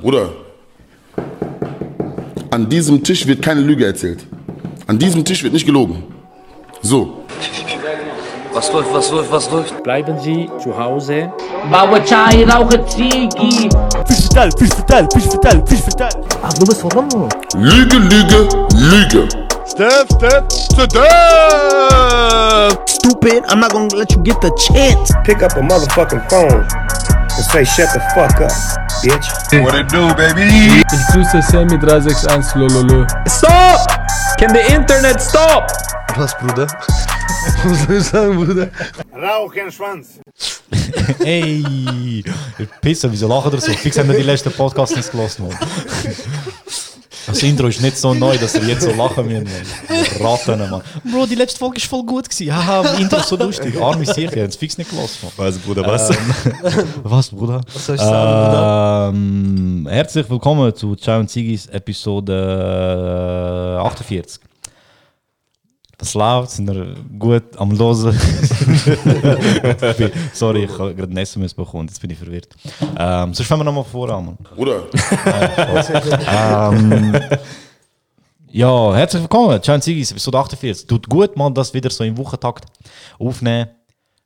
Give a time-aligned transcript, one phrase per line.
[0.00, 0.30] Bruder,
[2.50, 4.26] an diesem Tisch wird keine Lüge erzählt.
[4.86, 6.02] An diesem Tisch wird nicht gelogen.
[6.80, 7.24] So.
[8.54, 9.82] Was läuft, was läuft, was läuft?
[9.82, 11.30] Bleiben Sie zu Hause.
[11.70, 13.68] Baue Chai, rauche Ziggy.
[14.06, 16.22] Fisch vertell, Fisch vertell, Fisch vertell, Fisch vertell.
[16.42, 17.28] Ach, du bist warum?
[17.54, 19.28] Lüge, Lüge, Lüge.
[19.66, 20.90] Step, step, step.
[22.88, 25.12] Stupid, I'm not gonna let you get the chance.
[25.24, 26.66] pick up a motherfucking phone
[27.36, 28.50] and say shut the fuck up,
[29.02, 29.62] bitch.
[29.62, 30.82] What it do, baby?
[30.92, 33.06] Ich grüße Sammy 361 Lololo.
[33.28, 33.86] Stop!
[34.38, 35.70] Can the internet stop?
[36.16, 36.66] Was, Bruder?
[37.64, 38.70] Was soll ich sagen, Bruder?
[39.14, 40.20] Rauchenschwanz.
[41.24, 42.24] Ey!
[42.80, 43.72] Pisser, wieso lachen ihr so?
[43.72, 45.58] Fix haben wir die letzten Podcasts nicht gelassen, Mann.
[47.26, 49.44] Das Intro ist nicht so neu, dass wir jetzt so lachen müssen.
[49.44, 50.04] Mann.
[50.20, 50.82] Ratten, Mann.
[51.04, 52.28] Bro, die letzte Folge war voll gut.
[52.28, 52.54] Gewesen.
[52.54, 53.80] Haha, das Intro ist so lustig.
[53.80, 55.32] Arme sicher, haben es fix nicht gelassen, Mann.
[55.36, 56.10] Was, Bruder, was?
[57.02, 57.60] Was, Bruder?
[57.72, 59.10] Was soll ich sagen, Bruder?
[59.14, 64.51] Ähm, herzlich willkommen zu Ciao und Zigis Episode äh, 48.
[66.02, 68.12] Das läuft, sind wir gut am Losen.
[70.32, 72.48] Sorry, ich habe gerade ein SMS bekommen, jetzt bin ich verwirrt.
[72.98, 74.24] Ähm, sonst fangen wir nochmal vor an.
[74.26, 74.36] Mann.
[74.56, 74.82] Bruder,
[76.26, 77.20] Ähm,
[78.50, 80.88] ja, herzlich willkommen, Ciao und Zigis Episode 48.
[80.88, 82.64] Tut gut, mal das wieder so im Wochentakt
[83.20, 83.68] aufnehmen.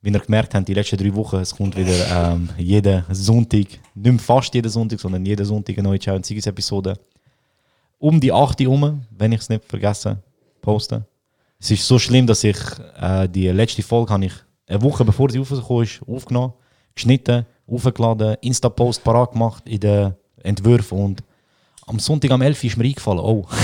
[0.01, 3.81] Wie ihr gemerkt habt, die letzten drei Wochen, es kommt wieder ähm, jeden Sonntag, nicht
[3.95, 6.99] mehr fast jeden Sonntag, sondern jeden Sonntag eine neue Ciao und Zigis Episode.
[7.99, 10.23] Um die 8 Uhr herum, wenn ich es nicht vergesse,
[10.63, 11.05] posten.
[11.59, 12.57] Es ist so schlimm, dass ich
[13.01, 14.33] äh, die letzte Folge habe ich
[14.67, 16.53] eine Woche bevor sie rausgekommen ist, aufgenommen,
[16.95, 21.23] geschnitten, aufgeladen, Insta-Post parat gemacht in den Entwürfen und
[21.87, 23.47] am Sonntag am 11 Uhr ist mir eingefallen, oh.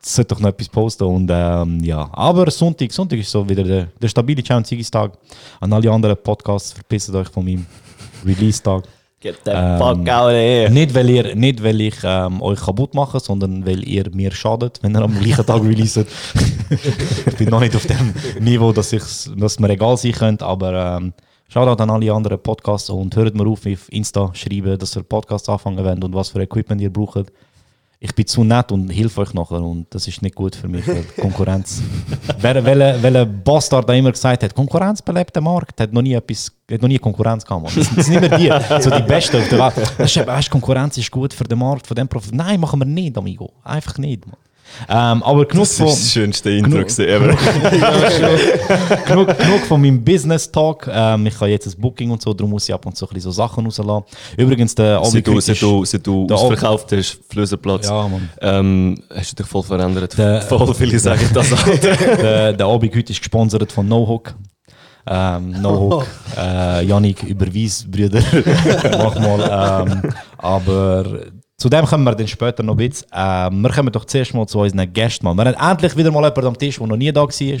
[0.00, 2.08] Sollte doch noch etwas posten und ähm, ja.
[2.12, 5.18] Aber Sonntag, Sonntag ist so wieder der, der stabile Ciao und Tag.
[5.60, 7.66] An alle anderen Podcasts verpisst euch von meinem
[8.24, 8.84] Release-Tag.
[9.20, 10.70] Get the fuck out of here.
[10.70, 14.78] Nicht weil, ihr, nicht, weil ich ähm, euch kaputt mache, sondern weil ihr mir schadet,
[14.82, 16.06] wenn ihr am gleichen Tag releaset.
[17.26, 20.98] ich bin noch nicht auf dem Niveau, dass, ich's, dass mir egal sein könnte, aber
[20.98, 21.12] ähm,
[21.50, 25.48] Shoutout an alle anderen Podcasts und hört mir auf, auf Insta schreiben, dass ihr Podcasts
[25.48, 27.32] anfangen wollt und was für Equipment ihr braucht.
[28.00, 30.86] Ich bin zu nett und helfe euch nachher und das ist nicht gut für mich,
[30.86, 31.82] weil Konkurrenz.
[32.40, 36.52] wer, welcher Bastard da immer gesagt hat, Konkurrenz belebt den Markt, hat noch nie etwas,
[36.70, 37.64] hat noch nie Konkurrenz gehabt.
[37.64, 37.72] Mann.
[37.74, 40.28] Das, das sind immer die, so die Besten auf der Welt.
[40.28, 42.34] Weißt, Konkurrenz ist gut für den Markt, von dem Profit.
[42.34, 43.52] Nein, machen wir nicht, amigo.
[43.64, 44.36] Einfach nicht, Mann.
[44.88, 47.28] Ähm, aber genug Das von, ist das schönste Intro genug- ever.
[49.06, 50.88] genug, genug von meinem Business Talk.
[50.92, 53.08] Ähm, ich habe jetzt ein Booking und so, darum muss ich ab und zu ein
[53.14, 54.04] bisschen so Sachen rauslassen.
[54.36, 59.32] Übrigens, der Seit du, seit du, seit du Der ausverkauft hast, Flösenplatz, Ja, ähm, hast
[59.32, 60.16] du dich voll verändert.
[60.16, 61.64] Der- voll viele sagen das auch.
[61.82, 64.34] der, der Abend heute ist gesponsert von No Hook.
[65.10, 66.06] Ähm, no Hook.
[66.36, 68.20] Äh, Janik, überweis, Brüder.
[68.98, 69.86] Mach mal.
[69.90, 71.04] Ähm, aber
[71.60, 73.08] zu dem kommen wir dann später noch ein bisschen.
[73.12, 75.24] Ähm, wir kommen doch zuerst mal zu unseren Gästen.
[75.24, 77.58] Wir haben endlich wieder mal jemanden am Tisch, der noch nie da war.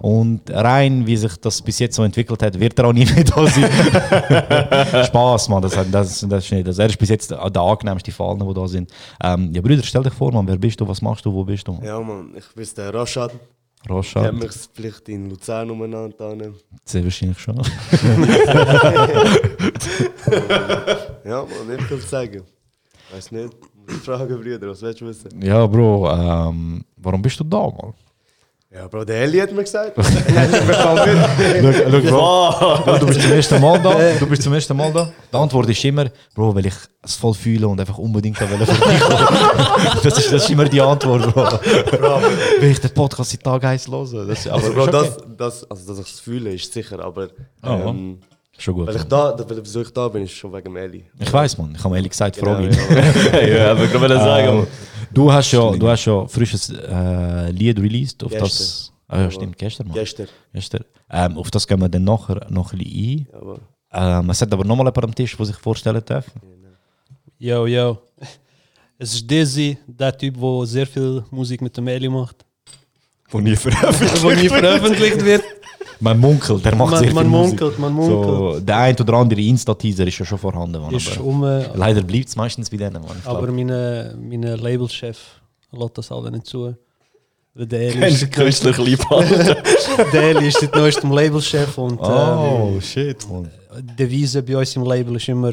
[0.00, 3.24] Und rein, wie sich das bis jetzt so entwickelt hat, wird er auch nie mehr
[3.24, 5.04] da sein.
[5.06, 5.62] Spaß, Mann.
[5.62, 6.68] Das, das, das ist nicht.
[6.68, 8.92] Das, er ist bis jetzt der angenehmste allen, die da sind.
[9.20, 10.46] Ähm, ja, Brüder, stell dich vor, Mann.
[10.46, 10.86] Wer bist du?
[10.86, 11.32] Was machst du?
[11.32, 11.80] Wo bist du?
[11.82, 13.32] Ja, Mann, ich bin der Rashad.
[13.82, 14.22] Ich Roscha.
[14.22, 16.36] habe mich vielleicht in Luzern umeinander.
[16.84, 17.60] Sehr wahrscheinlich schon.
[21.24, 22.42] Ja, Mann, viel zu sagen.
[23.12, 23.54] Weiß nicht.
[24.04, 25.42] Fragen, Brüder, was willst du wissen?
[25.42, 27.92] Ja, Bro, ähm, warum bist du da, Mann?
[28.74, 29.92] Ja, Bro, der Eli hat mir gesagt.
[32.08, 34.12] Schau, Bro, du bist zum ersten Mal da.
[34.18, 35.12] Du bist zum ersten Mal da.
[35.32, 38.58] Die Antwort ist immer, Bro, weil ich es voll fühle und einfach unbedingt da will
[38.58, 41.60] das, ist, das ist immer die Antwort, Bro.
[42.60, 44.26] Will ich den Podcast seit Tag heiß hören?
[44.26, 44.90] Das, aber Also, Bro, okay.
[44.90, 47.28] das, das, also, dass ich es fühle, ist sicher, aber.
[47.62, 48.18] Ähm,
[48.58, 48.86] Schon gut.
[48.86, 51.04] weil ich da, da- wieso ich da bin, ist schon wegen Eli.
[51.18, 51.74] Ich weiß, man.
[51.74, 52.82] Ich habe ehrlich gesagt, frage Genau,
[53.42, 53.48] ihn.
[53.56, 54.66] ja, aber ich würde sagen, Ähm,
[55.12, 58.40] du hast ja, du hast ja frisches äh, Lied released auf das.
[58.40, 58.94] Gestern.
[59.08, 59.94] Ah, ja, stimmt, gestern, Mann.
[59.94, 60.28] Gestern.
[60.52, 60.84] Gestern.
[61.10, 63.34] Ähm, auf das gehen wir dann nachher noch ein bisschen ein.
[63.34, 63.58] Aber,
[64.22, 66.24] Ähm, es hat aber nochmal jemand am Tisch, der sich vorstellen darf.
[67.38, 67.98] Yo, yo.
[68.98, 72.44] Es ist Dizzy, der Typ, der sehr viel Musik mit dem Eli macht.
[73.30, 75.42] wo nie veröffentlicht Wo nie veröffentlicht wird.
[76.00, 77.60] Man munkelt, der macht Man- sehr viel man Musik.
[77.60, 78.24] munkelt, man munkelt.
[78.24, 80.80] So, der ein oder andere Insta-Teaser ist ja schon vorhanden.
[80.82, 83.02] Mann, Ist um, leider bleibt es meistens bei denen.
[83.02, 85.18] Ich aber glaub, meine, Labelchef
[85.72, 86.74] lässt das alle nicht zu.
[87.54, 89.56] Der ist, künstlich lieb halten?
[90.12, 93.48] der ist seit neuestem Labelchef und oh, shit, ähm,
[93.80, 95.52] die Devise bei uns im Label ist immer,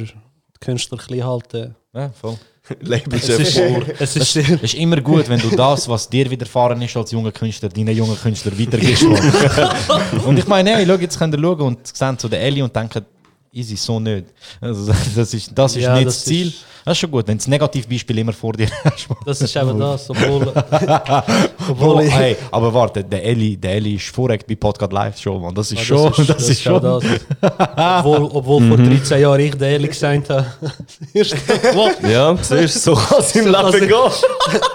[0.59, 0.79] klein
[1.23, 1.75] halten.
[1.93, 2.37] Ja, voll.
[2.81, 3.81] Es Labelchef ist, vor.
[3.99, 7.31] es ist Es ist immer gut, wenn du das, was dir widerfahren ist als junger
[7.31, 9.03] Künstler, deinen jungen Künstler weitergibst.
[10.25, 12.75] Und ich meine, hey, schau, jetzt könnt ihr schauen und sehen so den Eli und
[12.75, 13.05] denken,
[13.53, 14.25] easy, so nicht.
[14.59, 16.47] Also, das ist, das ist Ja, nicht das das Ziel.
[16.47, 19.07] ist- das ist schon gut, wenn du das Negativbeispiel immer vor dir hast.
[19.25, 20.51] Das ist eben das, obwohl.
[21.69, 25.53] Obwohl hey, aber warte, der Eli, der Eli ist vorrecht bei Podcast Live Show, man.
[25.53, 27.01] Das ist Ja, schon, das ist, auch schon.
[27.41, 27.99] das.
[28.05, 30.45] Obwohl, obwohl vor 13 Jahren ich der ehrlich gesagt habe.
[32.09, 34.71] Ja, siehst du, so kann es im Leben gehen.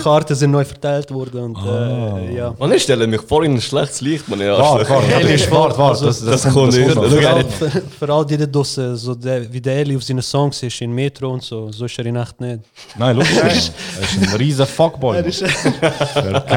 [0.00, 2.18] Die Karten sind neu verteilt worden und Ah.
[2.18, 2.54] äh, ja.
[2.58, 4.40] Man, ich stelle mich vor in ein schlechtes Licht, man.
[4.40, 6.94] Ja, Warte, warte, Ehrlich, warte, warte, also, das, das kommt nicht.
[6.94, 7.04] noch.
[7.04, 9.76] Schau, Für, er all, hat- für, für all die da draussen, so der, wie der
[9.76, 12.60] Eli auf seinen Songs ist, in Metro und so, so ist er in echt nicht.
[12.98, 13.72] Nein, schau, er ist
[14.20, 15.16] ein riesen Fuckboy.
[15.18, 15.72] Er ist, Kein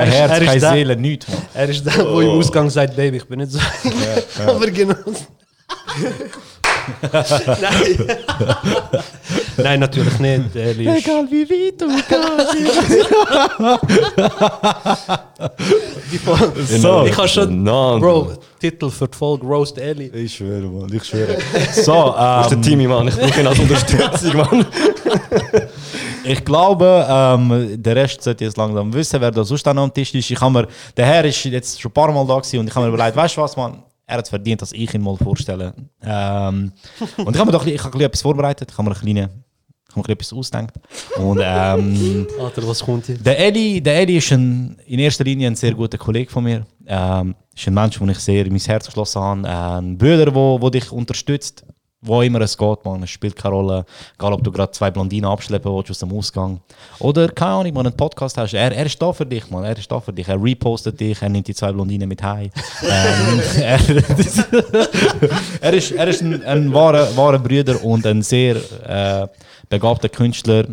[0.09, 1.25] Herz, er ist keine Seele, nichts.
[1.53, 3.59] Er ist der, wo im Ausgang sagt, Baby, ich bin nicht so.
[4.47, 4.95] Aber genau.
[7.01, 8.07] Nein.
[9.57, 10.55] Nein, natürlich nicht.
[10.55, 11.88] Eli ist, wie weit du
[16.79, 20.07] So, Ich habe schon- Nein, Bro, Titel für die Folge Roast Eli.
[20.13, 21.38] Ich schwöre, Mann, ich schwöre.
[21.73, 23.07] So, Wo ist der ähm, Timmy, Mann?
[23.07, 24.65] Ich brauche ihn als Unterstützung, Mann.
[26.23, 30.13] ich glaube, ähm, der Rest sollte jetzt langsam wissen, wer da sonst noch am Tisch
[30.13, 30.29] ist.
[30.31, 32.75] Ich habe mir, der Herr ist jetzt schon ein paar Mal da gewesen und ich
[32.75, 33.83] habe mir überlegt, weißt du was, man,
[34.13, 35.74] er hat es verdient, dass ich ihn mal vorstelle.
[36.04, 36.71] Ähm,
[37.18, 39.30] und ich habe mir doch ich bisschen etwas vorbereitet, ich habe mir ein kleine,
[39.89, 40.74] ich habe mir etwas ausgedacht.
[41.18, 43.18] Und ähm, Alter, was kommt hier?
[43.18, 46.65] Der Eli, der Eli ist ein, in erster Linie ein sehr guter Kollege von mir.
[46.86, 49.50] Ähm, ist ein Mensch, den ich sehr in mein Herz geschlossen habe.
[49.50, 51.65] Ein Bruder, der dich unterstützt,
[52.03, 52.85] wo immer es geht.
[52.85, 53.03] Man.
[53.03, 53.85] Es spielt keine Rolle.
[54.15, 56.59] Egal, ob du gerade zwei Blondinen abschleppen willst aus dem Ausgang.
[57.00, 58.53] Oder, keine Ahnung, man einen Podcast hast.
[58.53, 59.63] Er, er ist da für dich, man.
[59.63, 60.27] Er ist da für dich.
[60.27, 62.50] Er repostet dich, er nimmt die zwei Blondinen mit heim.
[62.83, 63.79] ähm, er,
[65.61, 68.57] er ist, er ist ein, ein wahrer, wahrer Bruder und ein sehr
[68.88, 69.27] äh,
[69.69, 70.65] begabter Künstler.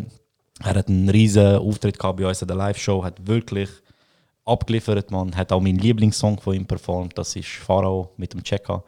[0.62, 3.70] Er hat einen riesen Auftritt gehabt bei uns in der Live-Show, hat wirklich
[4.44, 5.34] abgeliefert, man.
[5.36, 8.82] Hat auch meinen Lieblingssong von ihm performt, das ist Pharao mit dem Checka.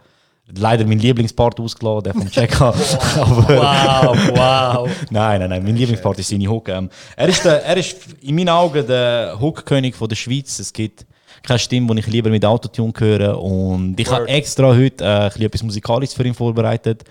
[0.49, 2.69] Leider mein Lieblingspart ausgelassen, der vom Checka.
[3.17, 4.91] Aber Wow, wow.
[5.11, 6.69] nein, nein, nein, mein Lieblingspart ist seine Hook.
[6.69, 10.59] Ähm, er, ist der, er ist in meinen Augen der Hook-König der Schweiz.
[10.59, 11.07] Es gibt
[11.43, 13.41] keine Stimme, die ich lieber mit Autotune höre.
[13.41, 17.05] Und ich habe extra heute äh, ein etwas Musikalisches für ihn vorbereitet.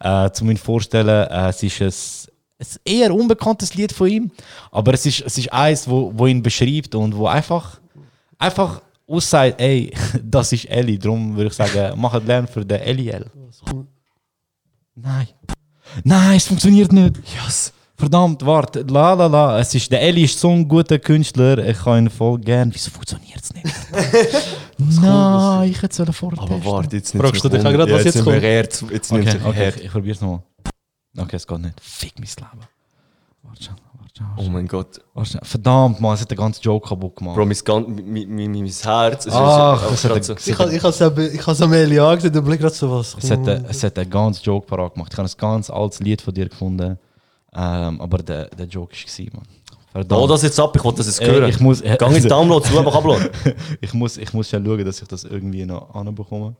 [0.00, 4.30] Äh, zu mir vorstellen, äh, es ist ein, ein eher unbekanntes Lied von ihm,
[4.70, 7.80] aber es ist, es ist eins, wo, wo ihn beschreibt und wo einfach,
[8.38, 10.98] einfach aussagt, ey, das ist Ellie.
[10.98, 13.26] Darum würde ich sagen, macht Lärm für den Eliel.
[14.94, 15.28] Nein.
[16.04, 17.16] Nein, es funktioniert nicht.
[17.44, 17.72] Yes.
[17.96, 18.82] Verdammt, warte.
[18.82, 19.58] La la la.
[19.58, 21.58] Es ist, der Eli ist so ein guter Künstler.
[21.66, 22.72] Ich kann ihn voll gern.
[22.72, 23.66] Wieso funktioniert es nicht?
[25.02, 26.52] Nein, ich hätte es vortesten.
[26.54, 28.42] Aber warte, jetzt nicht Fragst du dich gerade, was jetzt wir kommt?
[28.92, 30.42] Jetzt nimmt Okay, sich okay, ich, ich probiere es nochmal.
[31.16, 31.80] Okay, es geht nicht.
[31.80, 32.66] Fick mein Leben.
[33.42, 33.74] Warte schon.
[34.36, 35.00] Oh mein Gott.
[35.42, 37.36] Verdammt, man, es hat den ganzen Joke kaputt gemacht.
[37.36, 39.26] Bro, mein, gan- mein, mein, mein Herz.
[39.26, 42.60] Es Ach, ist, das hat so, Ich habe ich has am Eli angesehen, der Blick
[42.60, 43.16] gerade so was.
[43.20, 45.12] Es hat, es hat einen ganz Joke parat gemacht.
[45.12, 46.98] Ich habe ein ganz altes Lied von dir gefunden.
[47.54, 49.42] Ähm, aber der, der Joke war, man.
[49.90, 50.22] Verdammt.
[50.22, 51.48] Oh, das jetzt ab, ich wollte das jetzt Äh, hören.
[51.48, 53.30] ich muss- äh, Gang ins Download, zu, aber upload.
[53.80, 56.54] ich, muss, ich muss ja schauen, dass ich das irgendwie noch anbekomme.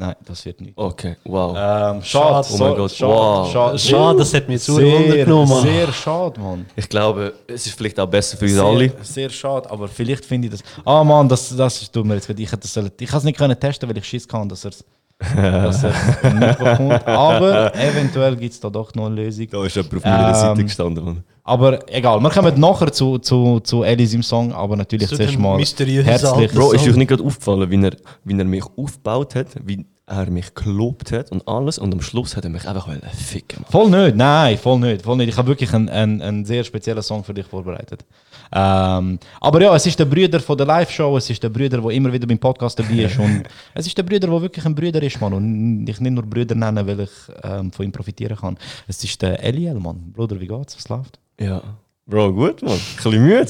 [0.00, 0.74] Nein, das wird nicht.
[0.76, 1.56] Okay, wow.
[1.56, 2.48] Ähm, schade, Schade.
[2.52, 3.50] Oh mein Gott, wow.
[3.52, 5.60] schade, Schade, das hat mich zu sehr, genommen.
[5.62, 6.66] Sehr schade, Mann.
[6.76, 8.88] Ich glaube, es ist vielleicht auch besser für uns alle.
[8.90, 10.62] Sehr, sehr schade, aber vielleicht finde ich das.
[10.84, 12.28] Ah Mann, das, das ist- tut mir jetzt.
[12.30, 14.64] Ich hätte das sollen- ich habe es nicht können testen, weil ich Schiss kann, dass
[14.64, 14.84] er es
[15.18, 17.04] dass er nicht bekommt.
[17.08, 19.48] Aber eventuell gibt es da doch noch eine Lösung.
[19.50, 21.04] Da ist jemand auf meiner Seite Ähm, gestanden.
[21.04, 21.24] Mann.
[21.48, 25.58] Aber egal, wir kommen nachher zu, zu, zu Elis im Song, aber natürlich zuerst mal
[25.58, 26.52] herzlich.
[26.52, 30.30] Bro, ist euch nicht gerade aufgefallen, wie er, wie er mich aufgebaut hat, wie er
[30.30, 33.62] mich gelobt hat und alles und am Schluss hat er mich einfach wollen ficken.
[33.62, 33.70] Mann.
[33.70, 35.30] Voll nicht, nein, voll nicht, voll nicht.
[35.30, 38.04] Ich habe wirklich einen, einen, einen sehr speziellen Song für dich vorbereitet.
[38.52, 41.90] Ähm, aber ja, es ist der Brüder von der Live-Show, es ist der Brüder, der
[41.92, 45.02] immer wieder beim Podcast dabei ist und es ist der Brüder, der wirklich ein Brüder
[45.02, 45.32] ist, Mann.
[45.32, 47.10] Und ich nicht nur Brüder nennen, weil ich
[47.42, 48.58] ähm, von ihm profitieren kann.
[48.86, 50.12] Es ist der Eliel, Mann.
[50.14, 50.76] Bruder, wie geht's?
[50.76, 51.18] Was läuft?
[51.40, 51.62] Ja.
[52.06, 52.72] Bro, gut, Mann.
[52.72, 53.46] Ein bisschen müde.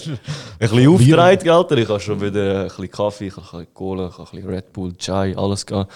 [0.59, 1.77] Ein bisschen aufgereiht, Alter.
[1.79, 5.37] Ich habe schon wieder ein bisschen Kaffee, ein bisschen Cola, ein bisschen Red Bull, Chai,
[5.37, 5.61] alles.
[5.63, 5.87] Ich bin ein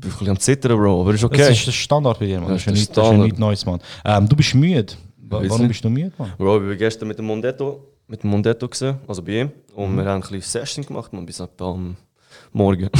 [0.00, 1.52] bisschen am Zittern, Bro, aber ist Das okay.
[1.52, 2.52] ist der Standard bei dir, Mann.
[2.52, 3.24] Das Das ist ist, das ist ja Standard.
[3.26, 3.80] nichts Neues, Mann.
[4.04, 4.94] Ähm, du bist müde.
[5.28, 6.32] Warum bist du müde, Mann?
[6.38, 9.50] Bro, ich war gestern mit dem Mondetto, mit dem Mondetto gesehen, also bei ihm.
[9.74, 9.96] Und Mhm.
[9.98, 11.96] wir haben ein bisschen Session gemacht, man, bis etwa am
[12.52, 12.88] Morgen.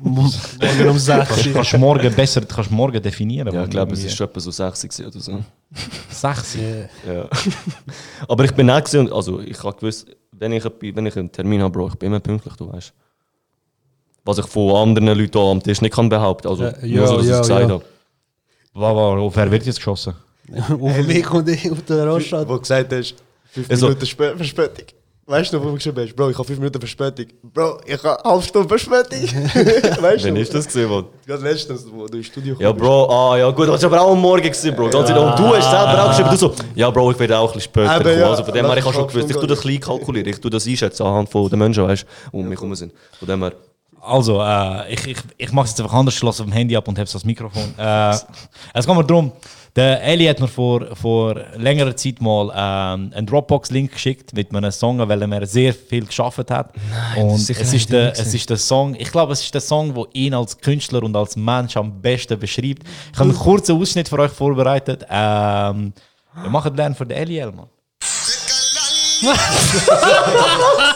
[0.00, 1.52] Morgen um 6 Uhr.
[1.54, 3.52] Kannst du morgen besser kannst du morgen definieren?
[3.54, 5.44] ja, ich glaube, es ist schon etwa so 60 gewesen oder so.
[6.10, 6.56] Sechs.
[6.56, 7.28] Ja.
[8.28, 11.32] Aber ich bin auch gewesen, und also ich habe gewusst, wenn ich, wenn ich einen
[11.32, 12.92] Termin habe, Bro, ich bin immer pünktlich, du weißt.
[14.24, 16.48] Was ich von anderen Leuten hier am Tisch nicht kann behaupten.
[16.48, 17.74] Also, Ja, nur ja, so, dass ich ja, es gesagt ja.
[17.74, 17.84] habe.
[18.74, 20.14] Wa- wa- Auf wer wird jetzt geschossen?
[20.80, 22.48] Auf mich und ich auf der Raststadt.
[22.48, 23.14] Wo du gesagt hast,
[23.52, 24.86] 5 Also- Minuten Verspätung.
[25.28, 26.14] Weißt du wo du geschrieben hast?
[26.14, 27.26] Bro, ich habe 5 Minuten Verspätung.
[27.42, 29.20] Bro, ich habe eine halbe Stunde Verspätung.
[30.02, 30.28] weißt du?
[30.28, 31.06] Wann ist das gesehen, Mann?
[31.26, 34.12] Gerade letztens, wo du ins Studio Ja, Bro, ah, ja, gut, das war aber auch
[34.12, 34.88] am Morgen, gewesen, Bro.
[34.88, 35.24] Ganz ehrlich.
[35.24, 37.72] Und du hast selber auch geschrieben, du so, ja, Bro, ich werde auch ein bisschen
[37.72, 38.18] später kommen.
[38.20, 38.30] ja.
[38.30, 40.50] Also von dem her, ich habe schon gewusst, ich tue das klein kalkulieren, ich tue
[40.50, 42.92] das einschätzen anhand von den Menschen, weißt du, um mich herum sind.
[43.18, 43.52] Von dem her.
[44.06, 46.76] Also, äh, ich, ich, ich mache es jetzt einfach anders, ich lasse auf dem Handy
[46.76, 47.74] ab und habe das Mikrofon.
[47.86, 48.14] Äh,
[48.74, 49.32] es geht mir darum,
[49.74, 54.70] der Eli hat mir vor, vor längerer Zeit mal ähm, einen Dropbox-Link geschickt mit einem
[54.70, 56.72] Song, weil er sehr viel geschafft hat.
[57.16, 59.94] und sicher es ist, der, es ist der Song, ich glaube, es ist der Song,
[59.94, 62.84] der ihn als Künstler und als Mensch am besten beschreibt.
[63.12, 65.04] Ich habe einen kurzen Ausschnitt für euch vorbereitet.
[65.10, 65.92] Ähm,
[66.42, 67.68] wir machen lernen für den Eli Elman.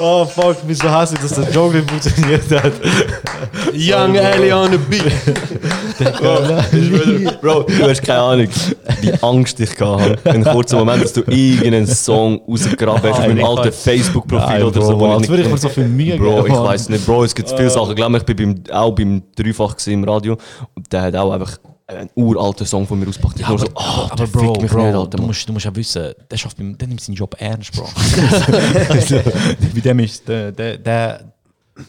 [0.00, 2.72] Oh fuck, wieso hasse ich, dass der nicht funktioniert hat.
[3.74, 5.12] Young Ali on the beat.
[7.42, 8.48] Bro, du hast keine Ahnung,
[9.02, 10.16] wie Angst ich habe.
[10.24, 14.80] In einem kurzen Moment, dass du irgendeinen Song rausgegraben hast auf meinem alten Facebook-Profil oder
[14.80, 15.00] Bro, so.
[15.00, 17.50] wo als würde ich mir so viel Mühe Bro, ich weiß nicht, Bro, es gibt
[17.50, 17.90] viele Sachen.
[17.90, 20.38] Ich glaube, ich bin beim, auch beim Dreifach im Radio
[20.74, 21.58] und der hat auch einfach
[21.96, 23.40] einen uralten Song von mir ausgepackt.
[23.40, 25.18] Ich nur so, ah, aber der Bro, Bro nicht, Alter.
[25.18, 27.88] du, musst, du musst ja wissen, der, schafft der nimmt seinen Job ernst, Bro.
[28.88, 29.20] Also,
[29.74, 31.32] Bei dem ist der, der, der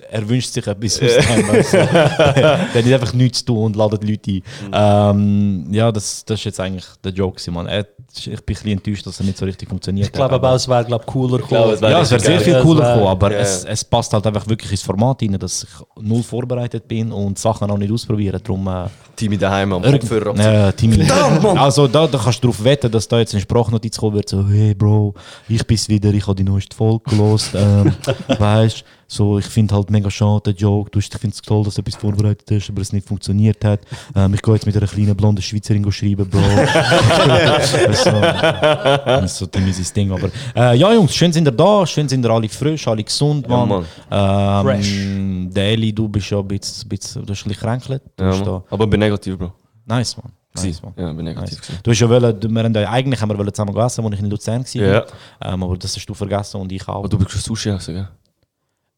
[0.10, 1.50] er wünscht sich etwas aus dem.
[1.50, 4.44] Also, der hat einfach nichts zu tun und ladet Leute ein.
[4.74, 7.68] Ähm, ja, das, das ist jetzt eigentlich der Joke, Mann.
[7.68, 10.44] Er, ich bin ein bisschen enttäuscht, dass er nicht so richtig funktioniert Ich glaube hat.
[10.44, 11.92] aber, es wäre glaub, cooler glaube, es gekommen.
[11.92, 14.72] Ja, es wäre sehr viel cooler gekommen, aber ja, es, es passt halt einfach wirklich
[14.72, 18.40] ins Format rein, dass ich null vorbereitet bin und Sachen auch nicht ausprobieren.
[18.44, 20.36] Darum, äh, Team daheim am Kopfhörer.
[20.36, 21.10] Ja, Timmy.
[21.58, 24.48] Also da, da kannst du darauf wetten, dass da jetzt eine Sprachnotiz kommen wird, so,
[24.48, 25.14] hey Bro,
[25.48, 27.50] ich bin's wieder, ich habe die neueste Folge gelost.
[27.56, 27.94] Ähm,
[28.40, 30.90] weißt so, ich finde halt mega schade, der Joke.
[30.90, 33.62] Du, hast- ich finde es toll, dass du etwas vorbereitet hast, aber es nicht funktioniert
[33.66, 33.82] hat.
[34.16, 36.40] Ähm, ich gehe jetzt mit einer kleinen blonden Schweizerin schreiben, Bro.
[39.06, 40.12] das ist so, das ist so sein Ding.
[40.12, 43.48] Aber äh, ja, Jungs, schön sind ihr da, schön sind ihr alle frisch, alle gesund,
[43.48, 43.86] Ja, Mann.
[44.10, 44.68] Mann.
[44.86, 48.02] Ähm, Der Eli, du bist ja ein bisschen, bisschen du hast ein bisschen kränkelt.
[48.16, 48.62] Du Ja, bist Mann.
[48.70, 48.74] da.
[48.74, 49.54] Aber bin negativ, Bro.
[49.86, 50.32] Nice, Mann.
[50.54, 50.94] Nice, Mann.
[50.98, 51.58] Ja, bin negativ.
[51.60, 51.80] Nice.
[51.84, 54.14] Du hast ja wollen, du- wir haben ja, eigentlich haben wir wollen zusammen gegessen, als
[54.16, 54.82] ich in Luzern war.
[54.82, 55.06] Ja.
[55.42, 56.96] Ähm, aber das hast du vergessen und ich auch.
[57.00, 58.08] Aber du bist schon Sushi essen, gell?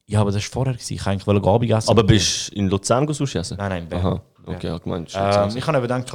[0.07, 0.73] ja, aber das war vorher.
[0.73, 0.93] Gewesen.
[0.93, 1.89] Ich eigentlich wollte Abend essen.
[1.89, 3.57] Aber bist du in Luzern go Sushi essen?
[3.57, 4.05] Nein, nein, Bern.
[4.05, 5.11] Aha, okay, ja, gemeint.
[5.15, 6.11] ähm, ich habe gedacht,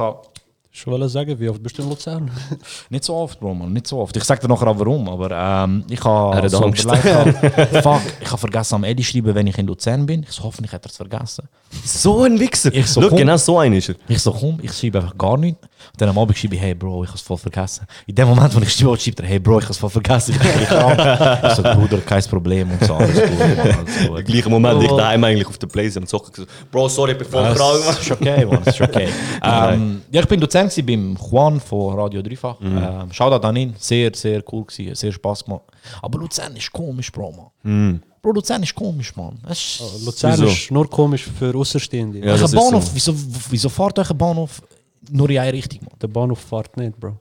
[0.71, 2.29] Ich wollte sagen, wie oft bist du in Luzern?
[2.89, 4.15] nicht so oft, Bro, man, nicht so oft.
[4.15, 6.83] Ich sag dir nachher auch warum, aber ähm, ich habe Er hat so Angst.
[7.83, 10.23] fuck, ich habe vergessen am Eddie schreiben, wenn ich in Luzern bin.
[10.23, 11.49] Ich so, hoffentlich hat er es vergessen.
[11.83, 12.71] So ein Wichser!
[12.73, 13.17] Ich so, Schau, komm.
[13.17, 13.95] genau so ein ist er.
[14.07, 15.67] Ich so, komm, ich schreibe einfach gar nichts.
[15.91, 17.85] Und dann am Abend schreibe ich, hey Bro, ich habe es voll vergessen.
[18.07, 20.35] In dem Moment, wo ich schreibe, schreibt er, hey Bro, ich habe es voll vergessen,
[20.35, 20.99] ich bin krank.
[21.49, 23.41] Ich so, Bruder, kein Problem und so, alles gut.
[23.41, 23.75] Alles
[24.07, 24.19] gut.
[24.19, 27.17] Im gleichen Moment, ich daheim eigentlich auf der Playstation am Zocken gesagt, Bro, sorry, ich
[27.17, 27.79] bin voll Ja, krank.
[27.89, 29.07] es ist okay, Mann, es ist okay.
[29.43, 32.57] ähm, ja, ich bin gewesen beim Juan von Radio Dreifach.
[32.61, 35.63] Ähm, Shoutout an ihn, sehr, sehr cool gewesen, sehr Spaß gemacht.
[36.01, 38.01] Aber Luzern ist komisch, Bro, Mann.
[38.21, 39.39] Bro, Luzern ist komisch, Mann.
[39.49, 40.45] Es ist, Luzern Wieso?
[40.47, 42.19] ist nur komisch für Außerstehende.
[42.19, 42.91] Ja, das Bahnhof, so.
[42.93, 43.15] wieso,
[43.49, 44.61] wieso fahrt euch ein Bahnhof
[45.11, 45.95] nur in eine Richtung, Mann?
[46.01, 47.17] Der Bahnhof fährt nicht, Bro.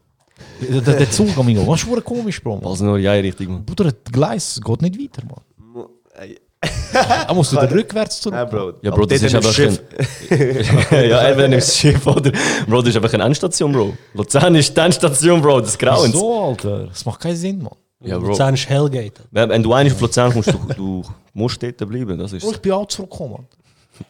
[0.61, 2.67] Der, der, der Zug, amigo, was ist komisch, Bro, Mann.
[2.67, 3.65] Also nur ja, richtig, Mann.
[3.65, 5.87] Bruder, das Gleis geht nicht weiter, Mann.
[6.93, 8.35] Da musst du dann rückwärts zurück.
[8.37, 8.73] Ja, Bro.
[8.83, 9.81] Ja, Bro, das ist einfach Schiff.
[10.31, 10.41] ein...
[11.09, 12.33] ja, entweder nimmst du das Schiff oder...
[12.67, 13.95] Bro, das ist einfach eine Endstation, Bro.
[14.15, 16.13] Luzern ist die Endstation, Bro, des Grauens.
[16.13, 17.77] So, Alter, das macht keinen Sinn, Mann.
[18.01, 18.29] Ja, Bro.
[18.29, 19.23] Luzern ist Hellgate.
[19.31, 22.53] Wenn, wenn du eigentlich auf Luzern kommst, du, du musst dort bleiben, das ist Bro,
[22.53, 23.47] ich bin auch zurückgekommen.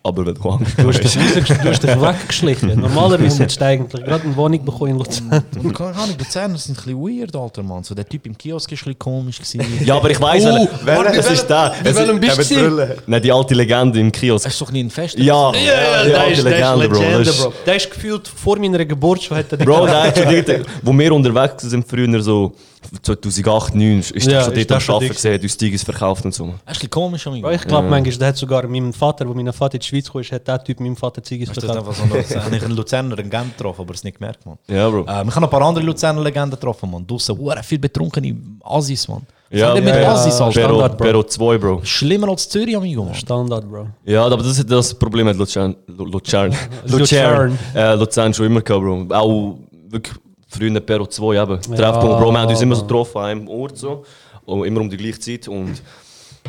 [0.02, 2.80] Aber wenn du Angst Du hast rausgesch- du hast dich weggeschlichen.
[2.80, 5.44] Normalerweise hättest du eigentlich gerade eine Wohnung bekommen in Luzern.
[5.62, 7.82] Und keine Ahnung, die Luzerner sind ein bisschen weird, Alter, Mann.
[7.84, 9.64] So, der Typ im Kiosk ist ein bisschen komisch gewesen.
[9.84, 11.74] Ja, aber ich weiss, Oh, welcher- es ist der.
[11.82, 12.96] Bei welchem ist, bist du?
[13.06, 14.46] Nein, die alte Legende im Kiosk.
[14.46, 15.18] Er ist doch nie ein Fest.
[15.18, 16.98] Ja, Ja, die der alte ist, ist Legende, Bro.
[16.98, 17.52] Legende, Das ist- Bro.
[17.66, 21.86] Der ist gefühlt vor meiner Geburt schon Bro, der hat schon wo wir unterwegs sind
[21.88, 22.52] früher, so
[23.02, 25.12] 2008, 2009, ist der Ja, schon ist dort am dick.
[25.12, 26.54] gesehen, hat uns Tigers verkauft und so.
[26.64, 27.50] Er ist ein komisch, amigo.
[27.50, 30.22] Ich glaube manchmal, der hat sogar meinem Vater, wo mein Vater in die Schweiz kam,
[30.22, 31.78] hat der Typ meinem Vater Ist das verkauft.
[31.78, 34.58] einfach so eine Luzerner, ich einen Luzerner Legende getroffen, aber es nicht gemerkt, Mann.
[34.68, 35.00] Ja, Bro.
[35.00, 37.06] Ähm, ich habe noch ein paar andere Luzerner Legenden getroffen, Mann.
[37.06, 39.22] Draussen, hure viel betrunkene Assis, Mann.
[39.50, 40.60] Ja, mit ja, Assis, Alter.
[40.60, 41.06] Pero, Standard, Bro.
[41.06, 41.80] Pero 2, Bro.
[41.82, 43.14] Schlimmer als Zürich, amigo, Mann.
[43.14, 43.86] Standard, Bro.
[44.04, 45.74] Ja, aber das ist das Problem mit Luzern.
[45.86, 46.54] Lu- Luzern.
[46.86, 46.98] Luzern.
[46.98, 47.58] Luzern.
[47.74, 49.06] Äh, Luzern schon immer gehabt, Bro.
[49.16, 50.14] Auch wirklich
[50.48, 51.60] früher Pero 2 eben.
[51.70, 52.32] Ja, Treffpunkt, Bro.
[52.32, 54.04] Wir haben uns immer so getroffen an einem Ort so.
[54.44, 55.48] Und immer um die gleiche Zeit.
[55.48, 55.82] Und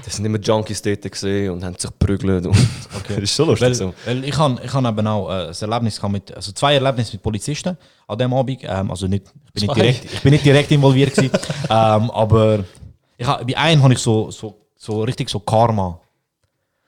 [0.06, 2.46] das sind immer Junkies dort gesehen und haben sich geprügelt.
[2.46, 2.56] Und
[2.98, 3.16] okay.
[3.16, 3.68] das ist so lustig.
[3.68, 3.94] Weil, so.
[4.06, 7.14] weil ich habe ich hab eben auch äh, ein Erlebnis gehabt mit, also zwei Erlebnisse
[7.14, 7.78] mit Polizisten
[8.08, 8.60] an dem Abend.
[8.64, 11.32] Ähm, also nicht, ich, bin nicht direkt, ich bin nicht direkt involviert gewesen,
[11.70, 12.64] ähm, aber
[13.18, 16.00] ich ha, bei einem habe ich so, so, so richtig so Karma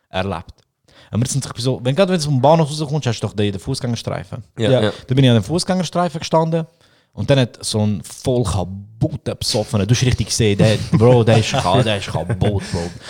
[0.09, 0.53] erlebt.
[1.25, 3.59] Sind sich so, wenn gerade wenn du vom Bahnhof rauskommst, hast du doch den, den
[3.59, 4.45] Fußgängerstreifen.
[4.57, 4.93] Ja, ja.
[5.07, 6.65] Da bin ich an dem Fußgängerstreifen gestanden
[7.13, 11.39] und dann hat so ein voll kaputter besoffener, du hast richtig gesehen, der, Bro, der
[11.39, 12.61] ist, der ist kaputt, Bro.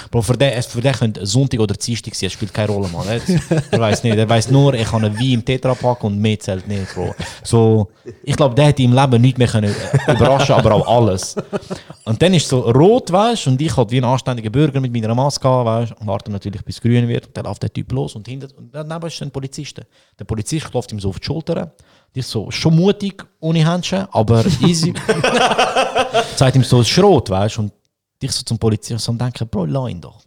[0.10, 3.06] Bro, für den, für den könnte Sonntag oder Dienstag sein, das spielt keine Rolle, Mann.
[3.72, 6.68] Der weiß nicht, der weiß nur, ich kann einen Wein im Tetrapack und mehr zählt
[6.68, 7.14] nicht, Bro.
[7.44, 7.92] So,
[8.24, 9.74] ich glaube, der hätte im Leben nicht mehr können
[10.08, 11.36] überraschen, aber auch alles.
[12.06, 15.14] Und dann ist so rot, weißt und ich halt wie ein anständiger Bürger mit meiner
[15.14, 17.28] Maske weißt und warte natürlich, bis grün wird.
[17.28, 19.80] Und dann läuft der Typ los und hinter, und daneben ist ein Polizist.
[20.18, 21.74] Der Polizist klopft ihm so auf die Schulter.
[22.14, 24.94] Ich so, schon mutig, ohne Händchen, aber easy.
[26.36, 27.74] Sagt ihm so, es ist rot, weißt du, und
[28.22, 30.22] ich so zum Polizisten so am denken, Bro, lass ihn doch.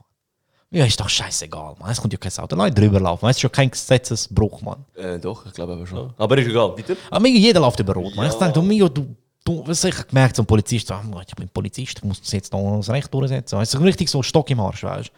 [0.71, 1.91] Ja, ist doch scheißegal, man.
[1.91, 2.57] Es kommt ja kein Auto.
[2.57, 3.27] Lass ihn drüber laufen.
[3.29, 4.85] Es ist schon kein Gesetzesbruch, man.
[4.97, 6.13] Äh, doch, ich glaube aber schon.
[6.17, 6.97] Aber ist egal, weiter.
[7.11, 8.17] Aber jeder läuft über Rot.
[8.17, 8.27] Man.
[8.27, 9.15] Ich denke, du, Mio, du,
[9.45, 12.33] du, was ich gemerkt, so ein Polizist, so, «Ah, ich bin Polizist, ich muss das
[12.33, 13.61] jetzt noch das Recht durchsetzen.
[13.61, 15.11] Es ist richtig so Stock im Arsch, weißt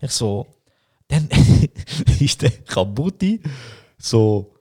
[0.00, 0.06] du.
[0.06, 0.46] Ich so,
[1.08, 1.28] dann
[2.20, 3.42] ist der Kabuti
[3.98, 4.51] so,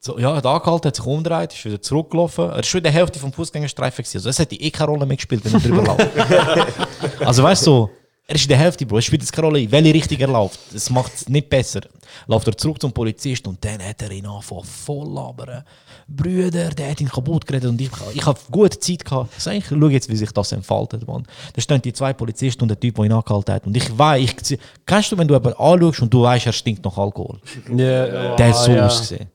[0.00, 2.50] so, ja, er hat angehalten, hat sich umgedreht, ist wieder zurückgelaufen.
[2.50, 4.18] Er ist schon in der Hälfte vom Fußgängerstreifen gewesen.
[4.18, 7.20] Also es hätte eh keine Rolle mehr gespielt, wenn er drüber läuft.
[7.26, 7.90] also weißt du, so,
[8.28, 8.98] er ist in der Hälfte, Bro.
[8.98, 10.58] Es spielt jetzt keine Rolle, in welche Richtung er läuft.
[10.72, 11.80] Das macht es nicht besser.
[12.26, 15.62] Läuft er zurück zum Polizist und dann hat er ihn angefangen voll labern.
[16.08, 19.32] Brüder, der hat ihn kaputt geredet und ich, ich habe gute Zeit gehabt.
[19.36, 21.24] Ich sage, ich schau jetzt, wie sich das entfaltet, Mann.
[21.54, 23.66] Da stehen die zwei Polizisten und der Typ, der ihn angehalten hat.
[23.66, 26.84] Und ich weiß, ich, kennst du, wenn du jemanden anschaust und du weißt, er stinkt
[26.84, 27.38] nach Alkohol?
[27.76, 28.86] Ja, Der hat so ja.
[28.86, 29.28] ausgesehen.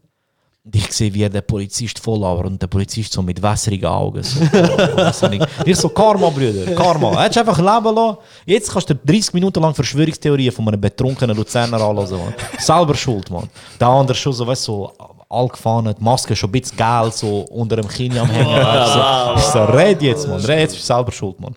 [0.63, 3.87] Und ich sehe, wie er den Polizist voll labert und der Polizist so mit wässrigen
[3.87, 4.21] Augen.
[4.21, 7.19] So, ich ich so, Karma, Brüder, Karma.
[7.19, 8.17] Hättest einfach leben lassen.
[8.45, 12.33] Jetzt kannst du 30 Minuten lang Verschwörungstheorien von einem betrunkenen Luzerner anhören, Mann.
[12.59, 13.49] Selber schuld, Mann.
[13.79, 14.93] Der andere schon so, weißt du, so
[15.27, 18.55] allgefahren, die Maske schon ein bisschen geil, so unter dem Kinn am Hängen.
[18.55, 19.33] du, so.
[19.37, 21.55] Ich so, red jetzt, Mann, red jetzt, bist selber schuld, Mann.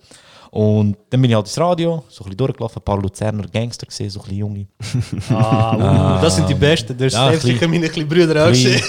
[0.56, 3.86] Und dann bin ich halt ins Radio, so ein bisschen durchgelaufen, ein paar Luzerner Gangster
[3.86, 4.66] gesehen, so ein bisschen junge.
[5.30, 6.96] Ah, uh, das sind die Besten.
[6.96, 8.82] Das Ja, ist sicher meine kleinen Brüder auch Klein, gesehen.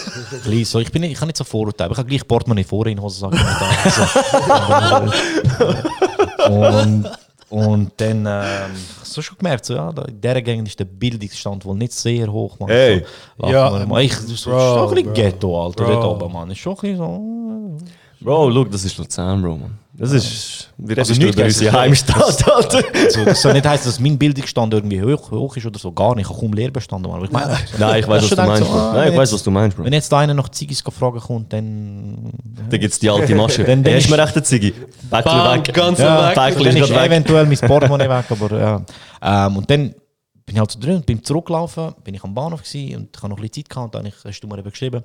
[0.44, 0.80] klein, so.
[0.80, 1.92] Ich, bin nicht, ich habe nicht so Vorurteile.
[1.92, 3.34] Ich habe gleich Portemonnaie vor in Hosensack.
[6.38, 6.46] so.
[6.54, 7.10] und,
[7.50, 8.72] und dann ähm,
[9.04, 12.32] so schon gemerkt, so, ja, da, in dieser Gegend ist der Bildungsstand wohl nicht sehr
[12.32, 12.60] hoch.
[12.60, 12.70] Man.
[12.70, 13.04] Hey.
[13.40, 13.76] So, Ja.
[13.80, 15.14] ja, man, ich, so, ist Bro, schon ein bisschen bro.
[15.14, 15.94] Ghetto, Alter, Bro.
[15.94, 16.52] dort oben, man.
[16.52, 17.78] Ist schon ein bisschen so...
[18.22, 19.85] Bro, look, das ist Luzern, Bro, man.
[19.98, 20.70] Das ist.
[20.78, 22.46] Wir Also nicht über gegen- unsere Heimstadt.
[22.52, 22.82] Also,
[23.26, 25.92] das soll nicht heißen, dass mein Bildungsstand irgendwie hoch, hoch ist oder so.
[25.94, 26.26] Gar nicht.
[26.26, 27.10] Ich habe kaum Lehrbestanden.
[27.10, 27.18] Mann.
[27.18, 29.44] Aber ich meine, Nein, ich weiß, was du meinst, so, ah, Nein, ich weiß, was
[29.44, 29.86] du meinst, Bro.
[29.86, 32.30] Wenn jetzt da einer noch Ziggis fragen kommt, dann...
[32.70, 33.64] Da gibt es die alte Masche.
[33.66, 34.74] Dann- dann du mir ist- recht, eine Ziggy?
[35.10, 35.24] Bam,
[35.66, 35.74] weg.
[35.74, 36.36] ganz Ja, weg.
[36.36, 37.06] Päckli dann ist ist weg.
[37.06, 38.82] eventuell mein Portemonnaie weg, aber ja.
[39.48, 39.96] Ähm, und dann
[40.46, 43.30] bin ich halt so drin, bin zurückgelaufen, bin ich am Bahnhof gewesen und ich habe
[43.30, 45.04] noch ein bisschen Zeit gehabt und dann hast du mir eben geschrieben.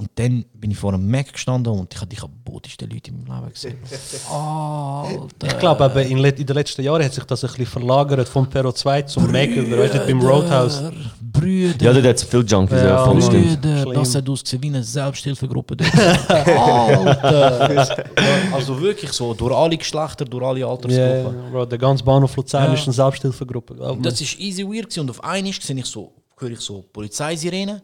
[0.00, 3.24] Und dann bin ich vor einem Mac gestanden und ich habe die kaputtisten Leute in
[3.24, 3.78] meinem Leben gesehen.
[4.32, 5.46] Alter.
[5.48, 8.48] Ich glaube, aber in, in den letzten Jahren hat sich das ein bisschen verlagert vom
[8.48, 10.84] Pero 2 zum Mac über, weißt du, beim Roadhouse.
[11.20, 13.16] Brüder, Ja, da hat es viele Junkies, ja, Ja, voll.
[13.20, 13.94] Brüder, Schlimm.
[13.94, 15.76] das hat ausgesehen wie eine Selbsthilfegruppe.
[15.76, 15.90] dort.
[16.46, 18.04] Alter.
[18.52, 21.50] also wirklich so, durch alle Geschlechter, durch alle Ja, Altersgruppen.
[21.52, 22.74] Bro, der ganze Bahnhof Luzern Ja.
[22.74, 23.74] ist eine Selbsthilfegruppe.
[24.00, 25.00] das ist easy weird gewesen.
[25.00, 27.78] und auf einmal sehe ich so, höre ich so sehe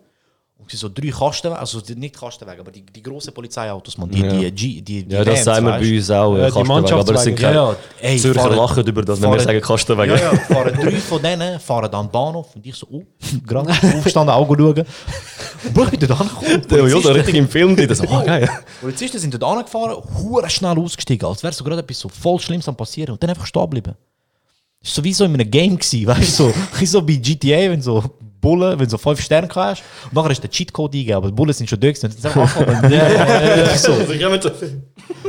[0.68, 4.28] so drei Kastenwagen, also die- nicht Kastenwagen, aber die, die grossen Polizeiautos, man, die, Ja.
[4.32, 6.34] die, die, die, die Ja, das sagen wir bei uns auch.
[6.34, 7.54] Ja, Ja, die Kastenwagen, aber es sind keine.
[7.56, 10.16] Ja, ja, ey, Zürcher fahren- lachen über das, wenn wir fahren- sagen Kastenwagen.
[10.16, 13.02] Ja, ja, fahren drei von denen fahren dann Bahnhof und ich so, oh,
[13.46, 14.84] gerade aufgestanden, Augen schauen.
[15.72, 16.50] Bro, ich bin dort angekommen.
[16.70, 17.94] Joda Polizisten- richtig im Film drin.
[17.94, 18.48] So, oh, geil.
[18.80, 22.68] Polizisten sind dort angefahren, hure schnell ausgestiegen, als wäre so gerade etwas so voll Schlimmes
[22.68, 23.94] am passieren und dann einfach stehen bleiben.
[24.82, 26.44] Das war so wie so in einem Game, gewesen, weißt du?
[26.48, 28.04] So, wie so bei GTA, wenn so
[28.44, 31.34] Bullen, wenn du so 5 Sterne hast und nachher ist der Cheatcode eingegeben, aber die
[31.34, 32.92] Bullen sind schon durch, und sind einfach angefangen.
[32.92, 33.92] ja, ja, ja, so.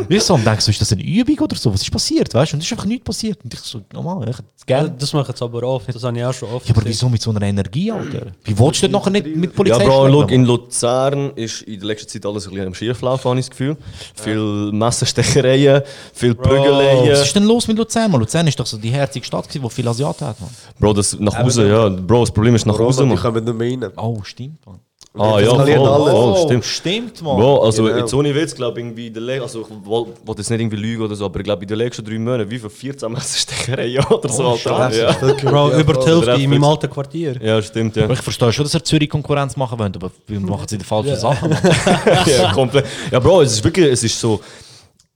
[0.10, 1.74] Ich so, und denkst so, ist das eine Übung oder so?
[1.74, 2.56] Was ist passiert, weißt du?
[2.58, 3.40] Und es ist einfach nichts passiert.
[3.44, 4.44] Und ich so, normal, ich Ja,
[4.82, 4.96] gerne.
[4.98, 7.22] das machen sie aber oft, das habe ich auch schon oft Ja, aber wieso mit
[7.22, 8.28] so einer Energie, Alter?
[8.44, 10.46] Wie willst du denn nachher nicht mit Ja, Polizei Bro, schleppen, look, in?
[10.46, 13.78] Luzern ist in der letzten Zeit alles ein bisschen am Schieflaufen, habe ich das Gefühl.
[14.16, 15.82] Viel Messerstechereien,
[16.14, 17.12] viel Prügeleien.
[17.12, 18.12] Was ist denn los mit Luzern?
[18.12, 18.20] Man?
[18.22, 20.50] Luzern ist doch so die herzige Stadt, gewesen, wo viele Asiaten hat, man.
[20.80, 21.90] Bro, das nach Hause, ja.
[21.90, 23.18] Bro, das Problem ist nach Hause, die man.
[23.18, 23.92] kommen nicht mehr rein.
[23.98, 24.80] Oh, stimmt, man.
[25.18, 26.12] Ah ja, Das voll, verlieren alle.
[26.12, 26.66] voll, Oh, stimmt.
[26.66, 27.38] stimmt, man.
[27.38, 27.98] Bro, also Genau.
[27.98, 30.60] jetzt ohne Witz, glaube ich, irgendwie, in der Le also ich will, will jetzt nicht
[30.60, 33.12] irgendwie lügen oder so, aber ich glaube, in den letzten drei Monaten, wie viel 14
[33.12, 34.92] Messerstechereien oder so, Alter.
[34.94, 35.12] Ja.
[35.44, 37.36] Bro, über die Hälfte in meinem alten Quartier.
[37.42, 38.04] ja, stimmt, ja.
[38.04, 40.86] Aber ich verstehe schon, dass er Zürich Konkurrenz machen wollen, aber wir machen sie die
[40.86, 41.50] falschen Sachen.
[41.50, 41.60] Mann.
[42.26, 42.86] ja, komplett.
[43.12, 44.40] Ja, Bro, es ist wirklich, es ist so.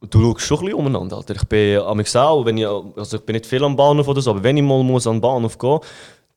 [0.10, 1.36] Du schaust schon ein bisschen umeinander, Alter.
[1.36, 4.32] Ich bin am auch, wenn ich, also ich bin nicht viel am Bahnhof oder so,
[4.32, 5.80] aber wenn ich mal muss an den Bahnhof gehen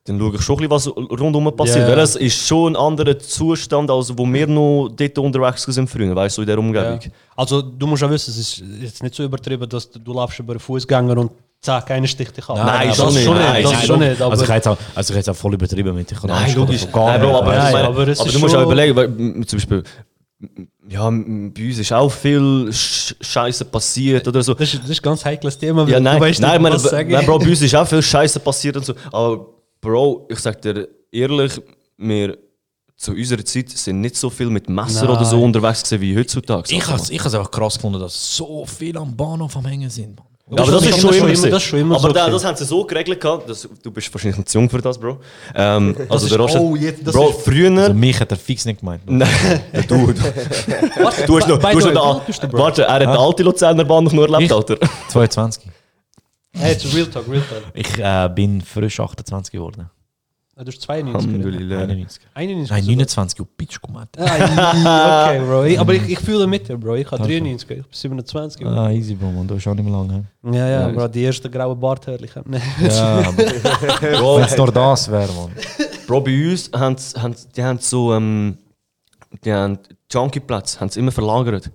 [0.05, 1.89] dann schaue ich schon ein bisschen, was rundum passiert.
[1.89, 1.89] Ja.
[1.89, 6.15] Weil es ist schon ein anderer Zustand, als wo wir noch dort unterwegs sind früher,
[6.15, 6.99] weißt du, in der Umgebung.
[7.01, 7.11] Ja.
[7.37, 10.41] Also du musst auch wissen, es ist jetzt nicht so übertrieben, dass du, du laufst
[10.41, 12.57] über einen Fußgänger und zack, einer sticht dich ab.
[12.57, 13.25] Nein, das schon nicht.
[13.25, 13.65] schon Nein, nicht.
[13.65, 14.21] Das nein, schon nicht.
[14.21, 16.23] Aber Also ich hätte jetzt auch, also ich hätte jetzt auch voll übertrieben mit ich
[16.25, 16.91] Nein, logisch.
[16.91, 17.37] Gar Nein, Bro, nicht.
[17.43, 19.83] aber, Nein, meine, aber es aber ist du musst auch überlegen, weil, zum Beispiel,
[20.89, 24.55] ja, bei uns ist auch viel Sch Scheiße passiert oder so.
[24.55, 25.87] das ist, das ist ein ganz heikles Thema.
[25.87, 27.13] Ja, nein, du weißt nein, nicht, meine, was sagen.
[27.13, 28.95] nein, Bro, bei uns ist auch viel Scheiße passiert und so.
[29.13, 29.47] Aber
[29.83, 31.61] Bro, ich sag dir ehrlich,
[31.99, 32.39] wir
[32.97, 35.17] zu unserer Zeit sind nicht so viel mit Messer Nein.
[35.17, 36.73] oder so unterwegs gewesen wie heutzutage.
[36.73, 40.17] Ich habe es einfach krass gefunden, dass so viele am Bahnhof am Hängen sind.
[40.17, 40.27] Mann.
[40.57, 42.33] Ja, aber das, ist schon immer, das ist schon immer Aber so da, gewesen.
[42.35, 45.19] das haben sie so geregelt gehabt, dass, du bist wahrscheinlich zu jung für das, Bro.
[45.55, 47.77] Ähm, also ist- der Roger, oh, jetzt- das Bro, ist- früher...
[47.81, 49.03] Also mich hat er fix nicht gemeint.
[49.07, 49.29] Nein,
[49.89, 54.25] du, du, hast noch, du hast noch warte, er hat den alten Luzerner Bahnhof nur
[54.31, 54.53] erlebt, Ich?
[54.53, 54.77] Alter.
[55.09, 55.65] 22.
[56.55, 57.63] Hey, jetzt Real Talk, Real Talk.
[57.75, 59.89] Ich äh, bin frisch 28 geworden.
[60.55, 61.15] Ah, Du bist 92.
[61.15, 61.35] oder?
[61.39, 61.79] Alhamdulillah.
[61.85, 62.23] 91.
[62.35, 62.71] 91.
[62.71, 64.07] Nein, also- 29, du Bitch, komm mal.
[64.19, 65.65] Ah, okay, Bro.
[65.73, 66.97] Ich, aber ich, ich fühle mit dir, Bro.
[66.97, 68.63] Ich habe 93, ich bin 27.
[68.63, 68.71] Bro.
[68.71, 70.25] Ah, easy, Bro, man, du bist auch nicht mehr lange.
[70.45, 71.75] Ja, ja, Bro, die erste graue.
[71.81, 71.89] Ja,
[73.29, 73.33] aber
[74.19, 75.51] Bro, wenn es nur das wäre, man.
[76.07, 76.97] Bro, bei uns haben,
[77.57, 78.59] die haben so, ähm,
[79.45, 79.79] die haben
[80.11, 81.71] Junkie-Plätze, haben sie immer verlagert.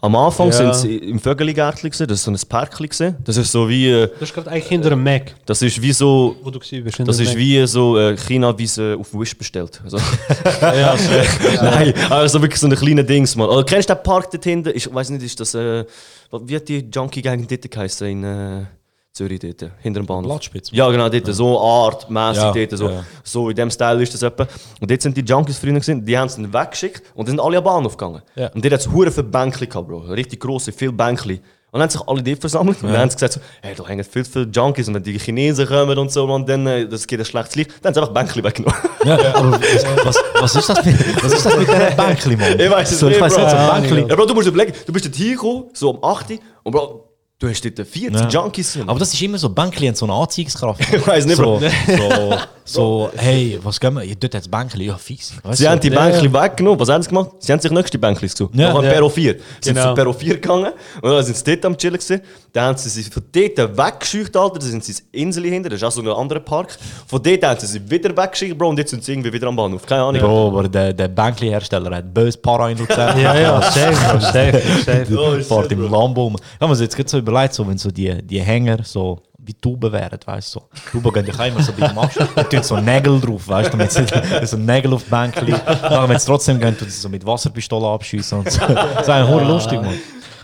[0.00, 0.72] Am Anfang Ja.
[0.72, 3.16] sind sie im Vögeli-Gärtli gewesen, das ist so ein Parkli gewesen.
[3.24, 5.92] Das ist so wie, äh, Du bist gerade eigentlich hinter einem Mac, das ist wie
[5.92, 6.72] so, wo du bist.
[6.72, 7.36] das ist Mac.
[7.36, 9.80] wie so äh, China-Wiese auf Wish bestellt.
[9.82, 9.96] Also,
[10.62, 11.10] Ja, so.
[11.62, 13.48] Nein, also wirklich so ein kleiner Dings, Mann.
[13.48, 14.70] Oder kennst du den Park dort hinten?
[14.74, 15.84] Ich weiß nicht, ist das, äh,
[16.30, 18.66] wie hat die Junkie-Gang dort geheißen in äh,
[19.12, 20.26] Zürich dort, hinter dem Bahnhof?
[20.26, 20.74] Blattspitze.
[20.74, 23.04] Ja, genau, dort, so artmäßig Ja, dort, so, ja.
[23.24, 24.46] so in dem Style ist das etwa.
[24.80, 27.40] Und dort sind die Junkies früher gewesen, die haben sie dann weggeschickt und dann sind
[27.40, 28.22] alle am Bahnhof gegangen.
[28.36, 28.48] Ja.
[28.52, 29.98] Und dort hat es hure viele Bänkli gehabt, Bro.
[30.10, 31.40] Richtig grosse, viele Bänkli.
[31.70, 33.86] Und dann haben sich alle dort versammelt und dann haben sie gesagt, so, hey, da
[33.86, 37.06] hängen viel, viele Junkies und wenn die Chinesen kommen und so, man, dann äh, das
[37.06, 37.72] geht ein schlechtes Licht.
[37.82, 38.78] Dann haben sie einfach Bänkli weggenommen.
[39.04, 39.60] Ja, aber
[40.04, 42.58] was, was, ist das mit, was ist das mit diesen Bänkli, Mann?
[42.58, 43.42] Ich weiß es so, nicht, ich weiss Bro.
[43.42, 43.78] Ja.
[43.80, 47.07] Ja, Bro, du musst überlegen, du bist dort hingekommen, so um 8 Uhr, und Bro,
[47.38, 48.28] du hast dort 40 Ja.
[48.28, 48.72] Junkies.
[48.72, 48.88] Sind.
[48.88, 50.80] Aber das ist immer so, Bänkli haben so eine Anziehungskraft.
[50.92, 51.60] Ich weiss nicht, so, Bro.
[51.60, 54.02] so, so, hey, was gehen wir?
[54.04, 55.32] Ja, dort hat es Bänkli, ja, fix.
[55.42, 55.70] Weißt Sie du?
[55.70, 56.42] haben die Ja, Bänkli ja.
[56.44, 56.80] weggenommen.
[56.80, 57.30] Was haben sie gemacht?
[57.38, 58.54] Sie haben sich nächste Bänkli gesucht.
[58.54, 58.90] Ja, Ja, Nach ja.
[58.90, 59.34] Perro 4.
[59.34, 59.88] Sie sind Genau.
[59.90, 62.20] zu Perro 4 gegangen und dann sind sie dort am Chillen gewesen.
[62.52, 64.58] Dann haben sie sich von dort weggescheucht, Alter.
[64.58, 66.76] Dann sind sie ins Insel hinter, das ist auch so ein anderer Park.
[67.06, 69.56] Von dort haben sie sich wieder weggeschickt, Bro, und jetzt sind sie irgendwie wieder am
[69.56, 69.86] Bahnhof.
[69.86, 70.20] Keine Ahnung.
[70.20, 72.78] Bro, aber der, der Bänkli-Hersteller hat böse Para in.
[72.88, 75.42] Ja, ja, safe, safe, safe.
[75.44, 76.26] Fahrt im Lambo.
[76.26, 76.36] um.
[76.36, 79.54] Ich habe mir jetzt gerade so überlegt, so, wenn so die, die Hänger so wie
[79.54, 80.60] Tuben wären, weißt du.
[80.60, 80.68] So.
[80.90, 82.28] Tuben gehen dich immer so beim Abschluss.
[82.34, 84.04] Da tun so Nägel drauf, weißt du, damit sie
[84.46, 85.54] so Nägel auf die Bänkli.
[85.82, 88.60] Dann, wenn es trotzdem gehen, tun sie so mit Wasserpistolen abschießen so.
[88.66, 89.94] Das ist eigentlich hure lustig, man.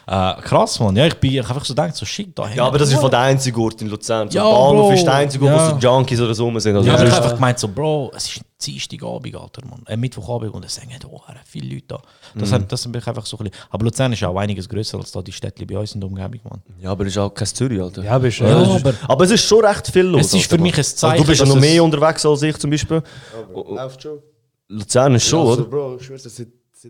[0.07, 0.95] Äh, krass, man.
[0.97, 2.99] Ja, ich bin ich hab einfach so gedacht, so shit, da Ja, aber das ist
[3.01, 4.31] von der einzige Ort in Luzern.
[4.31, 4.93] So Ja, Bahnhof Bro.
[4.93, 5.71] ist der einzige Ort, wo Ja.
[5.71, 6.77] so Junkies oder so rum sind.
[6.77, 9.83] Also Ja, aber ich habe einfach gemeint, so, Bro, es ist Dienstagabend, Alter, Mann.
[9.87, 12.03] Äh, Mittwochabend und es sind oh, viele Leute da.
[12.35, 13.65] Das, hat, das bin ich einfach so ein bisschen.
[13.71, 16.41] Aber Luzern ist auch einiges größer als da die Städte bei uns in der Umgebung,
[16.49, 16.63] Mann.
[16.81, 18.03] ja, aber das ist auch kein Zürich, Alter.
[18.03, 20.21] Ja, bist Ja, ja, aber Aber es ist schon recht viel los.
[20.27, 20.81] Es ist für Alter, mich Mann.
[20.81, 23.03] ein Zeichen, Also, du bist ja dass noch es- mehr unterwegs als ich zum Beispiel.
[23.55, 24.19] Läuft schon.
[24.69, 25.65] Luzern ist schon, also, oder?
[25.71, 26.23] Bro, ich schwör's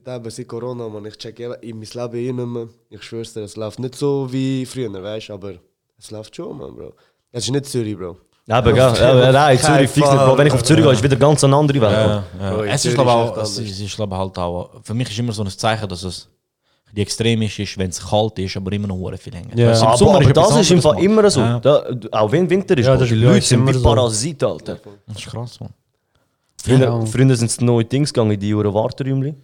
[0.02, 2.68] seit, eben, seit Corona, man, ich check eben in mein Leben eh nicht mehr.
[2.90, 5.52] Ich schwör's dir, es läuft nicht so wie früher, weißt du, aber
[5.98, 6.92] es läuft schon, man, Bro.
[7.33, 8.16] Es ist nicht Zürich, Bro.
[8.46, 10.37] Ja, aber, gell, ja, nein, Zürich fix nicht, Bro.
[10.38, 11.92] Wenn ich auf Zürich gehe, ist wieder ganz eine andere Welt.
[11.92, 12.54] Ja, ja.
[12.57, 15.18] Bro, Es ist, glaube ist auch, es ist, ist, glaube halt auch, für mich ist
[15.18, 16.28] immer so ein Zeichen, dass es
[16.92, 19.57] die extremisch ist, wenn es kalt ist, aber immer noch hure viel länger.
[19.57, 19.72] Ja.
[19.80, 21.02] Aber, Sommer aber etwas das ist im Fall Mann.
[21.04, 21.40] immer so.
[21.40, 21.59] Ja.
[21.59, 23.83] Da, auch wenn Winter ist, Ja, das die ist- Leute ist sind immer wie so.
[23.83, 24.78] Parasiten, Alter.
[25.07, 25.70] Das ist krass, Mann.
[26.62, 27.04] Früher, Ja.
[27.04, 29.42] früher sind neue Dings gegangen, die Uhren Warteräumchen.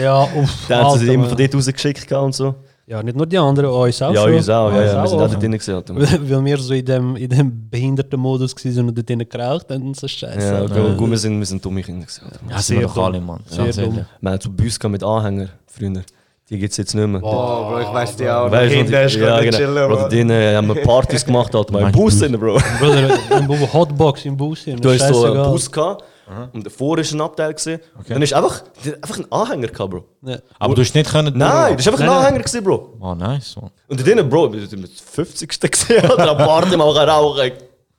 [0.00, 0.50] Ja, uff.
[0.68, 2.54] Da haben sie Alter, immer von dort rausgeschickt und so.
[2.86, 4.34] Ja, nicht nur die anderen, uns auch Ja, schon.
[4.34, 4.70] uns auch.
[4.72, 5.30] Ja, ja, wir sind auch auch.
[5.30, 5.94] dort drin gewesen, Alter.
[6.30, 9.94] Weil wir so in dem, in dem behinderten Modus waren und dort drinnen geraucht haben,
[9.94, 10.40] so scheiße.
[10.46, 10.74] Ja, Alter.
[10.74, 12.40] Bro, gut, wir sind, wir sind dumme Kinder gewesen, Alter.
[12.50, 13.40] Ja, sind wir doch alle, Mann.
[13.46, 13.76] Sehr ehrlich.
[13.76, 14.04] dumm.
[14.20, 16.02] Wir haben so Bus gehabt mit Anhänger früher.
[16.50, 17.20] Die gibt es jetzt nicht mehr.
[17.22, 17.30] Oh,
[17.70, 18.50] Bro, ich weiß die auch.
[18.50, 19.56] Weißt Kinder, die- ich ja, genau.
[19.56, 20.08] chillen, Bro, Bro.
[20.08, 21.72] denen äh, haben wir Partys gemacht, Alter.
[21.72, 22.58] Mal im Meinst du Bus sind, Bro.
[22.78, 24.64] Bruder, Hotbox im Bus.
[24.64, 26.04] Du hast so einen Bus gehabt
[26.52, 27.54] und davor war ein Abteil.
[27.54, 27.80] Gewesen.
[28.08, 28.62] Dann ist einfach,
[29.02, 30.04] einfach einen Anhänger gehabt, Bro.
[30.22, 30.38] Ja.
[30.58, 31.36] Aber du hast nicht können.
[31.36, 32.26] Nein, das war einfach ein Nein, nein.
[32.26, 32.94] Anhänger, gewesen, Bro.
[33.00, 33.70] Oh, nice, Mann.
[33.88, 35.60] Und denen, Bro, wir sind mit 50.
[35.70, 36.04] gesehen.
[36.04, 37.52] Am Party machen rauchen.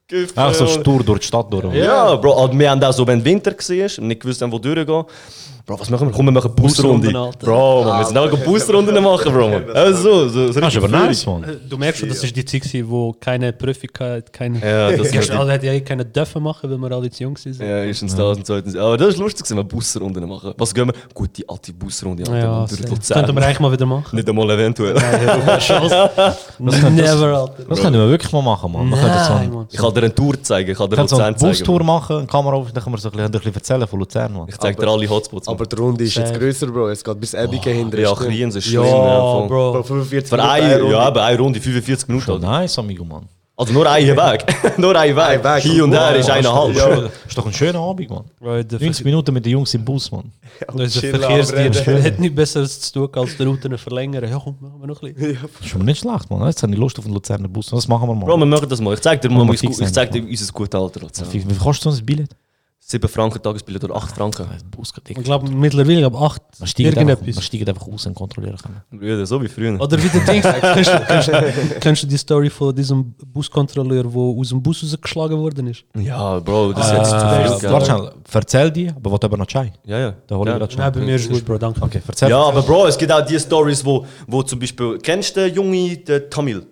[0.08, 1.74] Gift, Einfach so stur durch die Stadt durch.
[1.76, 4.60] Ja, Bro, und wir haben auch so, wenn Winter war und nicht gewusst haben, wo
[4.60, 5.06] durchgehen.
[5.66, 6.14] Bro, was machen wir?
[6.14, 7.08] Komm, wir machen Busrunde.
[7.08, 7.46] Busrunden, Alter.
[7.46, 9.48] Bro, man, wir sind auch Busrunden machen, Bro.
[9.48, 9.70] Man.
[9.72, 11.46] Also, so, so Das ist aber richtig nice, Mann.
[11.70, 14.60] Du merkst schon, das ist die Zeit, wo keine Prüfung hatte, keine...
[14.60, 17.38] Ja, das ist alle hätten ja eh keine dürfen machen, weil wir alle zu jung
[17.38, 17.58] sind.
[17.60, 18.76] Ja, erstens das und zweitens.
[18.76, 20.54] Aber das ist lustig, wenn wir Busrunden machen.
[20.58, 20.94] Was gehen wir?
[21.14, 22.24] Gut, die alte Busrunde.
[22.24, 22.82] Alter, Ja, durch.
[22.90, 23.20] Luzern.
[23.20, 24.16] Könnten wir eigentlich mal wieder machen.
[24.18, 24.94] Nicht einmal eventuell.
[26.60, 27.64] Never, Alter.
[27.70, 28.94] Das können wir wirklich mal machen, Mann.
[29.72, 31.50] Ich kann dir eine Tour zeigen, ich kann dir Luzern zeigen.
[31.54, 34.00] Bustour machen, eine Kamera auf, dann können wir so ein bisschen, ein bisschen erzählen von
[34.00, 34.48] Luzern, Mann.
[34.50, 35.53] Ich zeig dir alle Hotspots.
[35.54, 36.90] Aber die Runde ist jetzt grösser, Bro.
[36.90, 38.00] Es geht bis Ebiken hinter.
[38.00, 38.92] ja, ist nicht- Kriens ist Ja, schlimm.
[38.92, 39.48] voll.
[39.48, 39.84] Bro, Bro.
[39.84, 40.92] 45 Für Minuten eine, Runde.
[40.94, 42.26] ja, aber eine Runde 45 Minuten.
[42.26, 43.28] Schon nice, amigo, Mann.
[43.56, 44.46] Also nur einen Weg.
[44.80, 45.44] nur ein Weg.
[45.44, 45.62] Weg.
[45.62, 46.76] Hier und her ist Ja, eine halb.
[46.76, 46.88] Ja,
[47.28, 48.24] ist doch ein schöner Abend, Mann.
[48.40, 50.32] Bro, der 90 Minuten mit den Jungs im Bus, Mann.
[50.74, 54.24] Unser chillen, Verkehrsdienst hat nichts Besseres zu tun, als die Routen verlängern.
[54.28, 55.38] Ja, komm, machen wir noch ein bisschen.
[55.40, 56.48] Das ist schon nicht schlecht, Mann.
[56.48, 57.68] Jetzt habe ich Lust auf den Luzerner Bus.
[57.68, 58.26] Das machen wir mal.
[58.26, 58.96] Bro, wir machen das mal.
[58.96, 59.62] Ich zeig dir mal, ich
[59.94, 61.00] zeig dir unser gutes Alter.
[61.02, 61.28] Luzern.
[61.32, 62.32] Wie kostet so ein Billett?
[62.86, 64.46] 7 Franken Tagesbillett oder 8 Franken.
[65.08, 67.44] Ich glaube, mittlerweile ab 8 Man steigt, einfach, man irgendetwas.
[67.46, 68.82] steigt einfach raus und kontrollieren können.
[69.00, 69.80] Brüder, so wie früher.
[69.80, 74.04] Oder wie der Ding kennst, du- kennst, du- kennst du die Story von diesem Buskontrolleur,
[74.04, 75.86] der aus dem Bus rausgeschlagen worden ist?
[75.98, 77.72] Ja, Bro, das ist Äh, jetzt zu viel.
[77.72, 79.72] warte schnell, erzähl die, aber was aber noch Chai?
[79.86, 80.14] Ja, ja.
[80.28, 80.60] Da hol ich ja.
[80.60, 81.82] grad Nein, bei mir ist gut, Bro, danke.
[81.82, 82.30] Okay, erzähl.
[82.30, 85.56] Ja, aber Bro, es gibt auch die Stories, wo, wo zum Beispiel, kennst du den
[85.56, 86.66] Junge, den Tamil?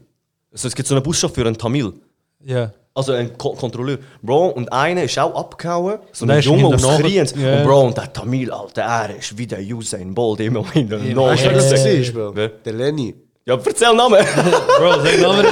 [0.52, 1.94] Also es gibt so einen Buschauffeur, einen Tamil.
[2.44, 2.72] Ja.
[2.94, 4.00] Also ein Ko Kontrolleur.
[4.22, 6.00] Bro, und einer ist auch abgehauen.
[6.12, 7.34] So Der ein Junge Kriens.
[7.38, 7.60] Ja.
[7.60, 11.00] Und Bro, und der Tamil, Alter, er ist wie der Usain Bolt immer in der
[11.00, 12.16] Weißt du, wer das Nase.
[12.16, 12.36] war, Bro?
[12.36, 12.48] Wer?
[12.50, 13.16] Der Lenny.
[13.46, 14.20] Ja, erzähl Namen.
[14.78, 15.46] Bro, sag Namen.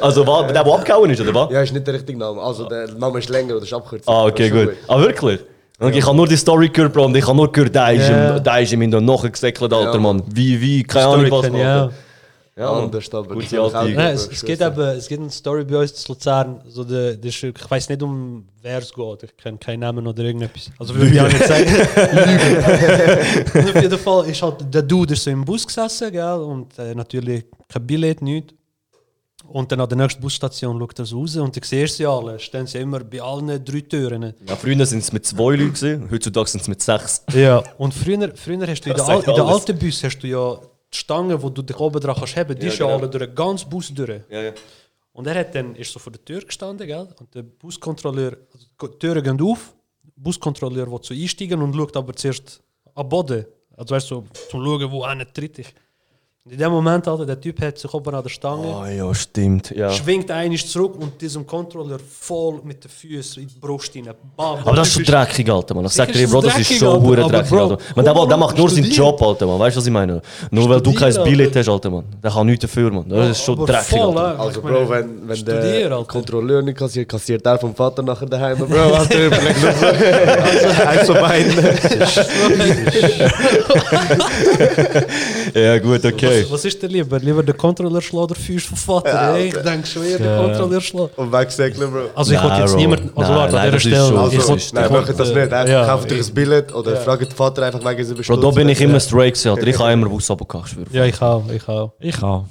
[0.00, 1.52] also, wa- der, der abgehauen ist, oder was?
[1.52, 2.40] Ja, ist nicht der richtige Name.
[2.40, 4.12] Also, der Name ist länger oder ist Abkürzung.
[4.12, 4.70] Ah, okay, gut.
[4.88, 5.38] Ah, wirklich?
[5.78, 8.08] Und ich habe nur die Story gehört, Bro, und ich habe nur gehört, der ist,
[8.08, 8.36] Ja.
[8.36, 10.22] ihm, der ist ihm in den Knochen gesäckelt, Alter, Ja, Mann.
[10.26, 11.92] Wie, wie, keine Story Ahnung was, auch.
[12.56, 12.72] Ja.
[12.72, 15.78] Anders, aber Gute alte- auch Nein, es, es, gibt eben, es gibt eine Story bei
[15.78, 16.60] uns in Luzern.
[16.68, 19.22] So de, de, ist- ich weiß nicht, um wer es geht.
[19.22, 20.70] Ich kenne keinen Namen oder irgendetwas.
[20.78, 21.64] Also würde ich auch nicht sagen.
[22.12, 23.68] Lügen.
[23.68, 26.22] Auf jeden Fall ist halt der Dude ist so im Bus gesessen, gell?
[26.40, 28.52] Und äh, natürlich kein Billett, nichts.
[29.48, 32.38] Und dann an der nächsten Busstation schaut er so raus und du siehst sie alle.
[32.38, 34.34] Stehen sie immer bei allen drei Türen.
[34.46, 37.24] Ja, früher sind es mit zwei Leuten, heutzutage sind es mit sechs.
[37.32, 37.62] Ja.
[37.78, 40.58] Und früher, früher hast du in der, Al in der alten Bus hast du ja
[40.92, 42.98] die Stange, wo du dich oben dran kannst haben, die Ja, ist ja genau.
[42.98, 44.22] alle durch den ganzen Bus durch.
[44.28, 44.52] Ja, ja.
[45.12, 47.08] Und er hat dann, ist so vor der Tür gestanden, gell?
[47.18, 49.74] Und der Buskontrolleur, also die Türen gehen auf,
[50.04, 52.62] der Buskontrolleur will so einsteigen und schaut aber zuerst
[52.94, 53.44] am Boden.
[53.76, 55.72] Also weißt du, so, zum schauen, wo einer tritt ist.
[56.50, 59.14] Und in dem Moment, Alter, der Typ hat sich oben an der Stange, Oh ja,
[59.14, 59.70] stimmt.
[59.70, 59.88] Ja.
[59.88, 64.08] schwingt einig zurück und diesem Controller voll mit den Füßen in die Brust rein.
[64.36, 65.84] Bam, Aber das ist schon dreckig, Alter, Mann.
[65.84, 67.78] Ich sag dir, Bro, das ist schon hure dreckig, Alter.
[67.94, 68.90] Man, der, der macht nur seinen.
[68.90, 69.60] Job, Alter, man.
[69.60, 70.20] Weißt du, was ich meine?
[70.50, 72.02] Nur weil du kein Billett hast, Alter, man.
[72.20, 73.08] Der kann nichts dafür, man.
[73.08, 74.34] Das ist schon aber dreckig, voll, Alter.
[74.34, 74.42] äh.
[74.42, 76.04] Also, Bro, wenn, wenn studier, der Alter.
[76.04, 78.58] Kontrolleur nicht kassiert, kassiert der vom Vater nachher daheim.
[78.58, 79.86] Bro, Alter, überleg nur so.
[79.86, 81.52] Also, eins von beiden.
[85.54, 86.39] Ja, gut, okay.
[86.44, 87.18] Was, was ist dir lieber?
[87.18, 89.34] Lieber der Controller schlagen oder Füße vom Vater?
[89.34, 91.10] Ey, ich denke schon eher der Controller schlagen.
[91.16, 92.00] Und wegsäckeln, Bro.
[92.14, 93.96] Also ich wollte jetzt niemanden, also warte, an dieser Stelle.
[93.96, 95.50] ich Also, wollte- nein, ich macht das nicht.
[95.52, 95.86] Ja.
[95.86, 98.80] kauft euch ein Billett oder fragt den Vater einfach wegen seiner Bro, da bin ich
[98.80, 99.66] immer straight, gewesen, Alter.
[99.66, 100.86] Ich habe immer Bus ich schwöre.
[100.92, 101.92] Ja, ich auch, ich auch.
[101.98, 102.44] Ich auch.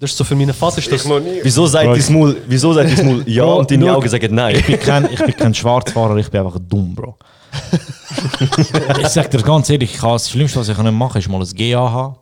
[0.00, 1.04] Das ist so für meinen Vater ist das...
[1.42, 3.94] Wieso sagt dein Maul, wieso sagt dein Maul ja Bro, und deine.
[3.94, 4.56] Augen sagen nein?
[4.56, 7.16] Ich bin kein, ich bin kein Schwarzfahrer, ich bin einfach dumm, Bro.
[9.00, 11.40] ich sag dir ganz ehrlich, ich kann, das Schlimmste, was ich machen kann, ist mal
[11.42, 12.16] ein GA haben.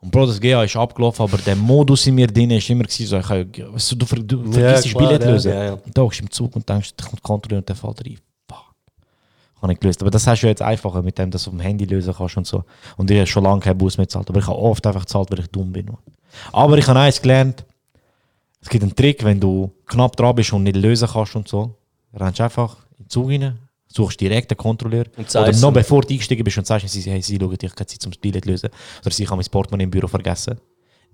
[0.00, 3.18] Und Bro, das GA ist abgelaufen, aber der Modus in mir drin ist immer so,
[3.18, 5.30] ich kann, weißt du, du, ver, du vergisst das klar, Billett ja.
[5.30, 5.52] lösen.
[5.52, 5.72] Ja, ja.
[5.72, 8.18] Und da bist du im Zug und denkst, da kommt Kontrolle und der fällt rein.
[8.48, 8.74] Fuck.
[9.60, 10.00] Habe ich gelöst.
[10.00, 12.36] Aber das hast du jetzt einfacher mit dem, dass du auf dem Handy lösen kannst
[12.36, 12.62] und so.
[12.96, 14.28] Und ich habe schon lange keinen Bus mehr gezahlt.
[14.28, 15.90] Aber ich habe oft einfach gezahlt, weil ich dumm bin.
[16.52, 17.64] Aber ich habe eins gelernt.
[18.60, 21.74] Es gibt einen Trick, wenn du knapp dran bist und nicht lösen kannst und so.
[22.14, 25.04] Rennst einfach in den Zug rein, suchst direkt den Kontrolleur.
[25.16, 27.74] Und Oder noch bevor du eingestiegen bist und sagst, sie, hey, sie schauen, ich habe
[27.74, 28.70] keine Zeit zum Billett lösen.
[29.04, 30.58] Oder sie haben mein Portemonnaie im Büro vergessen.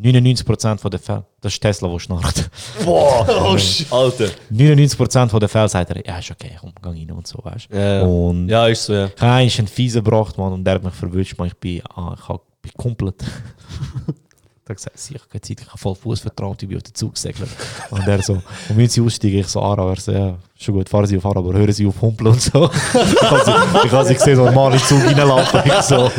[0.01, 2.51] 99% der Fälle, das ist Tesla, der schnarcht.
[2.85, 3.25] Boah,
[3.91, 3.95] oh.
[3.97, 4.29] Alter.
[4.53, 7.77] 99% der Fälle sagt er, ja, ist okay, komm, geh rein und so, weißt du.
[7.77, 8.03] Ja.
[8.03, 9.07] Und Ja, ist so, ja.
[9.07, 11.47] ich habe eigentlich einen Fiesen gebracht, Mann, und der hat mich verwünscht, man.
[11.47, 13.23] Ich bin, ah, ich hab, bin komplett.
[14.65, 17.15] da gesagt, habe keine Zeit, ich habe voll Fuß vertraut, ich bin auf den Zug
[17.15, 17.51] gesegelt.
[17.91, 20.89] Und er so, und wenn sie aussteigen, ich so, Ara, er so, ja, schon gut,
[20.89, 22.71] fahren Sie auf Ara, aber hören Sie auf Humpeln und so.
[22.95, 25.61] ich habe sie, ich habe sie gesehen, normal in den Zug reinlaufen.
[25.67, 26.11] Ich so,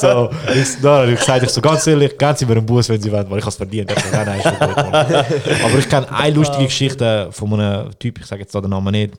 [0.00, 3.00] so, ich, habe ich gesagt, ich so, ganz ehrlich, geben Sie mir einen Bus, wenn
[3.00, 3.90] Sie wollen, weil ich habe es verdient.
[3.90, 4.94] Er so, nein, nein, gut, Mann.
[5.64, 9.14] Aber ich kenne eine lustige Geschichte von einem Typ, ich sage jetzt den Namen nicht,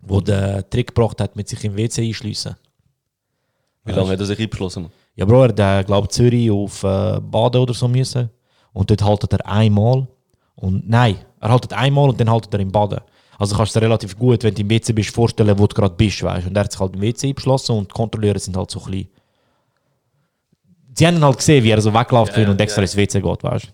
[0.00, 2.56] wo den Trick gebracht hat, mit sich im WC einschliessen.
[3.84, 4.90] Wie lange hat er sich eingeschlossen?
[5.14, 8.30] Ja, Bro, er hat, glaube Zürich auf äh, Baden oder so müssen.
[8.72, 10.06] Und dort haltet er einmal.
[10.54, 13.00] Und nein, er haltet einmal und dann haltet er im Baden.
[13.38, 15.94] Also kannst du dir relativ gut, wenn du im WC bist, vorstellen, wo du gerade
[15.94, 18.70] bist, weißt Und er hat sich halt im WC eingeschlossen und die Kontrolleure sind halt
[18.70, 19.08] so klein.
[20.94, 23.66] Sie haben halt gesehen, wie er so wegläuft will und extra ins WC geht, weißt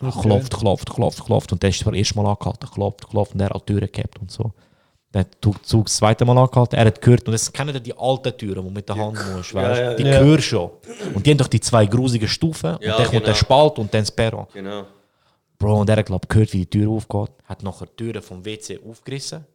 [0.00, 0.06] du.
[0.06, 1.52] Er Klopft, klopft, klopft, klopft.
[1.52, 3.92] Und dann ist er das erste Mal angehalten, klopft, klopft und er hat die Türen
[3.92, 4.52] gehabt und so.
[5.10, 7.96] Dann hat der Zug das zweite Mal angehalten, er hat gehört, und das kennen die
[7.96, 9.80] alten Türen, die mit der Hand musst, weißt?
[9.80, 10.18] ja, die ja.
[10.20, 10.70] hörst schon.
[11.14, 13.24] Und die haben doch die zwei grusigen Stufen, und Ja, dann kommt genau.
[13.26, 14.46] der Spalt und dann das Perron.
[14.52, 14.84] Genau.
[15.58, 18.44] Bro, und er hat glaub, gehört, wie die Tür aufgeht, hat nachher die Türen vom
[18.44, 19.46] WC aufgerissen,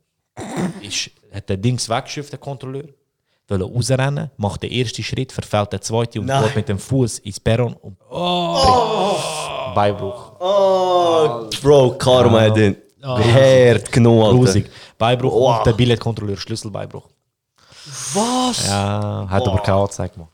[0.82, 2.86] ist, hat den Dings weggeschifft, der Kontrolleur,
[3.48, 6.46] will rausrennen, macht den ersten Schritt, verfällt den zweiten und Nein.
[6.46, 9.18] geht mit dem Fuß ins Perron und Oh.
[9.76, 10.32] Beibruch.
[10.40, 12.58] Oh, Bro, Karma hat
[13.04, 14.38] den Herd genommen, Alter.
[14.38, 14.70] Grusig.
[14.98, 15.58] Beibruch Wow.
[15.60, 17.08] und der Billetkontrolleur Schlüsselbeibruch.
[18.14, 18.68] Was?
[18.68, 20.30] Ja, hat aber keine Anzeige gemacht.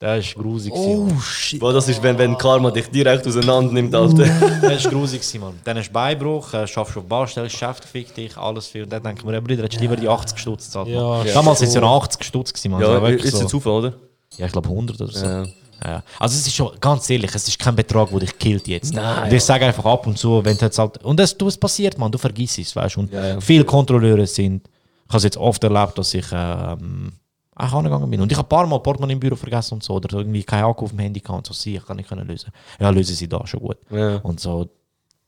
[0.00, 0.72] Der ist grusig.
[0.74, 1.60] Oh shit.
[1.60, 4.26] Bro, das ist, wenn, wenn Karma dich direkt auseinander nimmt, Alter.
[4.40, 4.60] Mann.
[4.60, 5.60] Der ist grusig, gewesen, Mann.
[5.64, 8.82] Dann hast du Beibruch, äh, schaffst auf Baustelle, Geschäft fickt dich, alles viel.
[8.82, 10.88] Und dann denken wir, Bruder, hättest du lieber die 80 Stutz gezahlt.
[10.88, 11.24] Ja.
[11.24, 12.82] Damals sind es ja noch 80 Stutz gewesen, Mann.
[12.82, 13.38] Ja, ist so.
[13.40, 13.94] ein Zufall, oder?
[14.36, 15.24] Ja, ich glaube 100 oder so.
[15.24, 15.46] Ja.
[15.84, 16.02] Ja.
[16.18, 18.94] Also es ist schon, ganz ehrlich, es ist kein Betrag, der dich killt jetzt.
[18.94, 21.48] Nein, und ich sage einfach ab und zu, wenn du jetzt halt, und es, du,
[21.48, 23.00] es passiert, man, du vergisst es, weißt du.
[23.00, 23.40] Und Ja, ja.
[23.40, 27.12] viele Kontrolleure sind, ich habe es jetzt oft erlebt, dass ich ähm,
[27.54, 28.20] auch angegangen bin.
[28.20, 30.64] Und ich habe ein paar Mal Portemonnaie im Büro vergessen und so, oder irgendwie kein
[30.64, 32.50] Akku auf dem Handy gehabt und so, sie, ich kann nicht können lösen.
[32.80, 33.76] Ja, lösen sie da schon gut.
[33.90, 34.16] Ja.
[34.16, 34.68] Und so,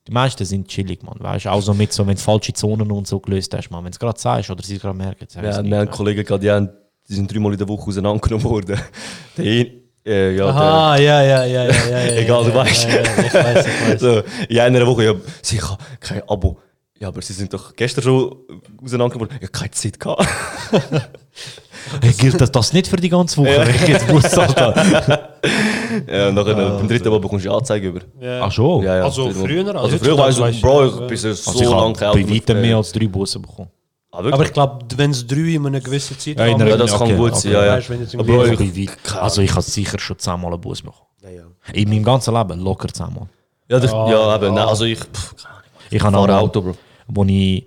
[0.09, 1.51] die meisten sind chillig, man, weißt du.
[1.51, 3.97] Auch so mit so, wenn du falsche Zonen und so gelöst hast, man, wenn du
[3.97, 5.91] es gerade sagst oder sie es gerade merken, Ja, wir haben.
[5.91, 6.71] Kollegen gehabt, die, haben,
[7.09, 8.81] die sind dreimal in der Woche auseinandergenommen worden.
[10.07, 12.13] Äh, ja, Aha, ja, ja, ja, ja, ja, ja.
[12.17, 12.89] Egal, ja, du weißt.
[12.89, 14.01] Ja, ja, ich weiß, ich weiß.
[14.01, 16.59] So, in einer Woche, ja, sie haben kein Abo.
[16.99, 18.37] Ja, aber sie sind doch gestern schon
[18.83, 19.39] auseinandergenommen worden.
[19.43, 20.27] Ja, keine Zeit gehabt.
[22.01, 24.81] Hey, gilt das, das nicht für die ganze Woche, wenn ich jetzt Bus zahlt habe?
[26.09, 28.01] ja, und nachher, beim dritten Mal bekommst du eine Anzeige über.
[28.21, 28.43] Ja.
[28.43, 28.83] Ach schon?
[28.85, 31.29] Ja, ja, Also früher, also Also früher war ich so, Bro, ich, ich bin so
[31.29, 33.71] Also ich lange habe bei weitem mehr als drei Bussen bekommen.
[34.17, 34.33] Ah?
[34.35, 37.03] Aber ich glaube, wenn es drei in einer gewissen Zeit Ja, einer- ja, das kann
[37.03, 37.41] okay, gut okay.
[37.41, 37.73] sein, ja, ja.
[37.77, 41.03] Weißt, wenn jetzt Aber Also, ich, also ich habe sicher schon zehnmal einen Bus bekommen.
[41.23, 41.43] Ja, ja.
[41.73, 43.29] In meinem ganzen Leben locker zehnmal.
[43.69, 45.35] ja, das, Ah, ja, eben, nein, also ich, pff.
[45.91, 46.77] Ich habe noch Auto, Bro.
[47.09, 47.67] Wo ich,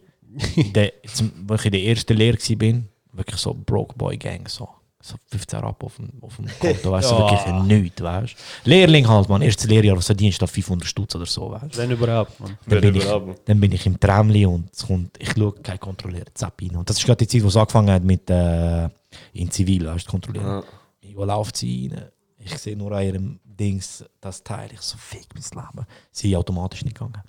[0.73, 0.91] de,
[1.47, 2.81] wo ich in der ersten Lehre war,
[3.13, 4.67] wirklich so Broke Boy Gang, so,
[5.01, 7.19] so 15 Rappen auf dem, auf dem Konto, weißt du, Ja.
[7.31, 8.35] wirklich nichts, weißt
[8.65, 8.69] du.
[8.69, 11.77] Lehrling halt, man, erstes Lehrjahr, was verdienst du da 500 Stutz oder so, weißt du.
[11.77, 12.49] Wenn überhaupt, man.
[12.49, 13.41] Dann Wenn bin, ich, überhaupt.
[13.47, 16.75] dann bin ich im Tramli und es kommt, ich schaue, kein Kontrolleur, zapp rein.
[16.75, 18.89] Und das ist gerade die Zeit, wo es angefangen hat mit äh,
[19.33, 20.45] in Zivil, weißt du, kontrollieren.
[20.45, 20.63] Ja.
[21.01, 22.05] Ich laufe sie rein,
[22.38, 25.85] ich sehe nur an ihrem Dings das Teil, ich so, fick mein Leben.
[26.12, 27.21] Sie automatisch nicht gegangen.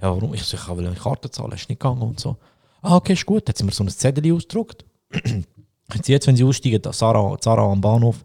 [0.00, 0.32] Ja, warum?
[0.34, 2.36] Ich so, ich will eine Karte zahlen, ist nicht gegangen und so.
[2.80, 3.42] Ah, okay, ist gut.
[3.48, 4.84] Dann hat sie mir so ein Zettel ausgedruckt.
[6.06, 8.16] jetzt, wenn Sie aussteigen, da Sarah, Sarah am Bahnhof,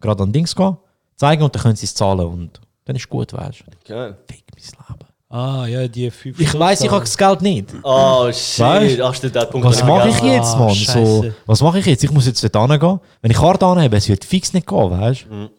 [0.00, 0.76] gerade an Dings gehen,
[1.16, 3.92] zeigen und dann können Sie es zahlen und dann ist gut, weißt du.
[3.92, 4.16] Geil.
[4.28, 5.04] Fick mein Leben.
[5.30, 7.66] Ah, ja, die fünf Ich weiß, ich habe das Geld nicht.
[7.82, 8.60] Oh, shit.
[8.60, 9.00] Weißt?
[9.02, 9.66] Ach, der Punkt.
[9.66, 10.70] Was mache ich jetzt, Ah, Mann?
[10.74, 11.34] So, Scheisse.
[11.44, 12.02] was mache ich jetzt?
[12.02, 13.00] Ich muss jetzt dort hingehen.
[13.20, 15.50] Wenn ich Karte anhebe, es wird fix nicht gehen, weißt du?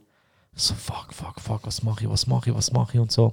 [0.56, 3.32] So, fuck, fuck, fuck, was mache ich, was mache ich, was mache ich und so.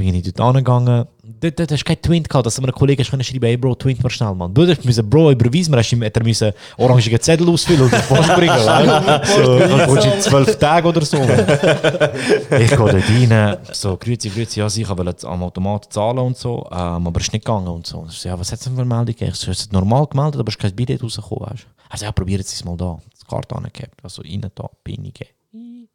[0.00, 1.04] Bin ich dort angegangen.
[1.22, 3.74] Dort, dort hast du kein Twint gehabt, dass du einem Kollegen können schreiben hey Bro,
[3.74, 4.54] Twint mal schnell, Mann.
[4.54, 7.82] Du hast müssen, Bro, überweis mir, hast du ihm- hat er müssen orangigen Zettel ausfüllen
[7.82, 8.58] und die Post bringen?
[8.58, 11.18] So, dann kommst du in zwölf Tagen oder so.
[11.18, 16.66] Ich gehe dort rein, so, grüezi, grüezi, ja, ich wollte am Automat zahlen und so,
[16.72, 18.06] ähm, aber es ist nicht gegangen und so.
[18.08, 19.14] Ich so, ja, was hat es denn für eine Meldung?
[19.18, 21.66] Ich so, es normal gemeldet, aber es ist kein Billett rausgekommen, weißt du?
[21.90, 22.98] Also, ja, probiert es mal da.
[23.12, 25.88] Das Karte angehabt, also rein da, PIN gegeben.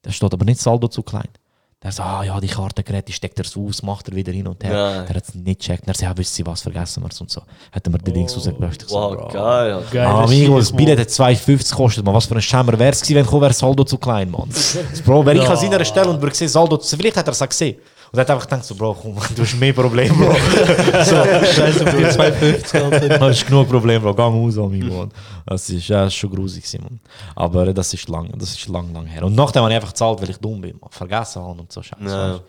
[0.00, 1.28] Da steht aber nicht Saldo zu klein.
[1.80, 4.64] Der sagt, ah ja, die Kartengeräte steckt er so aus, macht er wieder hin und
[4.64, 4.72] her.
[4.72, 5.06] Nein.
[5.06, 5.86] Der hat es nicht gecheckt.
[5.86, 7.40] Er sagt, ja, wissen Sie was, vergessen wir es und so.
[7.70, 8.82] Hat er mir den Links rausgelöscht.
[8.82, 9.28] Ich so, Wow, Bro.
[9.28, 9.82] geil.
[9.92, 12.14] Geil, Ah, das amigo, ist das Billett hat 2,50 gekostet, man.
[12.14, 14.48] Was für ein Schämer wäre es gewesen, wenn wäre Saldo zu klein, Mann.
[14.48, 16.96] Das Bro, wäre ich an seiner Stelle und würde sehen, Saldo zu...
[16.96, 17.76] Vielleicht hat er es auch gesehen.
[18.10, 20.32] Und er hat einfach gedacht, so, Bro, komm, du hast mehr Probleme, Bro.
[21.04, 23.08] so, Scheiße, für die 250, Alter.
[23.18, 24.14] du hast genug Probleme, Bro.
[24.14, 24.94] Gang raus, amigo.
[24.94, 25.12] Mann.
[25.46, 27.00] Das ist, ja, das ist schon grusig, Mann.
[27.36, 29.24] Aber das ist lang, das ist lang, lang her.
[29.24, 30.90] Und nachdem habe ich einfach gezahlt, weil ich dumm bin, man.
[30.90, 32.04] Vergessen habe und so Scheiße.
[32.04, 32.40] Ja.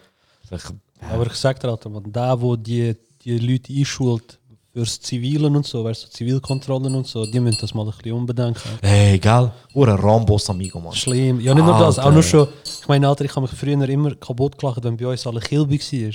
[1.12, 4.39] Aber ich sag dir, Alter, man, da, wo die, die Leute einschult
[4.80, 8.14] fürs Zivilen und so, weißt du, Zivilkontrollen und so, die müssen das mal ein bisschen
[8.14, 8.62] unbedenken.
[8.82, 9.52] Ey, geil.
[9.74, 10.94] Ur ein Rambos, amigo, Mann.
[10.94, 11.42] Schlimm.
[11.42, 12.48] Ja, nicht nur das, auch nur schon,
[12.82, 15.80] ich meine, Alter, ich habe mich früher immer kaputt gelacht, wenn bei uns alle Kilby
[15.80, 16.14] war.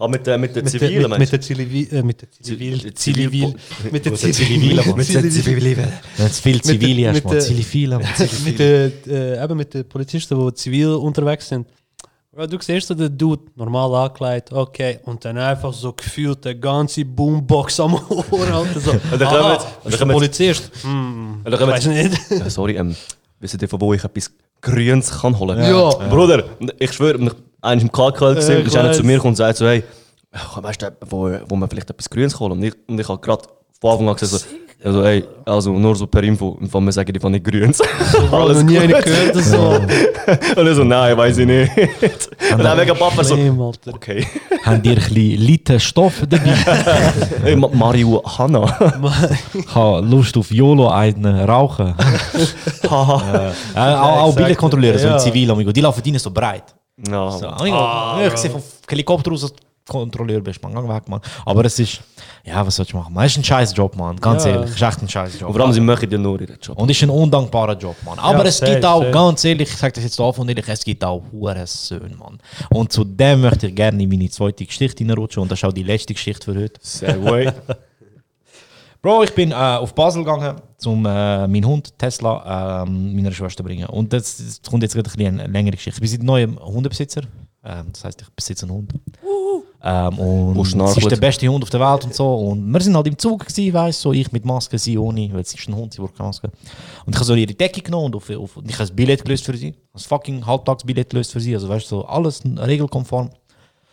[0.00, 3.54] Ah, mit, der- mit der- Zivilen, mit, der Zivil, äh, mit der Zivil, Zivil- Zivil,
[3.92, 5.76] mit der Zivil, mit der Zivil,
[6.16, 7.34] Wenn es viel Zivili hast, mit man.
[7.90, 8.00] man.
[8.44, 11.68] mit den, äh, eben mit den Polizisten, die zivil unterwegs sind.
[12.38, 16.58] Ja, du siehst so den Dude normal angekleidet, okay, und dann einfach so gefühlt eine
[16.58, 18.90] ganze Boombox am Ohr, Alter, so.
[19.10, 20.70] dann kommen wir Aha, jetzt- dann du kommen wir Polizist?
[20.82, 22.30] Hm, Und ich weiß nicht.
[22.30, 22.94] Ja, sorry, ähm,
[23.40, 25.88] wisst ihr, von wo ich etwas Grünes kann holen Ja.
[26.10, 26.44] Bruder,
[26.78, 29.56] ich schwöre, wenn ich einen im KKL gesehen ist einer zu mir kommt und sagt
[29.56, 29.82] so, hey,
[30.56, 33.44] weißt du, wo, wo man vielleicht etwas Grünes holen Und ich, und ich habe gerade
[33.80, 36.92] von Anfang an gesagt, so, also, hey, also nur so per Info, im Fall wir
[36.92, 37.80] sagen die von nicht Grünes.
[38.32, 39.58] Alles noch nie einen gehört oder so.
[40.60, 41.72] und er so, nein, weiß ich nicht.
[42.52, 43.34] und dann wegen Papa so,
[43.92, 44.24] okay.
[44.64, 46.54] Habt ihr ein bisschen Liter Stoff dabei?
[47.42, 48.78] hey, Ma Marihuana.
[49.54, 51.92] Ich habe Lust auf YOLO einen rauchen.
[52.88, 53.52] Haha.
[53.74, 55.72] Äh, auch auch Bilder kontrollieren, so in Zivil, amigo.
[55.72, 56.74] Die laufen rein so breit.
[57.10, 57.76] Ja, So, amigo,
[58.24, 59.52] ich sehe vom Helikopter aus,
[59.88, 61.20] Kontrolleur bist, man, gang weg, man.
[61.44, 62.00] Aber es ist,
[62.44, 63.14] ja, was soll ich machen?
[63.14, 64.50] Man, es ist ein scheiß Job, man, ganz Ja.
[64.52, 65.48] ehrlich, es ist echt ein scheiß Job.
[65.48, 66.76] Und vor allem, sie machen ja nur ihren Job.
[66.78, 68.18] Und es ist ein undankbarer Job, Mann.
[68.18, 69.10] Aber Ja, es safe, gibt auch, safe.
[69.12, 72.38] ganz ehrlich, ich sage das jetzt offen und ehrlich, es gibt auch hure Söhne, Mann.
[72.70, 75.72] Und zu dem möchte ich gerne in meine zweite Geschichte hineinrutschen und das ist auch
[75.72, 76.80] die letzte Geschichte für heute.
[76.82, 77.52] Segway.
[79.02, 83.58] Bro, ich bin äh, auf Basel gegangen, um äh, meinen Hund Tesla ähm, meiner Schwester
[83.58, 83.86] zu bringen.
[83.86, 85.98] Und das, das kommt jetzt gerade ein bisschen eine längere Geschichte.
[85.98, 87.22] Ich bin seit neuem Hundebesitzer.
[87.64, 88.92] Ähm, das heißt, ich besitze einen Hund.
[89.82, 92.34] Ähm, und es ist der beste Hund auf der Welt und so.
[92.34, 95.40] Und wir sind halt im Zug gewesen, weißt so ich mit Maske, sie ohne, weil
[95.40, 96.50] es ist ein Hund, sie braucht keine Maske.
[97.04, 99.24] Und ich habe so ihre Decke genommen und, auf, auf, und ich habe ein Billett
[99.24, 99.74] gelöst für sie.
[99.92, 101.54] Ein fucking Halbtagsbillett gelöst für sie.
[101.54, 103.30] Also weißt du, so alles regelkonform.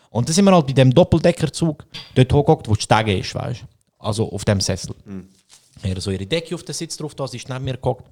[0.10, 3.64] Und dann sind wir halt bei dem Doppeldeckerzug dort hochgeguckt, wo die Stege ist, weißt.
[4.00, 4.96] Also auf dem Sessel.
[5.82, 8.06] Er so ihre Decke auf den Sitz drauf, da sie ist neben mir geguckt.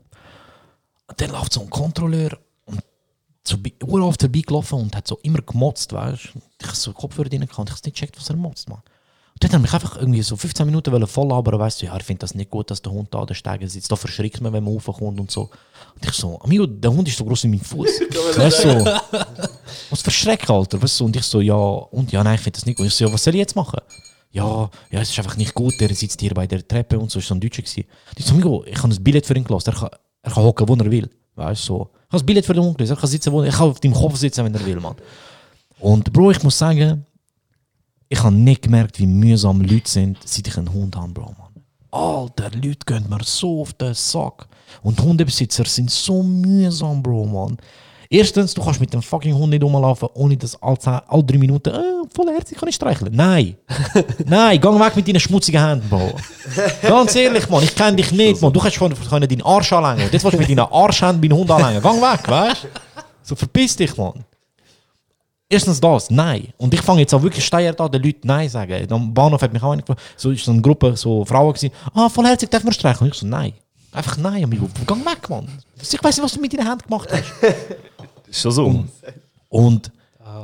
[1.07, 2.37] Und dann läuft so ein Kontrolleur
[3.43, 6.29] und so bi- oft vorbeigelaufen und hat so immer gemotzt, weißt.
[6.61, 8.77] Ich hab so Kopfhörer drin gehabt und ich hab nicht gecheckt, was er motzt, man.
[8.79, 11.97] Und dann hat er mich einfach irgendwie so 15 Minuten voll labern, weißt du, ja,
[11.97, 13.91] ich finde das nicht gut, dass der Hund da an der Stege sitzt.
[13.91, 15.49] Da verschrickt man, wenn man raufkommt und so.
[15.95, 17.87] Und ich so, amigo, der Hund ist so groß wie mein Fuß.
[18.37, 18.85] weißt du, so,
[19.89, 21.05] was verschreckt, Alter, weißt du.
[21.05, 22.85] Und ich so, ja, und ja, nein, ich finde das nicht gut.
[22.87, 23.79] Ich so, ja, was soll ich jetzt machen?
[24.33, 27.19] Ja, ja, es ist einfach nicht gut, der sitzt hier bei der Treppe und so,
[27.19, 27.85] ist so ein Deutscher gewesen.
[28.15, 29.89] Ich so, amigo, ich habe ein Billett für ihn gelassen, er kann,
[30.21, 31.09] er kann hocken, wo er will.
[31.35, 31.89] Weißt du, so.
[32.07, 33.93] Ich habe ein Billett für den gelassen, er kann sitzen, wo ich kann auf deinem
[33.93, 34.95] Kopf sitzen, wenn er will, Mann.
[35.79, 37.05] Und Bro, ich muss sagen,
[38.09, 41.63] ich habe nicht gemerkt, wie mühsam Leute sind, seit ich einen Hund habe, Bro, Mann.
[41.91, 44.47] Alter, Leute gehen mir so auf den Sack.
[44.83, 47.57] Und Hundebesitzer sind so mühsam, Bro, Mann.
[48.13, 51.69] Erstens, du kannst mit dem fucking Hund nicht rumlaufen, ohne dass alle, alle drei Minuten,
[51.69, 51.81] äh,
[52.13, 53.15] vollherzig kann ich streicheln.
[53.15, 53.55] Nein.
[54.25, 56.11] Nein, geh weg mit deinen schmutzigen Händen, Bro.
[56.81, 58.51] Ganz ehrlich, Mann, ich kenne dich nicht, Mann.
[58.51, 60.09] Du kannst schon deinen Arsch anlängen.
[60.11, 61.81] Jetzt willst du mit deinen Arschhänden meinen Hund anlängen.
[61.81, 62.67] Geh weg, weißt du?
[63.23, 64.25] So, verpiss dich, Mann.
[65.47, 66.49] Erstens das, nein.
[66.57, 68.91] Und ich fange jetzt auch wirklich steil an, den Leuten Nein sagen.
[68.91, 71.73] Am Bahnhof hat mich auch einer gefragt, so ist so eine Gruppe, so Frauen gewesen,
[71.93, 73.07] ah, vollherzig, darf man streicheln?
[73.07, 73.53] Und ich so, nein.
[73.91, 74.69] Einfach nein, amigo.
[74.87, 75.47] Geh weg, Mann.
[75.81, 77.23] Ich weiß nicht, was du mit deinen Händen gemacht hast.
[78.27, 78.85] Ist schon so.
[79.49, 79.91] Und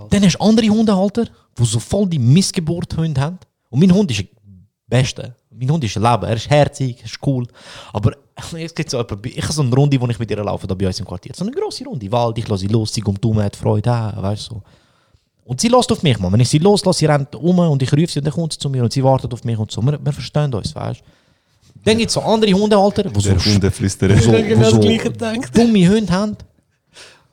[0.09, 1.25] dann hast du andere Hundehalter,
[1.57, 3.39] die so voll die Missgeburt-Hunde haben.
[3.69, 4.27] Und mein Hund ist der
[4.87, 5.35] Beste.
[5.49, 6.23] Mein Hund ist ein Leben.
[6.23, 7.47] Er ist herzig, er ist cool.
[7.93, 8.11] Aber
[8.57, 10.75] es gibt so jemanden, ich habe so eine Runde, wo ich mit ihr laufe, da
[10.75, 11.31] bei uns im Quartier.
[11.35, 12.11] So eine grosse Runde.
[12.11, 14.55] Wald, ich lasse sie los, sie kommt um, hat Freude, ah, weißt du.
[14.55, 14.63] So.
[15.45, 16.31] Und sie lässt auf mich, man.
[16.33, 18.59] Wenn ich sie loslasse, sie rennt um und ich rufe sie und dann kommt sie
[18.59, 19.81] zu mir und sie wartet auf mich und so.
[19.81, 21.03] Wir, wir verstehen uns, weißt du.
[21.87, 24.17] Dann gibt es so andere Hundehalter, die so, Hundeflüsterer.
[24.17, 24.79] so, wo das so
[25.53, 26.35] dumme Hunde haben,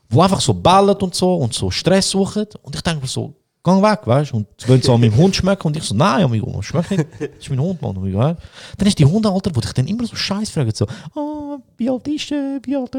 [0.08, 2.46] die einfach so bellen und so und so Stress suchen.
[2.62, 3.34] Und ich denke mir so,
[3.64, 4.36] geh weg, weißt du?
[4.36, 7.04] Und sie wollen so an meinem Hund schmecken und ich so, nein, amigo, schmeckt nicht.
[7.18, 8.20] Das ist mein Hund, Mann, amigo.
[8.20, 8.38] weißt?
[8.78, 12.06] Dann ist die Hundehalter, die dich dann immer so scheiß fragen, so, ah, wie alt
[12.06, 12.98] ist er, wie alt, äh,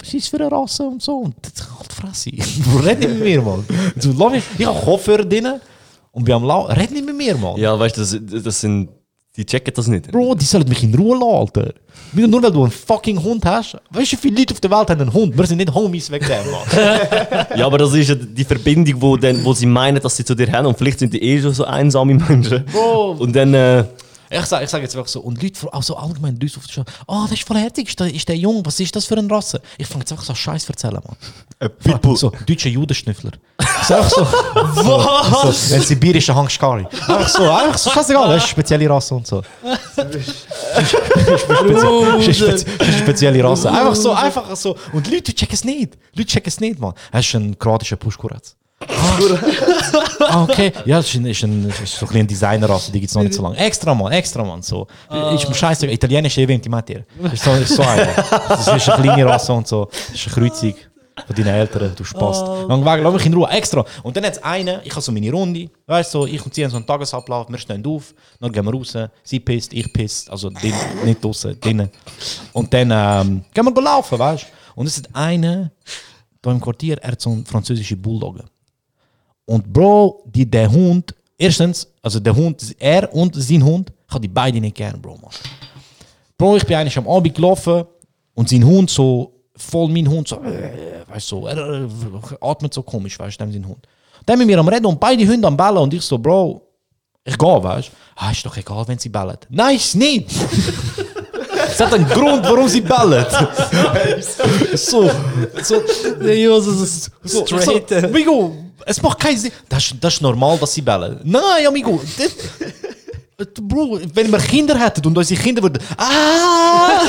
[0.00, 1.18] was ist für eine Rasse und so.
[1.18, 2.30] Und das halt Fresse.
[2.82, 3.62] Red nicht mit mir, Mann.
[3.98, 5.48] So, lass mich, ich habe Kopfhörer drin
[6.12, 7.58] und bin am Lau, red nicht mit mir, Mann.
[7.58, 8.88] Ja, weißt du, das, das sind.
[9.36, 10.12] Die checken das nicht.
[10.12, 11.74] Bro, die sollen mich in Ruhe lassen, Alter.
[12.12, 13.76] Nur nur weil du einen fucking Hund hast.
[13.90, 15.36] Weißt du, wie viele Leute auf der Welt haben einen Hund?
[15.36, 17.46] Wir sind nicht Homies wegen dem, Mann.
[17.56, 20.36] Ja, aber das ist ja die Verbindung, wo, dann, wo sie meinen, dass sie zu
[20.36, 20.66] dir haben.
[20.66, 22.64] Und vielleicht sind die eh schon so einsame Menschen.
[22.66, 23.16] Bro.
[23.18, 23.54] Und dann.
[23.54, 23.84] Äh,
[24.30, 26.72] Ich sage ich sag jetzt wirklich so, und Leute, auch so allgemein Leute auf der
[26.72, 29.16] Straße, ah, das ist voll herzig, ist der, ist der jung, was ist das für
[29.16, 29.60] eine Rasse?
[29.78, 31.70] Ich fange jetzt einfach so Scheiß erzählen, Mann.
[31.78, 32.16] Pitbull.
[32.16, 33.32] So, deutsche Judenschnüffler.
[33.60, 34.22] Ich sag so,
[34.54, 35.68] was?
[35.68, 36.86] So, ein sibirischer Hangskari.
[36.86, 39.42] Einfach so, einfach so, scheißegal, das ist eine spezielle Rasse und so.
[39.62, 40.14] Das
[42.26, 43.70] ist eine spezielle Rasse.
[43.70, 44.76] Einfach so, einfach so.
[44.92, 45.96] Und Leute checken es nicht.
[46.14, 46.94] Leute checken es nicht, Mann.
[47.12, 48.56] Das ist ein kroatischer Pushkuratz.
[50.20, 50.72] Ah, okay.
[50.84, 53.22] Ja, das ist, ein, ist, ein, ist so ein eine Designerrasse, die gibt es noch
[53.22, 53.56] nicht so lange.
[53.56, 54.62] Extra, Mann, extra, Mann.
[54.62, 54.86] So.
[55.34, 57.04] Ist mir scheiße, italienische Event, Mattier.
[57.32, 58.08] Ist so, ist so eine.
[58.48, 59.86] Das ist eine kleine Rasse und so.
[59.86, 60.74] Das ist eine Kreuzung
[61.26, 62.66] von deinen Eltern, du Spaß.
[62.68, 63.84] Lang weg, lass mich in Ruhe, extra.
[64.02, 66.52] Und dann hat es einen, ich habe so meine Runde, weißt du, so, ich und
[66.54, 69.92] sie haben so einen Tagesablauf, wir stehen auf, dann gehen wir raus, sie pisst, ich
[69.92, 70.74] pisst, also din,
[71.04, 71.88] nicht draußen, drinnen.
[72.52, 74.80] Und dann ähm, gehen wir laufen, weißt du.
[74.80, 75.70] Und es ist einer,
[76.42, 78.42] da im Quartier, er hat so einen französischen Bulldoggen.
[79.46, 84.28] Und Bro, die, der Hund, erstens, also der Hund, er und sein Hund, ich die
[84.28, 85.30] beide nicht gern, Bro, man.
[86.36, 87.84] Bro, ich bin eigentlich am Abend gelaufen
[88.34, 91.88] und sein Hund so, voll mein Hund, so, äh, weißt so, er äh,
[92.40, 93.86] atmet so komisch, weißt du, sein Hund.
[94.26, 96.62] Dann mit mir am Reden und beide Hunde am Bellen und ich so, Bro,
[97.24, 97.92] ich gehe, weißt du.
[98.16, 99.38] Ah, ist doch egal, wenn sie bellen.
[99.48, 100.30] Nein, ist nicht.
[101.74, 103.26] Es hat einen Grund, warum sie bellen.
[104.74, 105.10] so,
[105.62, 105.82] so,
[106.22, 106.72] Ja, so,
[107.24, 107.88] so, straight.
[107.88, 108.54] so, amigo,
[108.86, 109.50] es macht keinen Sinn.
[109.68, 111.18] Das, das ist normal, dass sie bellen.
[111.24, 112.00] Nein, amigo.
[112.16, 112.30] Das,
[113.60, 117.00] Bro, wenn wir Kinder hätten und unsere Kinder würden, ah,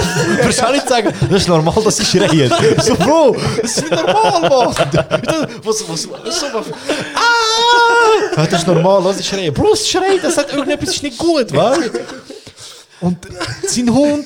[0.41, 2.51] würdest du auch nicht sagen, das ist normal, dass sie schreien.
[2.81, 4.73] So, Bro, das ist normal, Mann.
[5.63, 6.65] Was, was, was, so, was,
[7.15, 9.53] ah, Das ist normal, lass ich schreien.
[9.53, 11.91] Bro, es schreit, das hat irgendetwas ist nicht gut, weißt
[13.01, 13.17] Und
[13.67, 14.25] sein Hund,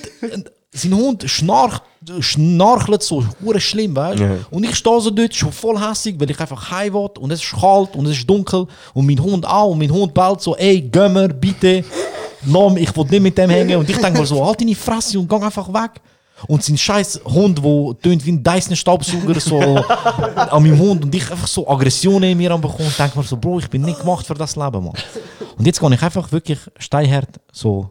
[0.71, 1.81] sein Hund schnarcht,
[2.19, 4.37] schnarchelt so, hure schlimm, weißt Ja.
[4.51, 7.43] Und ich stehe so dort, schon voll hässig, weil ich einfach heim will und es
[7.43, 10.55] ist kalt und es ist dunkel und mein Hund auch und mein Hund bellt so,
[10.55, 11.83] ey, Gömmer, bitte,
[12.45, 13.77] lass ich will nicht mit dem hängen.
[13.77, 16.01] Und ich denke mir so, halt deine Fresse und geh einfach weg.
[16.47, 19.59] Und sein scheiß Hund, der tönt wie ein Dyson-Staubsauger so
[20.35, 23.25] an meinem Hund und ich einfach so Aggressionen in mir am bekommen und denke mir
[23.25, 24.93] so, Bro, ich bin nicht gemacht für das Leben, Mann.
[25.57, 27.89] Und jetzt gehe ich einfach wirklich steinhart so,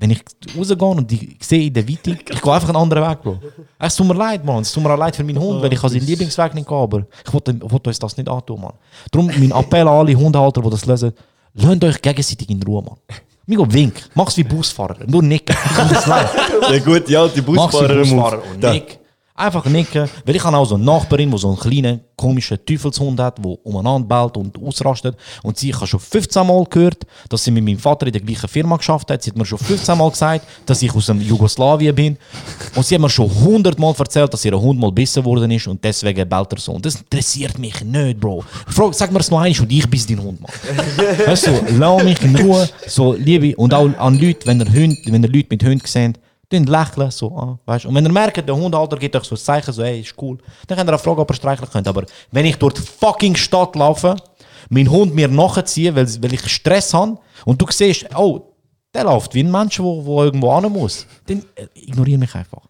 [0.00, 0.22] wenn ich
[0.56, 3.38] rausgehe und ich sehe in der Weite, ich gehe einfach einen anderen Weg, Bro.
[3.78, 5.78] Es tut mir leid, Mann, es tut mir auch leid für meinen Hund, weil ich
[5.78, 8.72] seinen Lieblingsweg nicht gehen, aber ich wollte uns das nicht antun, Mann.
[9.10, 11.12] Darum mein Appell an alle Hundehalter, die das lesen,
[11.54, 12.96] lasst euch gegenseitig in Ruhe, Mann.
[13.46, 15.56] Mir go wink, mach's wie Busfahrer, nur nicken.
[15.76, 16.28] Das leid.
[16.70, 18.99] Der gute alte Mach's wie Busfahrer Busfahrer und nick.
[19.40, 20.06] Einfach nicken.
[20.26, 23.56] Weil ich habe auch so eine Nachbarin, die so einen kleinen, komischen Teufelshund hat, der
[23.64, 25.16] umeinander bellt und ausrastet.
[25.42, 28.20] Und sie, ich habe schon 15 Mal gehört, dass sie mit meinem Vater in der
[28.20, 29.22] gleichen Firma geschafft hat.
[29.22, 32.18] Sie hat mir schon 15 Mal gesagt, dass ich aus dem Jugoslawien bin.
[32.74, 35.66] Und sie hat mir schon 100 Mal erzählt, dass ihr Hund mal bissen worden ist
[35.66, 36.72] und deswegen bellt er so.
[36.72, 38.44] Und das interessiert mich nicht, Bro.
[38.66, 40.52] Frag, sag mir es noch einmal und ich bin dein Hund, Mann.
[41.26, 42.68] Weißt du, lass mich in Ruhe.
[42.86, 43.56] So, Liebe.
[43.56, 46.18] Und auch an Leute, wenn ihr, Hund, wenn ihr Leute mit Hunden seht,
[46.50, 49.38] dann lächeln, so, ah, weißt Und wenn ihr merkt, der Hundehalter gibt euch so ein
[49.38, 51.88] Zeichen, so, hey, ist cool, dann könnt ihr auch fragen, ob ihr streicheln könnt.
[51.88, 54.16] Aber wenn ich durch die fucking Stadt laufe,
[54.68, 58.52] mein Hund mir nachziehe, weil, weil ich Stress habe, und du siehst, oh,
[58.92, 62.34] der läuft wie ein Mensch, der wo, wo irgendwo hin muss, dann äh, ignoriere mich
[62.34, 62.62] einfach.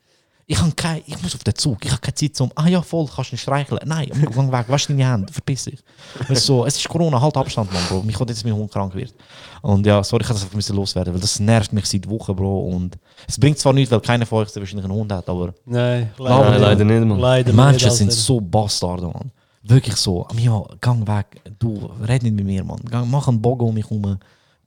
[0.52, 3.06] Ich, kein, ich muss auf den Zug, ich habe keine Zeit zum, ah ja, voll,
[3.06, 3.80] kannst du nicht streicheln.
[3.86, 4.20] Nein, geh
[4.52, 5.78] weg, wasch deine Hände, verpiss dich.
[6.26, 8.02] Du, so, es ist Corona, halt Abstand, Mann, Bro.
[8.02, 9.14] Mich kommt jetzt, dass mein Hund krank wird.
[9.62, 12.62] Und ja, sorry, ich kann das einfach loswerden, weil das nervt mich seit Wochen, Bro.
[12.68, 12.98] Und
[13.28, 16.44] es bringt zwar nichts, weil keiner von euch wahrscheinlich einen Hund hat, aber Nein, Glaub
[16.44, 17.20] mir, Nein, leider nicht, Mann.
[17.20, 18.20] Leider Menschen nicht, sind Alter.
[18.20, 19.30] so Bastarde, Mann.
[19.62, 20.26] Wirklich so.
[20.36, 21.42] Ja, gang weg.
[21.60, 22.80] Du, red nicht mit mir, Mann.
[22.90, 24.18] Gang, mach einen Bogen um mich herum.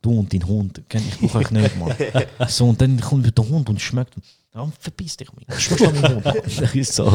[0.02, 0.82] Du und dein Hund.
[0.90, 1.94] Kenn- Ich brauche euch nicht, Mann.
[2.48, 4.14] So, und dann kommt wieder der Hund und schmeckt.
[4.56, 5.30] Ja, verpiss dich.
[5.58, 6.26] Schmeckt an meinen Hund.
[6.26, 7.06] Das ist so.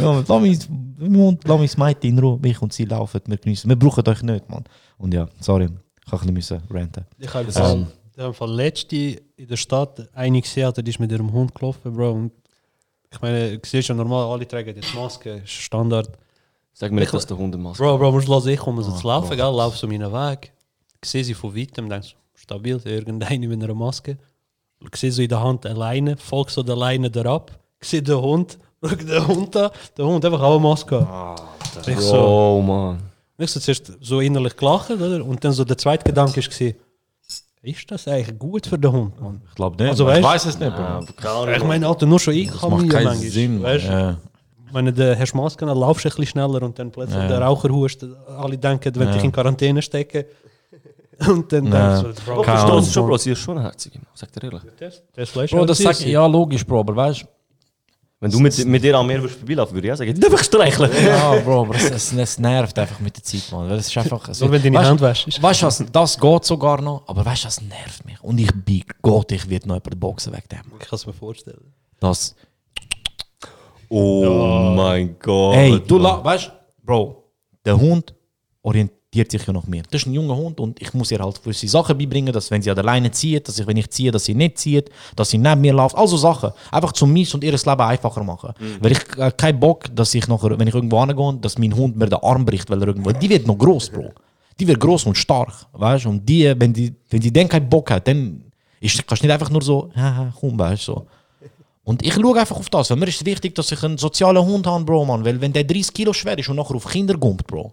[0.00, 0.58] Ja, lass mich,
[0.98, 2.38] mein Hund, lass mich das Mädchen in Ruhe.
[2.40, 3.68] Mich und sie laufen, wir genießen.
[3.68, 4.64] Wir brauchen euch nicht, Mann.
[4.98, 5.68] Und ja, sorry.
[6.04, 7.04] Ich kann ein bisschen ranten.
[7.18, 7.86] Ich habe Ähm.
[8.16, 11.54] das ähm, Fall letzte in der Stadt eine gesehen, hat, die ist mit ihrem Hund
[11.54, 12.12] gelaufen, Bro.
[12.12, 12.32] Und
[13.10, 16.10] ich meine, du siehst ja normal, alle tragen jetzt Maske, ist Standard.
[16.74, 18.82] Sag mir nicht, dass der Hund eine Maske Bro, Bro, musst du hören, ich komme
[18.82, 20.52] so Oh zu laufen, gell, lauf so meinen Weg.
[21.02, 24.18] Ich sehe sie von weitem, denke so, stabil, irgendeine mit einer Maske.
[24.90, 27.10] Ich sehe so in der Hand eine Leine, folge so der Leine.
[27.80, 30.98] Ich sehe den Hund, schau den Hund an, der Hund einfach auch eine Maske.
[30.98, 31.38] Ah, an.
[31.86, 32.98] ich so, Oh, Mann.
[33.38, 35.24] ich so zuerst so innerlich gelacht, oder?
[35.24, 36.72] Und dann so der zweite Gedanke war,
[37.64, 39.40] ist das eigentlich gut für den Hund, Mann?
[39.48, 39.90] Ich glaube nicht.
[39.90, 40.18] Also, Mann.
[40.18, 41.48] ich weißt- weiß es nicht, Bro.
[41.56, 43.62] Ich meine, Alter, nur schon ich Das kann mir keinen manchmal, Sinn.
[43.62, 43.88] weißt du?
[43.92, 44.16] Ja.
[44.66, 47.28] Ich meine, der Herr Schmasken, dann laufst du ein bisschen schneller und dann plötzlich Ja.
[47.28, 48.04] der Raucher hust,
[48.38, 49.14] alle denken, wenn Ja.
[49.14, 50.24] dich in Quarantäne stecken.
[51.28, 52.84] Und dann denkst du, Bro, Keine verstehst Ahnung.
[52.84, 54.62] du schon, Bro, sie ist schon herzig, sag dir ehrlich.
[54.78, 57.26] das, das Fleisch Bro, das sagt, ja, logisch, Bro, aber weißt du,
[58.20, 60.90] Wenn du mit, mit dir mir würdest vorbeilaufen, würde ich auch sagen, darf ich streicheln?
[61.04, 63.70] Ja, Bro, aber es, es, es nervt einfach mit der Zeit, man.
[63.72, 64.28] Es ist einfach.
[64.40, 65.42] Nur wenn deine weißt, Hand wäschst.
[65.42, 68.22] Weißt du, was, das geht sogar noch, aber weißt du, das nervt mich.
[68.22, 70.60] Und ich bin Gott, ich werde noch jemanden boxen wegen dem.
[70.80, 71.72] Ich kann es mir vorstellen.
[72.00, 72.34] Das.
[73.88, 75.56] Oh mein Gott.
[75.56, 76.50] Ey, du, la- weißt du,
[76.84, 77.24] Bro,
[77.64, 78.14] der Hund
[78.62, 79.82] orientiert sich ja nach mir.
[79.90, 82.62] Das ist ein junger Hund und ich muss ihr halt gewisse Sachen beibringen, dass wenn
[82.62, 85.28] sie an der Leine zieht, dass ich, wenn ich ziehe, dass sie nicht zieht, dass
[85.30, 85.96] sie neben mir läuft.
[85.96, 86.50] Also Sachen.
[86.70, 88.54] Einfach zum Mies und ihr Leben einfacher machen.
[88.80, 91.96] Weil ich äh, keinen Bock, dass ich nachher, wenn ich irgendwo hingehe, dass mein Hund
[91.96, 93.12] mir den Arm bricht, weil er irgendwo.
[93.12, 94.12] Die wird noch groß, Bro.
[94.58, 96.06] Die wird groß und stark, weißt?
[96.06, 98.44] Und die, wenn die, wenn die dann keinen Bock hat, dann
[98.80, 101.06] ist, kannst du nicht einfach nur so, haha, komm, weißt du, so.
[101.84, 104.44] Und ich schaue einfach auf das, weil mir ist es wichtig, dass ich einen sozialen
[104.44, 105.24] Hund habe, Bro, Mann.
[105.24, 107.72] Weil wenn der 30 Kilo schwer ist und nachher auf Kinder kommt, Bro.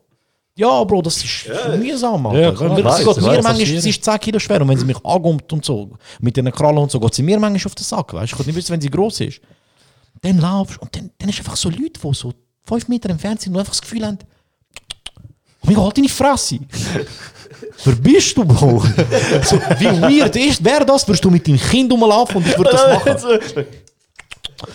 [0.60, 2.42] Ja, Bro, das ist mühsam, Alter.
[2.42, 2.84] Ja, klar.
[2.84, 5.54] Weiss, sie geht mir manchmal, sie ist 10 Kilo schwer und wenn sie mich ankommt
[5.54, 8.34] und so, mit den Krallen und so, geht sie mir manchmal auf den Sack, weißt
[8.34, 8.36] du?
[8.36, 9.40] Ich kann nicht wissen, wenn sie groß ist.
[10.22, 12.34] Dann laufst du und dann, dann ist einfach so Leute, die so
[12.66, 14.18] 5 Meter entfernt sind und einfach das Gefühl haben,
[15.22, 16.60] oh mein Gott, halt deine Fresse.
[17.86, 18.84] Wer bist du, Bro?
[19.44, 22.72] so, wie weird ist, wäre das, würdest du mit deinem Kind rumlaufen und ich würde
[22.72, 23.66] das machen?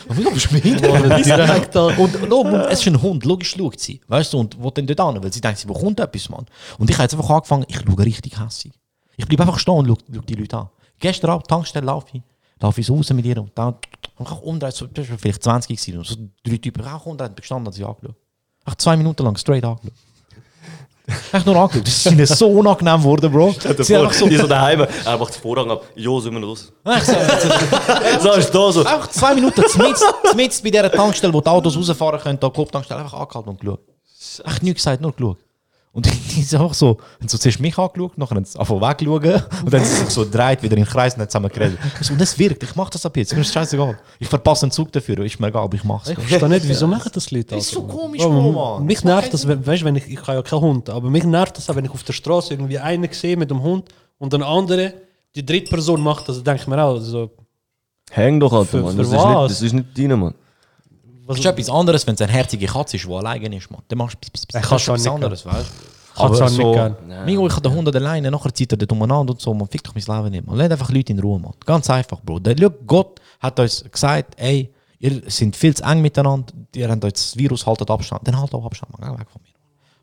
[0.09, 1.27] Du bist behindert.
[1.27, 1.99] Direkt, Alter.
[1.99, 4.01] Und no, es ist ein Hund, logisch schaut sie.
[4.09, 6.47] Weißt du, und wo dann dort an, weil sie denkt, sie bekommt etwas, Mann.
[6.79, 8.73] Und ich habe jetzt einfach angefangen, ich schaue richtig hässig.
[9.17, 10.69] Ich bleibe einfach stehen und schaue, schaue die Leute an.
[10.99, 12.23] Gestern Abend, Tankstelle, laufe ich,
[12.61, 13.75] laufe ich so raus mit ihr und dann
[14.17, 17.07] und ich umdrehen, so, das war vielleicht 20 gewesen, und so drei Typen, ich auch
[17.07, 18.15] umdrehen, gestanden, hat sie angeschaut.
[18.65, 19.93] Ach, zwei Minuten lang straight angeschaut.
[21.07, 21.87] Echt nur angeschaut.
[21.87, 23.55] Das ist ihnen so unangenehm geworden, Bro.
[23.79, 25.85] Sie einfach so, Die so daheim, er macht den Vorhang ab.
[25.95, 26.73] Jo, sind wir raus.
[26.87, 27.13] Echt so,
[28.21, 28.85] So ist da so.
[28.85, 33.21] Einfach zwei Minuten zumindest bei dieser Tankstelle, wo die Autos rausfahren können, da Kopftankstelle, einfach
[33.21, 33.81] angehalten und geschaut.
[34.47, 35.39] Echt nichts gesagt, nur geschaut.
[35.95, 39.15] Und die sind auch so, und so zuerst mich angeschaut, nachher haben sie einfach wegschauen
[39.65, 41.79] und dann haben sie sich so gedreht, wieder in den Kreis und haben zusammen geredet.
[42.01, 43.97] Ich so, und das wirkt, ich mach das ab jetzt, mir ist scheißegal.
[44.19, 46.09] Ich verpasse einen Zug dafür, ist mir egal, aber ich mach's.
[46.09, 47.55] Ich verstehe nicht, wieso machen das Leute?
[47.55, 48.85] Das ist so komisch, Bro, Mann.
[48.87, 51.23] Mich nervt das, wenn- weißt du, wenn ich, ich habe ja keinen Hund, aber mich
[51.23, 53.89] nervt das auch, wenn ich auf der Straße irgendwie einen sehe mit dem Hund
[54.19, 54.95] und eine andere,
[55.37, 57.31] die dritte Person macht das, dann denke ich mir auch, so,
[58.11, 58.93] Häng doch, Alter, Für- Mann.
[58.97, 59.25] für Das ist, was?
[59.27, 60.35] nicht, das ist nicht deine, Mann.
[61.27, 63.83] Das ist etwas anderes, wenn es eine herzige Katze ist, die alleine ist, Mann.
[63.89, 64.55] Dann machst du bis, bis, bis.
[64.57, 65.95] Ich Das kann's ist auch etwas nicht anderes, weißt du?
[66.17, 66.97] Kann's Aber auch nicht so, gern.
[67.25, 69.87] Migo, ich habe den Hund alleine, nachher zieht er dort umeinander und so, man fickt
[69.89, 70.57] doch mein Leben nicht, man.
[70.57, 71.53] Lass einfach Leute in Ruhe, man.
[71.65, 72.39] Ganz einfach, Bro.
[72.41, 72.55] Der,
[72.87, 74.71] Gott hat uns gesagt, ey,
[75.01, 78.27] ihr seid viel zu eng miteinander, ihr habt euch das Virus, haltet Abstand.
[78.29, 79.11] Dann halt auch Abstand, man.
[79.13, 79.49] Geh weg von mir.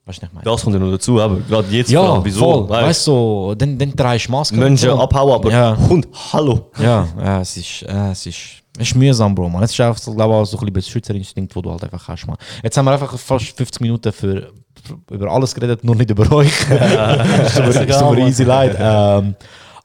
[0.04, 0.44] Weißt du, nicht, meine?
[0.44, 2.40] Das kommt ja noch dazu, aber gerade jetzt, Ja, Frage, wieso?
[2.40, 2.70] voll.
[2.70, 4.56] Weißt Weißt du, so, dann, dann drehst du Maske.
[4.58, 5.04] Menschen und so.
[5.04, 5.78] abhauen, aber Ja.
[5.78, 6.72] Hund, hallo.
[6.80, 8.38] Ja, ja, es ist, äh, es ist,
[8.78, 9.64] ist mühsam, Bro, man.
[9.64, 12.08] Es ist einfach, glaube ich, auch so ein bisschen der Schützerinstinkt, den du halt einfach
[12.08, 12.38] hast, man.
[12.64, 14.52] Jetzt haben wir einfach fast 50 Minuten für,
[14.84, 16.72] für über alles geredet, nur nicht über euch.
[16.72, 18.78] aber, ist aber easy leid.
[18.80, 19.36] Ähm,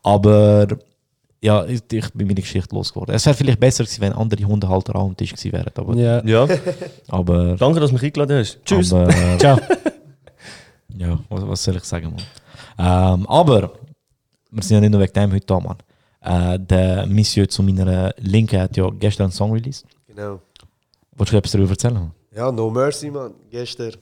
[0.03, 0.69] aber
[1.43, 3.15] ja, ich, ich bin meine Geschichte losgeworden.
[3.15, 5.73] Es wäre vielleicht besser gewesen, wenn andere Hundehalter auch am Tisch gewesen wären.
[5.75, 6.25] Aber, ja.
[6.25, 6.49] Ja,
[7.09, 8.59] aber, danke, dass du mich eingeladen hast.
[8.65, 8.93] Tschüss.
[8.93, 9.59] aber äh, Ciao.
[10.97, 13.19] ja, was, was soll ich sagen, Mann?
[13.19, 13.73] Ähm, aber,
[14.51, 15.77] wir sind ja nicht nur wegen dem heute da, Mann.
[16.27, 19.87] Äh, der Monsieur zu meiner Linken hat ja gestern einen Song released.
[20.09, 20.41] Genau.
[21.13, 22.11] Wolltest du etwas darüber erzählen?
[22.35, 23.33] Ja, No Mercy, man.
[23.49, 23.93] Gestern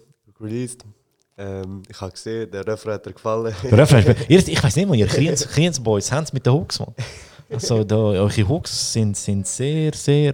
[0.41, 0.85] released.
[1.37, 3.55] Ähm, ich habe gesehen, der Refrain hat dir gefallen.
[3.63, 6.81] Der Refrain ist, ich weiß nicht, man, ihr Kriens, Kriens Boys es mit den Hooks,
[6.81, 6.95] man.
[7.51, 10.33] Also, da, eure Hooks sind, sind sehr, sehr.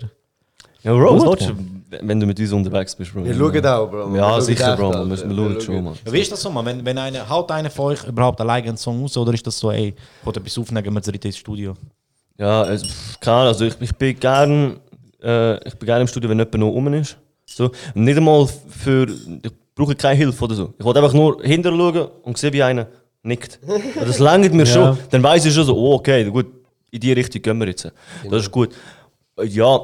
[0.83, 3.25] Ja, Bro, was willst du, wenn du mit uns unterwegs bist, Bro?
[3.25, 4.13] Wir schauen auch, Bro.
[4.13, 4.87] Wir Ja, schauen sicher, Bro.
[4.89, 4.99] Alter.
[5.01, 5.85] Wir müssen- wir Wir schauen schon.
[6.07, 6.65] Ja, wie ist das so, man?
[6.65, 9.59] Wenn, wenn eine, haut einer von euch überhaupt alleine einen Song aus oder ist das
[9.59, 9.89] so, ey,
[10.21, 11.75] ich will etwas aufnehmen, wir zu dritt ins Studio?
[12.39, 14.81] Ja, es, pff, keine Ahnung, also ich, ich bin gern,
[15.23, 17.17] äh, ich bin gern im Studio, wenn jemand noch rum ist.
[17.45, 17.71] So.
[17.95, 19.07] Nicht einmal für,
[19.43, 20.73] ich brauche keine Hilfe oder so.
[20.79, 22.87] Ich wollte einfach nur hinterher schauen und sehe, wie einer
[23.23, 23.59] nickt.
[23.97, 24.97] Das langt mir schon.
[25.11, 26.47] Dann weiß ich schon so, oh, okay, gut,
[26.91, 27.91] in die Richtung gehen wir jetzt.
[28.31, 28.71] Das ist gut.
[29.43, 29.79] Ja,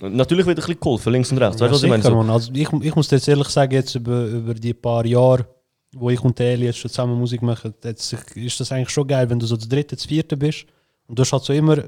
[0.00, 1.60] natürlich wird ein bisschen geholfen, links und rechts.
[1.60, 2.02] Ja, weißt was ich meine?
[2.02, 2.32] sicher, So.
[2.32, 5.46] Also ich, ich muss jetzt ehrlich sagen, jetzt über, über die paar Jahre,
[5.92, 9.28] wo ich und Eli jetzt schon zusammen Musik machen, jetzt ist das eigentlich schon geil,
[9.30, 10.66] wenn du so der dritte, der vierte bist
[11.06, 11.78] und du hast halt so immer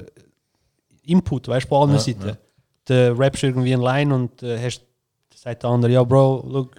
[1.04, 2.36] Input, weißt du, von allen Seiten.
[2.88, 4.82] Der rappst irgendwie in Line und äh, hast,
[5.34, 6.76] sagt der andere, ja Bro, look,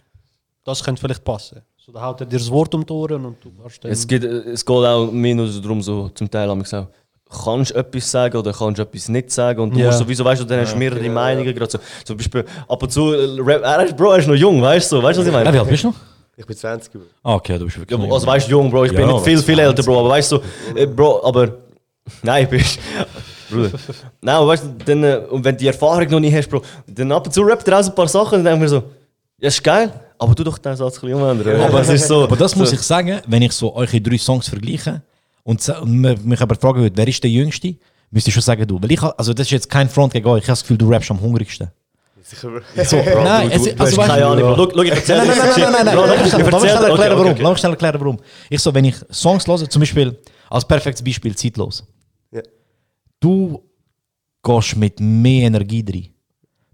[0.64, 1.62] das könnte vielleicht passen.
[1.78, 3.92] So, da haut er dir das Wort um die Ohren und du hast dann...
[3.92, 6.94] es, geht, es geht auch so darum, so, zum Teil haben wir gesagt,
[7.30, 9.88] kannst du etwas sagen oder kannst du etwas nicht sagen und du Ja.
[9.88, 12.92] musst sowieso, weißt du, dann hast du mehrere Meinungen, gerade so, zum Beispiel ab und
[12.92, 15.22] zu, äh, Rap, er ist, Bro, er ist noch jung, weißt du, so, weißt du,
[15.22, 15.46] was ich meine?
[15.46, 15.96] Ja, wie alt bist du noch?
[16.40, 17.02] Ich bin 20 Bro.
[17.24, 18.00] Ah, okay, du bist wirklich.
[18.00, 19.60] Ja, also weißt du, jung, Bro, ich bin Ja, nicht viel, viel 20.
[19.60, 20.40] älter, Bro, aber weißt du,
[20.76, 21.50] äh, Bro, aber,
[22.24, 22.64] nein, ich bin,
[23.50, 23.72] Bruder,
[24.22, 26.62] nein, aber weißt du, dann, äh, und wenn du die Erfahrung noch nicht hast, Bro,
[26.88, 28.72] dann ab und zu rappt er auch so ein paar Sachen und dann denke ich
[28.72, 28.84] mir so,
[29.40, 31.60] ja, ist geil, aber du doch den Satz ein bisschen umändern.
[31.62, 34.18] Aber es ist so, Aber das muss so, ich sagen, wenn ich so eure drei
[34.18, 35.02] Songs vergleiche
[35.48, 37.76] und mich aber fragen würde, wer ist der Jüngste,
[38.12, 38.82] müsste ich schon sagen, du.
[38.82, 40.90] Weil ich, also das ist jetzt kein Front gegen euch, ich habe das Gefühl, du
[40.90, 41.70] rappst am hungrigsten.
[42.30, 42.50] So,
[42.98, 44.70] nein, es, du, ist- du hast weißt keine du- Ahnung.
[44.74, 46.44] Schau, ich erzähl Nein, dir nein, nein, nein, nein, nein, Bro, lass mich ich schnell-
[46.44, 47.38] erklären, okay, warum.
[47.40, 48.18] Lass mich schnell erklären, warum.
[48.50, 50.18] Ich so, wenn ich Songs höre, zum Beispiel,
[50.50, 51.86] als perfektes Beispiel, zeitlos.
[52.32, 52.42] Ja.
[53.22, 53.62] Du
[54.44, 56.08] gehst mit mehr Energie drin.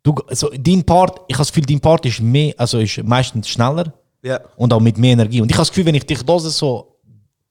[0.02, 3.48] Du, also dein Part, ich habe das Gefühl, dein Part ist, mehr, also ist meistens
[3.48, 3.94] schneller
[4.24, 4.40] Ja.
[4.58, 5.40] und auch mit mehr Energie.
[5.40, 6.93] Und ich habe das Gefühl, wenn ich dich höre, so,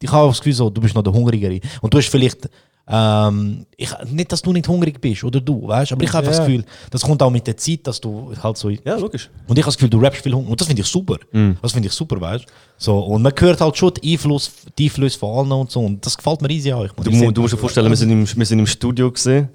[0.03, 1.61] ich habe das Gefühl, so, du bist noch der Hungrigere.
[1.81, 2.49] Und du hast vielleicht,
[2.89, 6.31] ähm, ich, nicht, dass du nicht hungrig bist, oder du, weißt aber ich habe einfach
[6.33, 6.47] das Ja.
[6.47, 8.71] Gefühl, das kommt auch mit der Zeit, dass du halt so.
[8.71, 9.31] Ja, logisch.
[9.47, 10.51] Und ich habe das Gefühl, du rappst viel Hunger.
[10.51, 11.17] Und das finde ich super.
[11.63, 12.45] Das finde ich super, weißt
[12.77, 15.81] so, Und man hört halt schon die Einfluss, die Einfluss von allen und so.
[15.81, 16.85] Und das gefällt mir riesig auch.
[16.85, 19.49] Ich muss Du, du musst dir vorstellen, wir sind im, wir sind im Studio gesehen.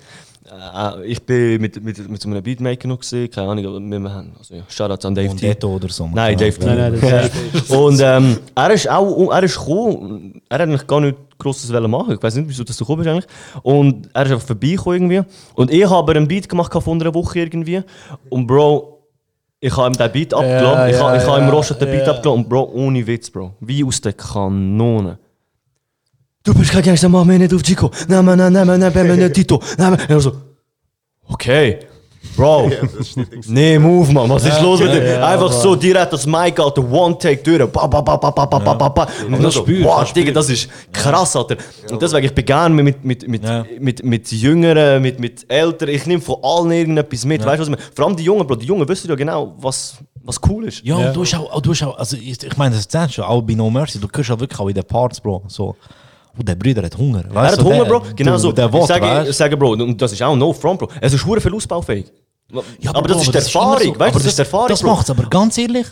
[0.47, 4.13] Äh, ich bin mit, mit, mit so einem Beatmaker noch gesehen, keine Ahnung, aber wir,
[4.13, 5.47] haben, also ja, Shoutouts an Dave Und T.
[5.47, 6.09] Detto oder so.
[6.13, 6.65] Nein, Dave T.
[6.65, 11.01] Nein, nein, das Und ähm, er ist auch, er ist gekommen, er hat eigentlich gar
[11.01, 12.13] nichts Grosses wollen machen.
[12.13, 13.61] Ich weiß nicht, wieso das du gekommen bist eigentlich.
[13.61, 15.31] Und er ist einfach vorbeigekommen irgendwie.
[15.55, 17.81] Und ich habe einen Beat gemacht vor einer Woche irgendwie.
[18.29, 19.03] Und Bro,
[19.59, 20.89] ich habe ihm den Beat abgeladen.
[20.89, 22.13] ich habe ich habe ihm ja, Rostet den Beat ja.
[22.13, 22.43] abgeladen.
[22.43, 23.53] Und Bro, ohne Witz, Bro.
[23.59, 25.19] Wie aus der Kanone.
[26.47, 27.91] Du bist kein Gangster, mach mich nicht auf Chico.
[28.07, 29.61] Nein, nein, nein, nein, nein, nein, nein, Tito.
[29.77, 30.31] Nein, er so,
[31.27, 31.79] okay.
[32.37, 32.71] Bro,
[33.47, 34.29] nee, move, man.
[34.29, 35.25] Was ist los mit dir?
[35.27, 37.69] Einfach so direkt das Mic, Alter, One Take durch.
[37.69, 39.07] Ba, ba, ba, ba, ba, ba, ba, ba, ba.
[39.25, 41.57] Und das so, spürst, wow, das Digga, das ist krass, Alter.
[41.91, 43.65] Und deswegen, ich gerne mit, mit, mit, Ja.
[43.81, 45.93] mit, mit Jüngeren, mit, mit Älteren.
[45.93, 47.45] Ich nehme von allen irgendetwas mit.
[47.45, 47.91] Weißt du, was ich meine?
[47.93, 48.55] Vor allem die Jungen, Bro.
[48.55, 50.81] Die Jungen wissen ja genau, was, was cool ist.
[50.85, 53.25] Ja, und du hast auch, du hast auch also ich, ich meine, das ist schon,
[53.25, 55.75] auch bei No Mercy, du hörst auch wirklich auch in den Parts, Bro, so,
[56.39, 57.23] oh, der Bruder hat Hunger.
[57.27, 58.01] Er weißt hat du, Hunger, der- Bro.
[58.15, 58.51] Genau du, so.
[58.51, 60.89] Der ich Wort, sage, weißt ich sage, Bro, und das ist auch no front, Bro.
[61.01, 62.05] Es ist hure viel ausbaufähig.
[62.79, 63.99] Ja, aber, das ist die immer Erfahrung, so.
[63.99, 64.01] weißt?
[64.01, 64.89] Aber Das ist die Erfahrung, Das Bro.
[64.91, 65.87] macht's, aber ganz ehrlich,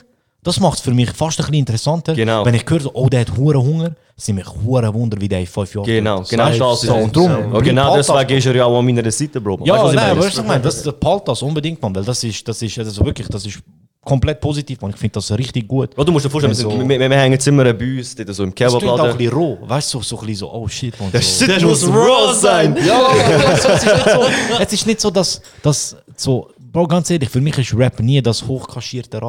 [0.45, 2.13] Das macht es für mich fast ein bisschen interessanter.
[2.13, 2.45] Genau.
[2.45, 5.47] Wenn ich höre, oh, der hat hure Hunger, sind mich hure Wunder, wie der in
[5.47, 6.29] fünf Jahren Genau, wird.
[6.29, 8.79] genau das ist so, und drum, Ja, bring genau Paltas, deswegen ist er ja auch
[8.79, 9.59] an meiner Seite, Bro.
[9.65, 10.61] Ja, Weißt du, was nein, weißt du, was ich meine?
[10.61, 13.59] Das das palt das unbedingt, man, weil das ist, das ist, also wirklich, das ist
[14.03, 14.91] komplett positiv, man.
[14.91, 15.89] Ich finde das richtig gut.
[15.97, 17.73] Ja, du musst dir vorstellen, wir, Wenn sind, so- wir, wir, wir hängen jetzt immer
[17.73, 19.17] bei uns, so im Es klingt auch ein Kebabladen.
[19.17, 21.11] bisschen roh, weißt du, so, so ein bisschen so, oh shit, man.
[21.11, 21.19] So.
[21.45, 22.77] Shit muss raw sein!
[22.85, 23.07] Ja,
[23.53, 24.21] es ist nicht so,
[24.61, 28.21] es ist nicht so dass, dass so, Bro, ganz ehrlich, für mich ist Rap nie
[28.21, 29.19] das hochkaschierte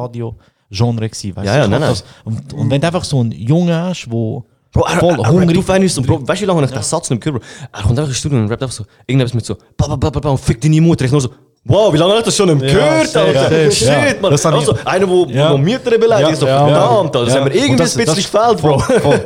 [0.71, 1.59] Radio-Genre gewesen, weißt Ja, du?
[1.61, 4.45] ja, nein, das, und, und wenn du einfach so einen Jungen hast, der Bro,
[4.85, 7.41] er, voll er, hungrig so, Bro, weißt du, wie lange ich den Satz nicht gehört
[7.41, 7.47] Bro?
[7.71, 10.09] Er kommt einfach ins Studio und rappt einfach so, irgendetwas mit so, ba, ba, ba,
[10.09, 11.05] ba, ba, und fick deine Mutter.
[11.05, 11.29] Ich nur so,
[11.63, 13.43] wow, wie lange hat er das schon nicht gehört, safe, Alter?
[13.49, 13.71] safe.
[13.71, 14.31] Shit, Ja, man.
[14.31, 15.53] das Also, einer, wo, Ja.
[15.53, 16.73] wo Mütter beleidigt, ich so, Ja, ja.
[16.73, 17.39] verdammt, Alter, das Ja.
[17.41, 18.79] haben wir irgendwie Und ein bisschen gefällt, Bro.
[18.79, 19.25] Voll, voll.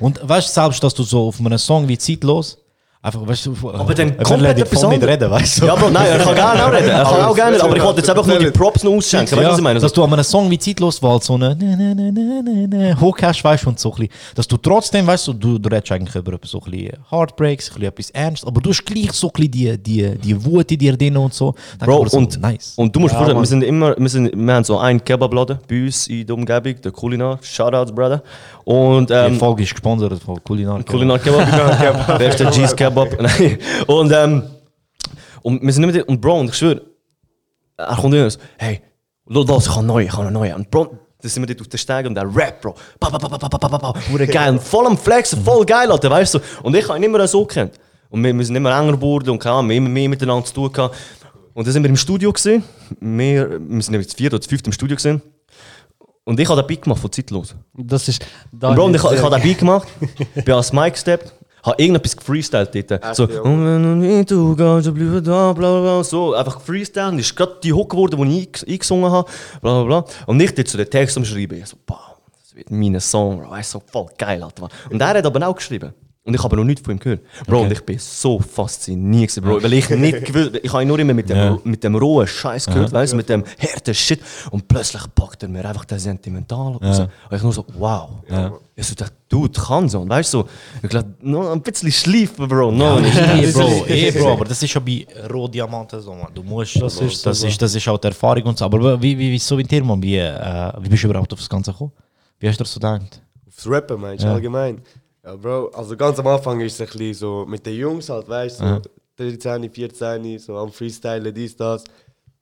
[0.00, 2.58] Und weißt du selbst, dass du so auf einem Song wie Zeitlos
[3.02, 5.20] einfach, weißt du, Aber dann er komplett etwas voll nicht anderes.
[5.22, 5.66] reden, weißt du?
[5.66, 6.88] Ja, Bro, nein, er kann gerne auch reden.
[6.88, 9.26] Er kann auch gerne aber ich wollte jetzt einfach nur die Props noch ausschenken.
[9.32, 9.80] Weißt du, Ja, was ich meine?
[9.80, 12.42] dass du an einem Song wie Zeitlos, wo halt so eine ne, ne, ne, ne,
[12.42, 15.32] ne, ne, Hook hast, weißt du, und so ein bisschen, dass du trotzdem, weißt du,
[15.32, 18.70] du, du redest eigentlich über so ein bisschen Heartbreaks, ein bisschen etwas ernst, aber du
[18.70, 21.54] hast gleich so ein bisschen die, die, die Wut in dir drin und so.
[21.80, 22.74] Dann Bro, aber so, und, nice.
[22.76, 25.58] und du musst Ja, vorstellen, wir sind immer, wir, sind, wir haben so einen Kebabladen
[25.68, 27.38] bei uns in der Umgebung, der Kulinar.
[27.42, 28.22] Shoutouts, Brother.
[28.64, 30.84] Und, Die ähm, Folge ist gesponsert von Kulinar.
[30.84, 32.14] Kulinar Kebab.
[32.18, 32.91] Wer ist der G's Kebab?
[32.94, 33.58] Nein.
[33.86, 34.42] Und, ähm,
[35.42, 36.82] und wir sind immer da, und Bro, und ich schwöre,
[37.76, 38.80] er kommt immer so, hey,
[39.26, 40.54] los, los, ich habe neu, ich habe einen neuen.
[40.54, 42.76] Und Bro, da sind wir dort auf der Steige und der Rap, Bro.
[43.00, 43.94] Ba, ba, ba, ba, ba, ba, ba.
[44.10, 44.52] Hure geil.
[44.52, 46.38] Und voll am Flexen, voll geil, Alter, weißt du.
[46.62, 47.72] Und ich habe ihn immer so kennt.
[48.08, 50.72] Und wir, wir sind immer enger geworden und keine Ahnung, immer mehr miteinander zu tun
[50.72, 50.94] gehabt.
[51.54, 52.62] Und dann sind wir im Studio gesehen.
[53.00, 55.22] Wir, wir sind jetzt vier oder fünf im Studio gesehen.
[56.24, 57.54] Und ich habe den Beat gemacht von Zeitlos.
[57.74, 58.24] Das ist.
[58.52, 59.88] Da Und Bro, und ich, ich habe den Beat gemacht,
[60.44, 61.32] bin als Mic gesteppt,
[61.62, 63.16] habe irgendetwas gefreestylt dort.
[63.16, 63.42] So, ja.
[63.42, 66.04] du du gehst, dann bleib da, bla bla.
[66.04, 67.18] So, einfach gefreestylt.
[67.20, 70.14] Ist gerade die Hook geworden, die ich einges- eingesungen habe, bla bla bla.
[70.26, 71.58] Und ich dort so den Text am Schreiben.
[71.58, 73.62] Ich so, boah, das wird mein Song, Bro.
[73.62, 74.68] So voll geil, Alter.
[74.90, 75.92] Und er hat aber auch geschrieben.
[76.24, 77.20] Und ich habe noch nichts von ihm gehört.
[77.48, 79.60] Bro, und ich bin so fasziniert, Bro.
[79.60, 81.58] Weil ich nicht gewusst, ich habe ihn nur immer mit dem, Ja.
[81.64, 84.20] mit dem rohen Scheiß gehört, weißt du, mit dem harten Shit.
[84.52, 87.00] Und plötzlich packt er mir einfach den Sentimental raus.
[87.00, 88.08] Und ich nur so, wow.
[88.76, 90.00] Ich so, der Dude kann so.
[90.00, 90.48] Und weißt du, so,
[90.80, 92.70] ich glaube, noch ein bisschen schleifen, Bro.
[92.70, 96.28] No, Eh, Bro, eh, Bro, aber das ist ja bei Rohdiamanten so, man.
[96.32, 97.48] Du musst, das ist so, das, Bro.
[97.48, 98.64] ist, das ist auch die Erfahrung und so.
[98.64, 101.40] Aber wie, wie, wie so wie dir, man, wie, äh, wie bist du überhaupt auf
[101.40, 101.90] das Ganze gekommen?
[102.38, 103.20] Wie hast du das so gedacht?
[103.48, 104.34] Aufs Rappen meinst du Ja.
[104.34, 104.80] allgemein?
[105.24, 108.28] Ja, Bro, also ganz am Anfang ist es ein bisschen so mit den Jungs halt,
[108.28, 108.80] weißt du, so
[109.16, 111.84] 13, 14, so am Freestylen, dies, das.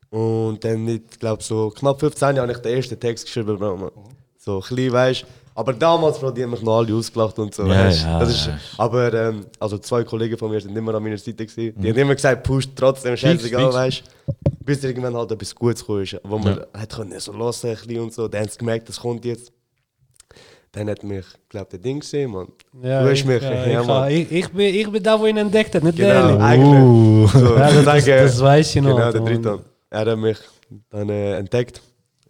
[0.09, 3.91] Und dann mit, glaube so knapp 15 habe ich den ersten Text geschrieben, Bro, man.
[4.39, 5.26] So ein bisschen, weißt du.
[5.55, 8.07] Aber damals, Bro, die haben mich noch alle ausgelacht und so, Ja, weißt du.
[8.07, 8.59] ja, Das ist, ja.
[8.78, 11.74] aber, ähm, also zwei Kollegen von mir sind immer an meiner Seite gewesen.
[11.78, 14.33] Die haben immer gesagt, pusht trotzdem, scheißegal, weißt du.
[14.64, 18.26] Bis irgendwann halt etwas Gutes gekommen ist, wo man hat können so hören und so.
[18.26, 19.53] Dann haben sie gemerkt, das kommt jetzt.
[20.72, 22.46] Dann hat mich, glaube der Ding gesehen, man.
[22.80, 24.10] Ja, du hast ich, mich, ja, ja, ich, Mann.
[24.10, 26.38] ich, ich, bin, ich bin da, wo ihn entdeckt hat, nicht Genau, der Eli.
[26.40, 27.30] eigentlich.
[27.32, 28.94] So, Ja, das, das, das weiß ich noch.
[28.96, 29.32] Genau, der Mann.
[29.42, 29.64] dritte.
[29.90, 30.38] Er hat mich
[30.90, 31.82] dann äh, entdeckt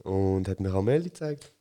[0.04, 1.52] und hat mich am Eli gezeigt.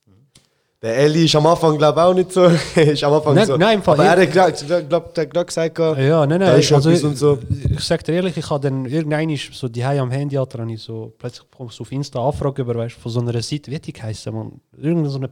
[0.81, 2.45] Der Eli ist am Anfang, glaube ich, auch nicht so.
[2.75, 3.57] ist am Anfang Nein, so.
[3.57, 6.59] nein, im Fall, Aber er hat gesagt, glaub, gerade gesagt, Ja, nein, da nein.
[6.61, 7.37] ist Also, ich, und so.
[7.69, 11.13] ich sag dir ehrlich, ich habe dann irgendein so die am Handy habe ich so
[11.17, 14.61] plötzlich auf Insta Anfrage über, weißt, von so einer Seite, wie die geheißen, man?
[14.77, 15.29] Irgendeine so eine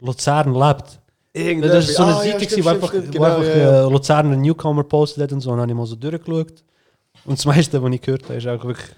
[0.00, 1.00] Luzern lebt.
[1.34, 3.12] Irgendetwas- Das ist so eine Ah, ja, Seite, stimmt, gewesen, wo stimmt, einfach, stimmt, wo
[3.12, 3.86] genau, einfach ja, ja.
[3.86, 6.64] äh, Luzern einen Newcomer postet hat und so, und dann habe ich mal so durchgeschaut.
[7.24, 8.88] Und das meiste, was ich gehört habe, ist auch wirklich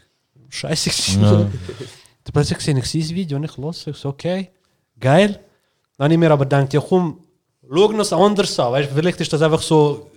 [0.49, 1.21] scheiße.
[1.21, 1.31] Ja.
[2.25, 4.51] Dann plötzlich gesehen ich dieses Video und ich los, ich so, okay,
[4.99, 5.41] geil.
[5.97, 7.19] Dann habe ich mir aber gedacht, ja komm,
[7.69, 10.11] schau noch anders an, weißt, vielleicht ist das einfach so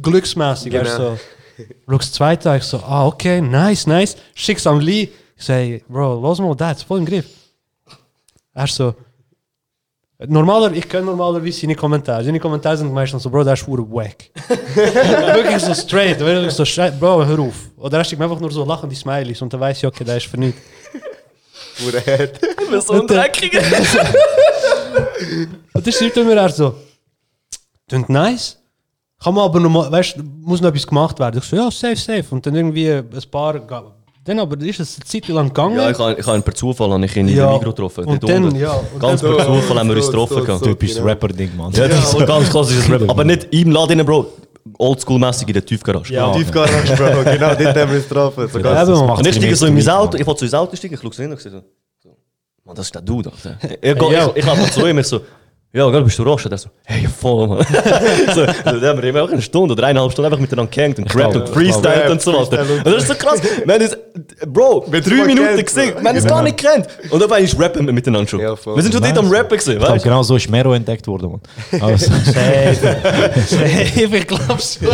[0.00, 1.10] glücksmäßig, weißt, Genau.
[1.16, 1.64] so.
[1.88, 4.16] Schau das zweite an, ich so, ah, okay, nice, nice.
[4.34, 5.08] Schick's an Lee.
[5.36, 7.26] Ich sage, Bro, los mal, das ist voll im Griff.
[8.54, 8.94] Er so,
[10.26, 12.24] normaler, ich kenne normalerweise seine Kommentare.
[12.24, 14.30] Seine Kommentare sind meistens so, Bro, das ist pure wack.
[14.74, 17.70] wirklich so straight, wirklich so, straight, Bro, hör auf.
[17.76, 20.16] Oder er schickt mir einfach nur so lachende Smileys und dann weiß ich, okay, der
[20.16, 20.60] ist für nichts.
[21.78, 22.40] Pure Herd.
[22.84, 23.62] so ein Dreckiger.
[25.72, 26.74] Und dann schreibt er mir er so,
[27.88, 28.58] klingt nice.
[29.22, 31.38] Kann man aber noch mal, weißt du, muss noch etwas gemacht werden.
[31.38, 32.24] Ich so, ja, safe, safe.
[32.30, 33.58] Und dann irgendwie ein paar,
[34.28, 35.76] dann aber ist es eine Zeit lang gegangen.
[35.76, 37.46] Ja, ich habe ich hab ihn per Zufall habe ich ihn in Ja.
[37.46, 38.04] der Mikro getroffen.
[38.04, 40.34] Und dort dann, ja, und Ganz dann- per Zufall haben wir uns So, getroffen.
[40.38, 40.58] so, gehabt.
[40.60, 40.66] so.
[40.70, 41.06] Typisch genau.
[41.06, 41.72] Rapper-Ding, man.
[41.72, 43.08] Ja, das ist so ganz klassisches Rap.
[43.08, 44.26] Aber nicht im Laden, Bro.
[44.78, 46.12] Oldschool-mäßig in der Tiefgarage.
[46.12, 46.30] Ja.
[46.32, 48.48] Tiefgarage, Bro, genau, dort haben wir uns getroffen.
[48.52, 49.16] So Ja, ganz- eben, Mann.
[49.18, 51.12] Und ich steige so in mein Auto, ich wollte so ins Auto steigen, ich schaue
[51.14, 51.62] so hin und sehe so,
[52.02, 52.16] so,
[52.64, 53.56] Mann, das ist der Dude, Alter.
[53.62, 54.26] Ich, ich, Ja.
[54.28, 55.20] ich, ich habe zu ihm, ich so,
[55.78, 56.44] Ja, gell, bist du Rost?
[56.44, 57.64] Und er so, hey, voll, Mann.
[58.34, 61.36] so, dann haben wir auch eine Stunde oder eineinhalb Stunden einfach miteinander gehängt und gerappt
[61.36, 62.62] und freestylt und so weiter.
[62.62, 63.40] Und das ist so krass.
[63.64, 63.96] Wir haben uns,
[64.48, 66.88] Bro, drei mal Minuten kennt, gesehen, wir haben es gar nicht kennt.
[67.10, 68.40] Und dann ist rappen wir miteinander schon.
[68.40, 70.08] Ja, wir sind schon dort am Rappen gewesen, glaube, weißt du?
[70.08, 71.40] genau so ist Mero entdeckt worden, Mann.
[71.80, 72.12] Also,
[73.94, 74.88] ich glaub's schon.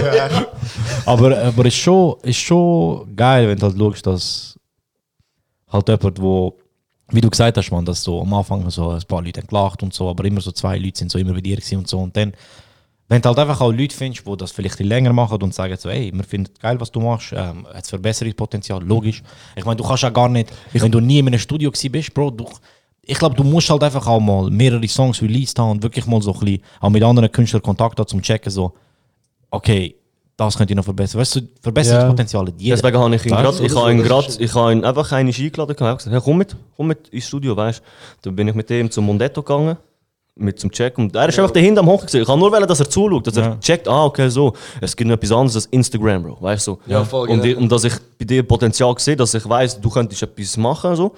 [1.07, 4.59] aber aber es ist schon, ist schon geil, wenn du halt schaust, dass
[5.72, 6.59] halt jemand, wo,
[7.11, 9.93] wie du gesagt hast, man, dass so am Anfang so ein paar Leute gelacht und
[9.93, 12.01] so, aber immer so zwei Leute sind so immer bei dir und so.
[12.01, 12.33] Und dann,
[13.09, 15.91] wenn du halt einfach auch Leute findest, die das vielleicht länger machen und sagen so,
[15.91, 19.23] ey, wir finden geil, was du machst, ähm, hat Verbesserungspotenzial, logisch.
[19.55, 22.31] Ich meine, du kannst ja gar nicht, wenn du nie in einem Studio bist, Bro,
[22.31, 22.49] du,
[23.03, 26.23] ich glaube, du musst halt einfach auch mal mehrere Songs released haben und wirklich mal
[26.23, 28.73] so ein bisschen auch mit anderen Künstlern Kontakt haben, zum checken, so,
[29.51, 29.95] okay,
[30.37, 31.20] das könnt ihr noch verbessern.
[31.20, 32.76] Weißt du, Verbesserungspotenzial hat jeder.
[32.76, 35.74] Deswegen habe ich ihn gerade, ich habe ihn gerade, ich habe ihn einfach einmal eingeladen,
[35.76, 37.85] ich habe gesagt, hey, komm mit, komm mit ins Studio, weißt du.
[38.28, 39.76] Dann bin ich mit ihm zum Mondetto gegangen,
[40.37, 42.22] mit zum Check und er ist einfach dahinter am Hocken gewesen.
[42.22, 45.09] Ich habe nur wollen, dass er zuschaut, dass er checkt, ah, okay, so, es gibt
[45.09, 46.72] noch etwas anderes als Instagram, Bro, weißt du.
[46.72, 46.78] So.
[46.87, 47.45] Ja, voll, und, genau.
[47.45, 50.97] ich, und dass ich bei dir Potenzial sehe, dass ich weiß, du könntest etwas machen,
[50.97, 51.12] so.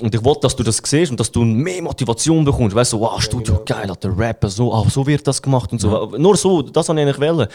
[0.00, 2.74] Und ich wollte, dass du das siehst und dass du mehr Motivation bekommst.
[2.74, 5.70] Weißt du, so, wow, Studio, geil, hat der Rapper, so, ah, so wird das gemacht
[5.72, 6.12] und so.
[6.16, 7.48] Nur so, das habe ich eigentlich wollen.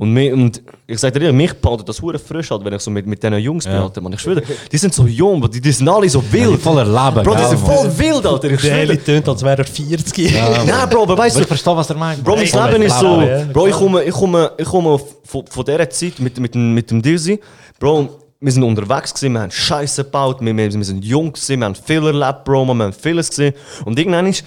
[0.00, 2.90] Und, mir, und ich sage dir, mich behaltet das hure frisch halt, wenn ich so
[2.90, 4.14] mit, mit diesen Jungs bin, Alter, man.
[4.14, 4.42] Ich schwöre,
[4.72, 6.58] die sind so jung, die, die sind alle so wild.
[6.58, 7.76] voller Leben, Bro, die sind Mann.
[7.76, 8.50] voll wild, Alter.
[8.50, 9.04] Ich Der schwöre.
[9.04, 10.32] tönt, als wäre er 40.
[10.32, 12.24] Nein, Bro, aber weißt du, ich verstehe, was er meint.
[12.24, 13.20] Bro, mein Leben ist so.
[13.20, 16.90] ja, Bro, ich komme, ich komme, ich komme von, von dieser Zeit mit, mit, mit
[16.90, 17.38] dem Dizzy.
[17.78, 18.08] Bro,
[18.40, 21.66] wir sind unterwegs gewesen, wir haben Scheiße gebaut, wir, wir, wir sind jung gewesen, wir
[21.66, 23.52] haben viel erlebt, Bro, wir haben vieles gesehen.
[23.84, 24.44] Und irgendwann ist,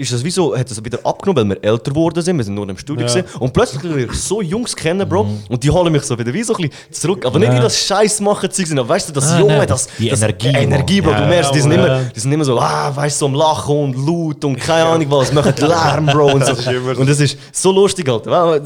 [0.00, 2.54] ist das wie so, hat es wieder abgenommen, weil wir älter geworden sind, wir sind
[2.54, 3.24] nur im Studio gewesen.
[3.38, 6.42] Und plötzlich lerne ich so Jungs kennen, Bro, und die holen mich so wieder wie
[6.42, 7.26] so ein bisschen zurück.
[7.26, 9.88] Aber nicht wie das Scheiß machen Zeug, sondern weißt du, das Ah, Junge, nein, das,
[9.98, 11.18] die das Energie, Energie, Bro, Mann.
[11.18, 11.84] du Ja, merkst, die sind, ja.
[11.84, 14.88] immer, die sind immer so, ah, weißt du, so am Lachen und laut und keine
[14.88, 16.52] Ahnung was, machen Lärm, Bro, und so.
[16.96, 18.60] Und das ist so lustig, Alter.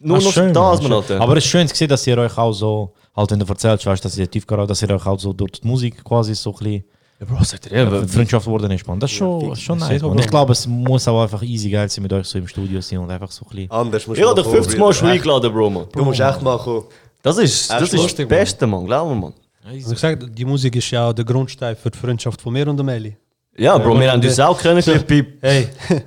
[0.00, 0.92] Nur Ah, noch schön, das, man.
[0.92, 1.18] Alter.
[1.18, 3.86] Aber es ist schön zu sehen, dass ihr euch auch so, halt wenn du erzählst,
[3.86, 6.50] weißt, dass ihr tief gerade, dass ihr euch auch so durch die Musik quasi so
[6.50, 6.82] ein bisschen Ja,
[7.24, 9.00] Bro, sagt ihr, ja, Freundschaft geworden ist, man.
[9.00, 10.02] Das ist schon, ist schon nice.
[10.02, 12.80] Und ich glaube, es muss auch einfach easy geil sein, mit euch so im Studio
[12.80, 13.70] sein und einfach so ein bisschen...
[13.70, 15.86] Anders musst Ich du habe dich mal 50 Mal schon eingeladen, Bro, man.
[15.92, 16.84] Du musst echt mal kommen.
[17.22, 18.84] Das ist das, ist das lustig, Beste, man.
[18.86, 19.32] Glaub mir, man.
[19.66, 22.68] Also ich sag, die Musik ist ja auch der Grundstein für die Freundschaft von mir
[22.68, 23.16] und dem Eli.
[23.56, 25.06] Ja, Bro, Ja, wir haben uns auch kennengelernt.
[25.40, 25.68] Hey,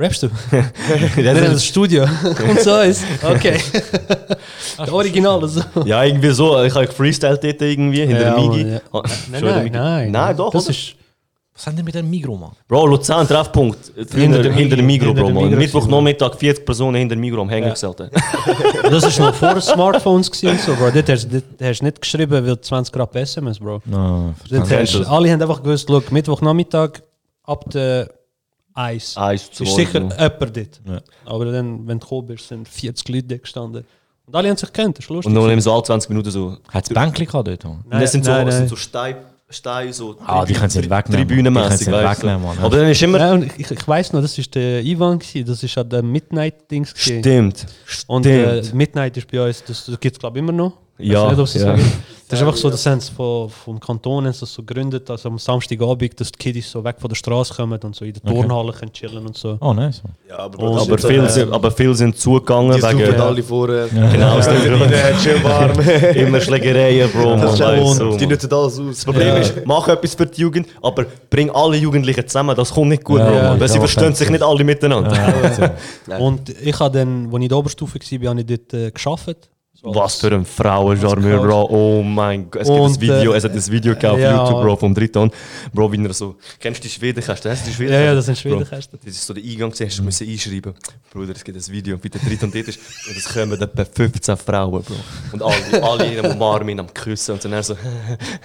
[0.00, 0.28] rappst du?
[0.50, 2.06] Wir haben das Studio.
[2.36, 3.02] Kommt zu uns.
[3.22, 3.58] Okay.
[4.78, 5.46] Der Original.
[5.48, 5.60] So.
[5.84, 6.62] Ja, irgendwie so.
[6.64, 8.64] Ich habe gefreestylt dort irgendwie, hinter Ja, der Migi.
[8.64, 8.80] Mann, ja.
[8.92, 9.76] Ah, Nein, der nein, Migi.
[9.76, 10.10] nein.
[10.10, 10.70] Nein, doch, Das oder?
[10.70, 10.94] ist,
[11.54, 12.50] Was haben die mit dem Migro, man?
[12.66, 13.92] Bro, Luzern, Treffpunkt.
[14.14, 15.44] Hinter, dem hinter dem Migro, Hinter Bro, dem man.
[15.44, 18.00] Migros, Mittwochnachmittag 40 Personen hinter dem Migro am Hängen gesellt.
[18.90, 20.50] das ist noch vor Smartphones gewesen.
[20.52, 20.90] und So, Bro.
[20.92, 23.82] Dort hast du nicht geschrieben, weil 20 Grad SMS, Bro.
[23.84, 25.06] No, Kennst hast, das?
[25.08, 27.02] alle haben einfach gewusst, look, Mittwochnachmittag
[27.44, 28.08] ab der
[28.74, 29.16] Eis.
[29.16, 30.80] Eis zu ist sicher jemand dort.
[30.86, 31.00] Ja.
[31.24, 33.84] Aber dann, wenn du gekommen bist, sind 40 Leute dort gestanden.
[34.26, 35.28] Und alle haben sich gekannt, das ist lustig.
[35.28, 36.56] Und dann nehmen so alle 20 Minuten so.
[36.68, 37.80] Hat es Bänkchen gehabt dort, man?
[37.82, 38.62] Und das sind so, nein, das nein.
[38.62, 39.18] sind so Steine,
[39.48, 40.16] Steine, so.
[40.24, 41.26] Ah, die können sie nicht wegnehmen.
[41.26, 42.58] Tribünenmässig, Die können sie nicht weißt wegnehmen, Mann.
[42.58, 43.18] Aber dann ist immer.
[43.18, 46.02] Nein, und ich, ich weiß noch, das war der Ivan, gewesen, das ist an der
[46.04, 46.94] Midnight-Dings.
[46.94, 47.18] gewesen.
[47.20, 47.66] Stimmt.
[48.06, 48.74] Und äh, Stimmt.
[48.76, 50.74] Midnight ist bei uns, das, das gibt es glaube ich immer noch.
[51.00, 51.84] Ja, Weiß nicht, das ja.
[52.28, 55.10] Das ist einfach so, das haben sie von, vom Kanton haben sie das so gegründet,
[55.10, 58.12] also am Samstagabend, dass die Kiddies so weg von der Straße kommen und so in
[58.12, 59.58] der Turnhalle können chillen und so.
[59.60, 60.00] Oh, nice.
[60.28, 62.98] Ja, aber, Und- das Aber so, viele äh, sind, aber viele sind zugegangen Die suchen
[63.00, 63.20] wegen.
[63.20, 63.88] alle vorher.
[64.12, 65.72] Genau, es sind Rein, schön warm.
[66.14, 67.36] immer Schlägereien, Bro.
[67.36, 68.86] Man, weißt du, Die nutzen alles aus.
[68.86, 72.90] Das Problem ist, mach etwas für die Jugend, aber bring alle Jugendlichen zusammen, das kommt
[72.90, 73.34] nicht gut, Ja, Bro.
[73.36, 73.60] ja, man.
[73.60, 75.74] Weil sie ja, verstehen sich nicht alle miteinander.
[76.20, 79.48] Und ich habe dann, als ich in der Oberstufe war, habe ich dort äh, gearbeitet.
[79.82, 81.68] So Was für ein Frauenjarmeur, Bro.
[81.70, 82.62] Oh mein Gott.
[82.62, 84.36] Es gibt ein Und, Video, äh, es hat ein Video gehabt auf ja.
[84.36, 85.30] YouTube, Bro, vom Driton.
[85.72, 86.36] Bro, wie er so.
[86.58, 87.50] Kennst du die Schwedenkästen?
[87.50, 88.04] Hast du die Schwedenkästen?
[88.04, 88.98] Ja, ja, das sind Schwedenkästen.
[89.02, 90.74] Das ist so der Eingang, hast du müssen einschreiben.
[91.10, 92.78] Bruder, es gibt ein Video, wie der Driton dort ist.
[93.08, 94.94] Und es kommen etwa 15 Frauen, Bro.
[95.32, 97.32] Und alle, alle am umarmen, ihn am küssen.
[97.32, 97.74] Und dann so.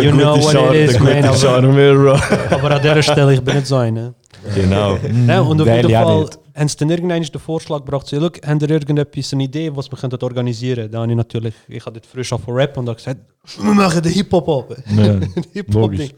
[0.00, 1.24] You know what it is, man.
[1.24, 2.54] Aber, Charmeur, Bro.
[2.54, 4.14] aber an dieser Stelle, ich bin nicht so einer.
[4.54, 4.96] Genau.
[5.26, 6.30] Ja, und auf jeden Fall.
[6.54, 9.90] Haben sie dann irgendwann den Vorschlag gebracht, so, look, habt ihr irgendetwas, eine Idee, was
[9.90, 13.20] wir könnten organisieren Da habe ich natürlich, ich dort frisch von Rap und habe gesagt,
[13.58, 14.76] wir machen den Hip-Hop ab.
[15.52, 16.10] Hip-Hop logisch.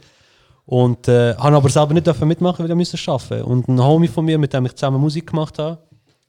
[0.66, 3.45] Und äh, habe aber selber nicht dürfen mitmachen, weil ich müssen arbeiten.
[3.45, 5.80] Und ein Homie von mir, mit dem ich zusammen Musik gemacht habe,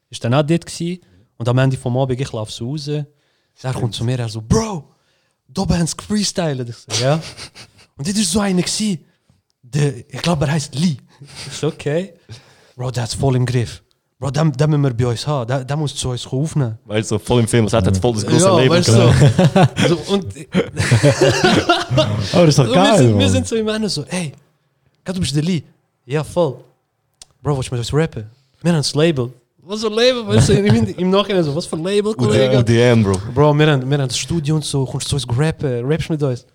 [0.10, 1.01] ist dann auch dort gewesen.
[1.38, 2.88] Und am Ende vom Abend, ich laufe so raus.
[2.88, 4.93] Er kommt zu mir, er so, Bro,
[5.47, 6.70] da haben sie gefreestylt.
[6.70, 7.20] Ich so, ja.
[7.97, 9.03] Und das war so einer, gewesen,
[9.64, 10.97] der, ich glaube, er heißt Lee.
[11.47, 12.14] Ich so, okay.
[12.76, 13.84] Bro, der hat voll im Griff.
[14.20, 15.68] Bro, den müssen wir bei uns haben.
[15.68, 16.80] Den muss zu uns aufnehmen.
[16.86, 18.70] Weil so voll im Film, es hat jetzt voll das große ja, Leben.
[18.72, 19.13] weißt so.
[19.88, 20.13] so.
[20.13, 20.26] Und
[22.34, 24.32] Oh, das ist doch wir, geil, sind, wir sind so im Ende so, ey,
[25.05, 25.61] du bist der Lee.
[26.05, 26.55] Ja, voll.
[27.43, 28.26] Bro, willst du mit uns rappen?
[28.61, 29.32] Wir haben das Label.
[29.61, 30.28] Was für ein Label?
[30.28, 32.57] Weißt du, im, im Nachhinein so, was für ein Label, Kollege?
[32.59, 33.20] UDM, Bro.
[33.36, 36.09] Bro, wir haben, wir haben das Studio und so, kommst du zu uns rappen, rappst
[36.09, 36.45] mit uns?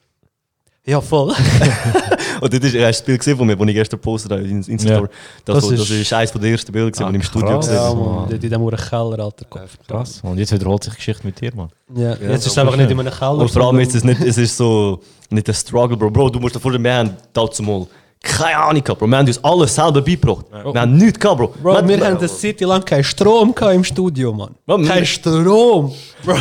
[0.85, 1.33] Ja, voll.
[2.41, 5.09] Und das ist das Bild gesehen von mir, das ich gestern gepostet habe in Instagram.
[5.45, 7.67] Das, Das das, das ist- eines der ersten Bilder, Ah, die ich im Studio krass.
[7.67, 8.01] gesehen ja, habe.
[8.01, 8.29] Mann.
[8.31, 9.79] dort in Uhren Keller, alter Kopf.
[9.87, 10.21] Krass.
[10.25, 11.69] Und jetzt wiederholt sich die Geschichte mit dir, Mann.
[11.95, 13.39] Ja, jetzt ist es einfach nicht in meinem Keller.
[13.39, 16.11] Und vor allem ist es nicht, es ist so, nicht ein Struggle, Bro.
[16.11, 17.87] Bro, du musst dir vorstellen, wir haben dazu mal
[18.23, 19.07] keine Ahnung gehabt, Bro.
[19.09, 20.47] Wir haben uns alles selber beigebracht.
[20.73, 21.55] Wir haben nichts gehabt, Bro.
[21.63, 24.55] Bro, wir wir, haben eine City lang keinen Strom gehabt im Studio, Mann.
[24.67, 25.93] Bro, wir- Kein Strom.
[26.25, 26.35] Bro.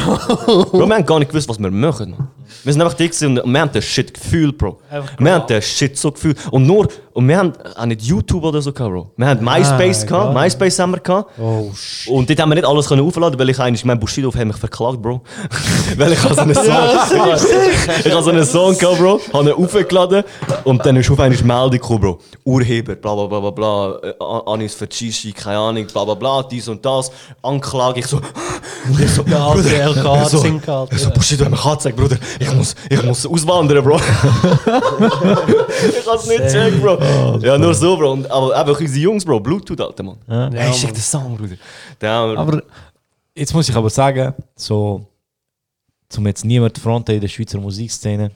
[0.71, 2.27] Bro, wir haben gar nicht gewusst, was wir machen, man.
[2.63, 4.77] Wir sind einfach dick gewesen und wir haben den Shit gefühlt, Bro.
[4.91, 6.37] Einfach Wir haben den Shit so gefühlt.
[6.51, 9.11] Und nur, und wir haben auch nicht YouTube oder so gehabt, Bro.
[9.15, 10.43] Wir haben MySpace gehabt, egal.
[10.43, 11.31] MySpace haben wir gehabt.
[11.39, 12.11] Oh, shit.
[12.13, 14.57] Und dort haben wir nicht alles können aufladen, weil ich eigentlich, mein Bushido hat mich
[14.57, 15.21] verklagt, Bro.
[15.97, 16.65] weil ich habe so einen Song,
[18.05, 20.23] ich habe so einen Song gehabt, Bro, habe ihn aufgeladen
[20.65, 22.19] und dann ist auf einmal Gekommen, Bro.
[22.43, 24.13] Urheber, bla bla bla bla bla, äh,
[24.45, 27.11] Anis Vercischi, keine Ahnung, bla bla bla, dies und das,
[27.41, 28.19] Anklage, ich so,
[28.99, 30.45] ich so, alte Bruder, ich so,
[30.91, 33.97] ich so, Bushido hat mich angezeigt, Bruder, ich muss, ich muss auswandern, Bro.
[35.89, 37.39] ich hab's nicht checkt, Bro.
[37.41, 38.11] ja, nur so, Bro.
[38.11, 40.17] Und, aber einfach unsere Jungs, Bro, Bluetooth, Alter, Mann.
[40.27, 40.49] Ja.
[40.51, 41.55] Hey, schick den Song, Bruder.
[41.99, 42.61] Der Aber
[43.35, 45.05] jetzt muss ich aber sagen, so,
[46.09, 48.31] zum jetzt niemand fronten in der Schweizer Musikszene,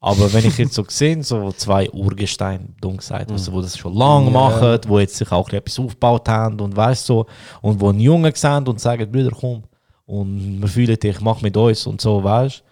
[0.00, 3.94] aber wenn ich jetzt so sehe, so zwei Urgesteine, dumm gesagt, also, wo das schon
[3.94, 7.26] lange machen, wo jetzt sich auch etwas aufgebaut haben und weißt so,
[7.62, 9.64] und wo einen Jungen sehen und sagen, Brüder, komm,
[10.04, 12.62] und wir fühlen dich, mach mit uns und so, weißt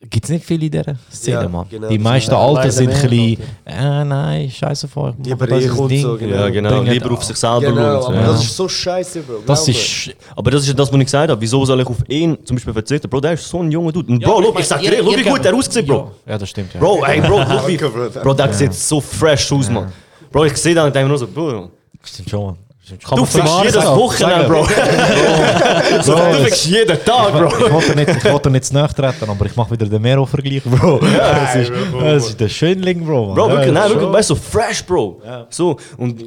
[0.00, 1.66] Gibt es nicht viele in dieser Szene, Ja, Mann.
[1.68, 5.12] genau, die meisten ist- Alten sind ein bisschen, äh, nein, scheiße vor.
[5.18, 6.36] Die Bericht und so, genau.
[6.36, 6.70] Ja, genau.
[6.70, 8.14] Bringen- Lieber auf sich selber Genau, schauen.
[8.14, 8.26] aber Ja.
[8.28, 9.34] das ist so scheiße, Bro.
[9.44, 10.10] Das ist.
[10.36, 11.40] Aber das ist ja das, was ich gesagt habe.
[11.40, 13.10] Wieso soll ich auf ihn zum Beispiel verzichten?
[13.10, 14.12] Bro, der ist so ein junger Dude.
[14.12, 16.12] Und Ja, Bro, look, ich sag dir, look, wie gut der aussieht, Bro.
[16.28, 16.74] Ja, das stimmt.
[16.74, 16.78] Ja.
[16.80, 17.76] Bro, ey, Bro, look wie,
[18.22, 19.90] Bro, der sieht so fresh aus, man.
[20.30, 21.70] Bro, ich sehe den und denke mir nur so, Bro,
[22.04, 22.56] Stimmt schon, Mann.
[22.88, 23.84] Du fickst jedes.
[23.84, 24.66] Wochenende, Bro.
[26.02, 27.46] So, du fickst jeden Tag, Bro.
[27.66, 30.62] Ich wollte nicht, ich wollte nicht zu nahe treten, aber ich mache wieder den Mero-Vergleich,
[30.64, 30.98] Bro.
[31.00, 33.34] das, ist, das ist der Schönling, Bro.
[33.34, 33.92] Bro, Ja, wirklich, nein, schon.
[34.00, 35.22] wirklich, weißt du, so fresh, Bro.
[35.50, 36.24] So, und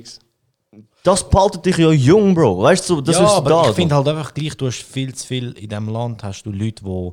[1.03, 2.62] das behaltet dich ja jung, Bro.
[2.62, 3.70] Weißt du, so, das ja, ist aber da.
[3.70, 6.51] ich finde halt einfach gleich, du hast viel zu viel in diesem Land, hast du
[6.51, 7.12] Leute, die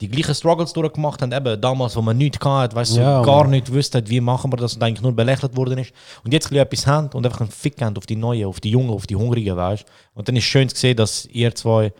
[0.00, 3.46] die gleichen Struggles durchgemacht haben, eben damals, wo man nichts hatte, weißt du, Ja, gar
[3.46, 5.92] nicht wusste, wie machen wir das und eigentlich nur belächelt worden ist.
[6.24, 8.90] Und jetzt etwas haben und einfach einen Fick haben auf die Neuen, auf die Jungen,
[8.90, 9.84] auf die Hungrigen, weißt.
[10.14, 11.92] Und dann ist schön zu sehen, dass ihr zwei,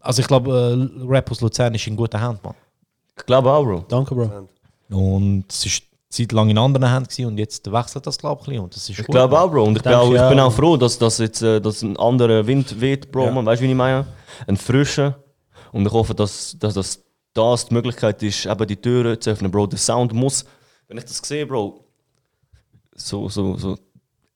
[0.00, 2.54] also ich glaube, äh, Rap aus Luzern ist in guter Hand, Mann.
[3.16, 3.84] Ich glaube auch, Bro.
[3.88, 4.48] Danke, Bro.
[4.90, 8.74] Und es ist Zeit lang in anderen Händen und jetzt wechselt das, glaube ich, und
[8.74, 9.64] das ist Ich gut, glaube auch, Bro.
[9.64, 10.28] Und ich, bin auch, ich ja.
[10.30, 13.30] bin auch froh, dass, dass jetzt äh, dass ein anderer Wind weht, Bro.
[13.30, 13.44] Man.
[13.44, 14.06] Weißt du, wie ich meine?
[14.46, 15.18] Ein frischer.
[15.72, 17.02] Und ich hoffe, dass, dass das,
[17.34, 19.66] das die Möglichkeit ist, eben die Türen zu öffnen, Bro.
[19.68, 20.44] Der Sound muss,
[20.88, 21.84] wenn ich das sehe, Bro,
[22.94, 23.76] so, so, so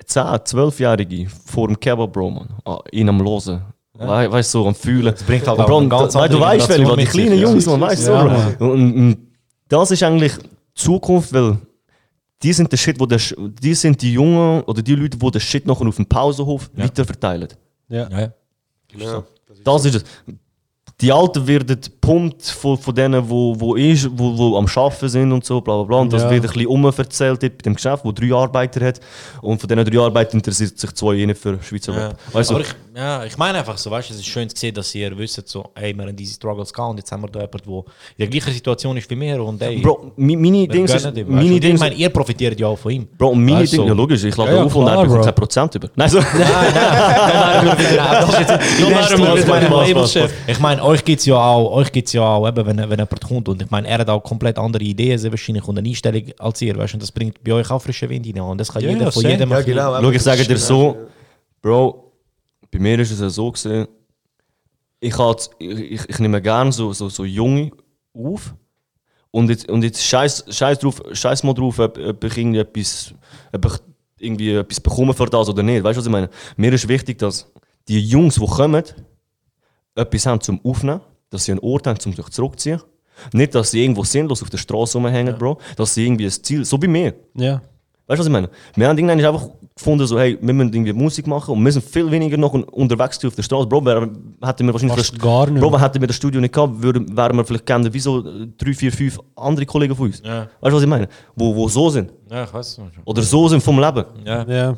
[0.05, 2.49] 10, 12-Jährige vor dem Kebab, Bro, man.
[2.65, 3.63] Ah, ihn am Losen.
[3.95, 5.13] Wei- Weißt du, so am Fühlen.
[5.13, 7.43] Das bringt halt auch Bro, ganz weil du andere weißt, welche, die kleinen ja.
[7.49, 8.25] Jungs, man, weißt du, Ja.
[8.25, 8.57] Mann.
[8.57, 9.17] Und, und
[9.69, 11.59] das ist eigentlich die Zukunft, weil
[12.43, 15.41] die sind der Shit, wo der, die sind die Jungen oder die Leute, die den
[15.41, 17.49] Shit noch auf dem Pausenhof weiterverteilen.
[17.89, 18.09] Ja.
[18.09, 18.33] Ja, ja.
[18.97, 19.23] Ja.
[19.65, 20.05] Das ist es.
[21.03, 25.33] Die Alten werden gepumpt von, von denen, wo, wo, ist, wo, wo am Arbeiten sind
[25.33, 25.97] und so, bla bla bla.
[25.99, 26.31] Und das Ja.
[26.31, 29.01] wird ein bisschen umerzählt bei dem Geschäft, wo drei Arbeiter hat.
[29.41, 32.07] Und von diesen drei Arbeitern interessiert sich zwei eh für Schweizer Ja.
[32.09, 32.19] Rap.
[32.33, 32.55] Weißt du?
[32.95, 35.49] Ja, ich meine einfach so, weißt du, es ist schön zu sehen, dass ihr wisst,
[35.49, 37.85] so, ey, wir haben diese Struggles gehabt und jetzt haben wir da jemanden, der in
[38.19, 41.47] der gleichen Situation ist wie wir und ey, Bro, mi- meine Dings ist, ihm, meine
[41.47, 43.09] Und ich Dings, meine, ihr profitiert ja auch von ihm.
[43.17, 45.15] Bro, und meine Weißt Dings, ja logisch, ich lade Ja, ja, auf und er bekommt
[45.21, 45.25] Bro.
[45.25, 45.89] kein Prozent über.
[45.97, 46.19] Nein, so.
[46.19, 46.29] Nein,
[46.75, 47.77] nein.
[49.89, 50.31] Spaß, Spaß.
[50.47, 53.21] Ich meine, euch gibt es ja auch, euch gibt's ja auch eben, wenn, wenn jemand
[53.27, 56.25] kommt und ich meine, er hat auch komplett andere Ideen, sehr wahrscheinlich und eine Einstellung
[56.39, 58.73] als ihr, weißt du, und das bringt bei euch auch frischen Wind rein und das
[58.73, 60.01] kann Ja, jeder ja, von jedem Ja, genau.
[60.01, 60.97] Schau, ich sage dir so.
[61.63, 62.12] Bro,
[62.73, 63.87] bei mir ist es ja so gesehen,
[64.99, 67.71] ich, halt, ich, ich, ich nehme gerne so, so, so Junge
[68.15, 68.55] auf
[69.31, 73.15] und jetzt, und jetzt scheiß, scheiß, drauf, scheiß mal drauf, ob, ob ich irgendwie etwas,
[73.53, 73.73] ob ich
[74.19, 75.83] irgendwie etwas bekomme für das oder nicht.
[75.85, 76.31] Weißt du, was ich meine?
[76.57, 77.51] Mir ist wichtig, dass
[77.89, 78.85] die Jungs, die kommen,
[79.95, 81.01] etwas haben zum Aufnehmen,
[81.31, 82.83] dass sie einen Ort haben, um sich zurückzuziehen.
[83.33, 85.59] Nicht, dass sie irgendwo sinnlos auf der Straße rumhängen, Bro.
[85.77, 87.15] Dass sie irgendwie ein Ziel, so wie mir.
[87.35, 87.61] Ja.
[88.07, 88.51] Weißt du, was ich meine?
[88.75, 91.85] Wir haben irgendwann einfach gefunden, so, hey, wir müssen irgendwie Musik machen und wir sind
[91.85, 93.67] viel weniger noch un- unterwegs auf der Straße.
[93.67, 95.61] Bro, hätten wir wahrscheinlich Fast das, gar nicht.
[95.63, 98.49] Bro, hätten wir das Studio nicht gehabt, würden, wären wir vielleicht gerne wie so äh,
[98.59, 100.21] drei, vier, fünf andere Kollegen von uns.
[100.25, 100.49] Ja.
[100.61, 101.09] Weißt du, was ich meine?
[101.37, 102.13] Wo, wo so sind.
[102.31, 102.81] Ja, ich weiß.
[103.05, 104.05] Oder so sind vom Leben.
[104.25, 104.45] Ja.
[104.49, 104.77] Ja.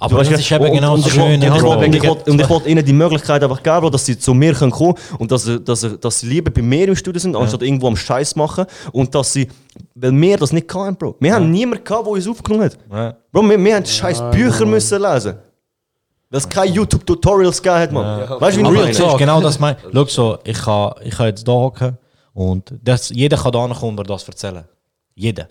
[0.00, 2.66] Aber Du weißt, das ist eben und- genau ich wollte- Schöne, und ich wollte- ich
[2.66, 5.44] ich ihnen die Möglichkeit einfach geben, Bro, dass sie zu mir können kommen und dass
[5.44, 8.36] sie, dass, sie, dass sie lieber bei mir im Studio sind, anstatt irgendwo am Scheiß
[8.36, 8.64] machen.
[8.92, 9.48] Und dass sie,
[9.94, 11.16] weil wir das nicht hatten, Bro.
[11.20, 12.78] Wir haben niemanden gehabt, der uns aufgenommen hat.
[12.90, 13.16] Ja.
[13.32, 15.34] Bro, wir, wir haben scheiß Bücher müssen lesen.
[16.30, 18.20] Weil es keine YouTube-Tutorials gegeben hat, man.
[18.40, 19.16] Weißt du, wie ich meine?
[19.18, 19.76] genau das mein.
[19.92, 21.96] Schau so, ich kann, ich kann jetzt da hocken
[22.34, 24.64] und das, jeder kann da kommen und das erzählen.
[25.14, 25.48] Jeder.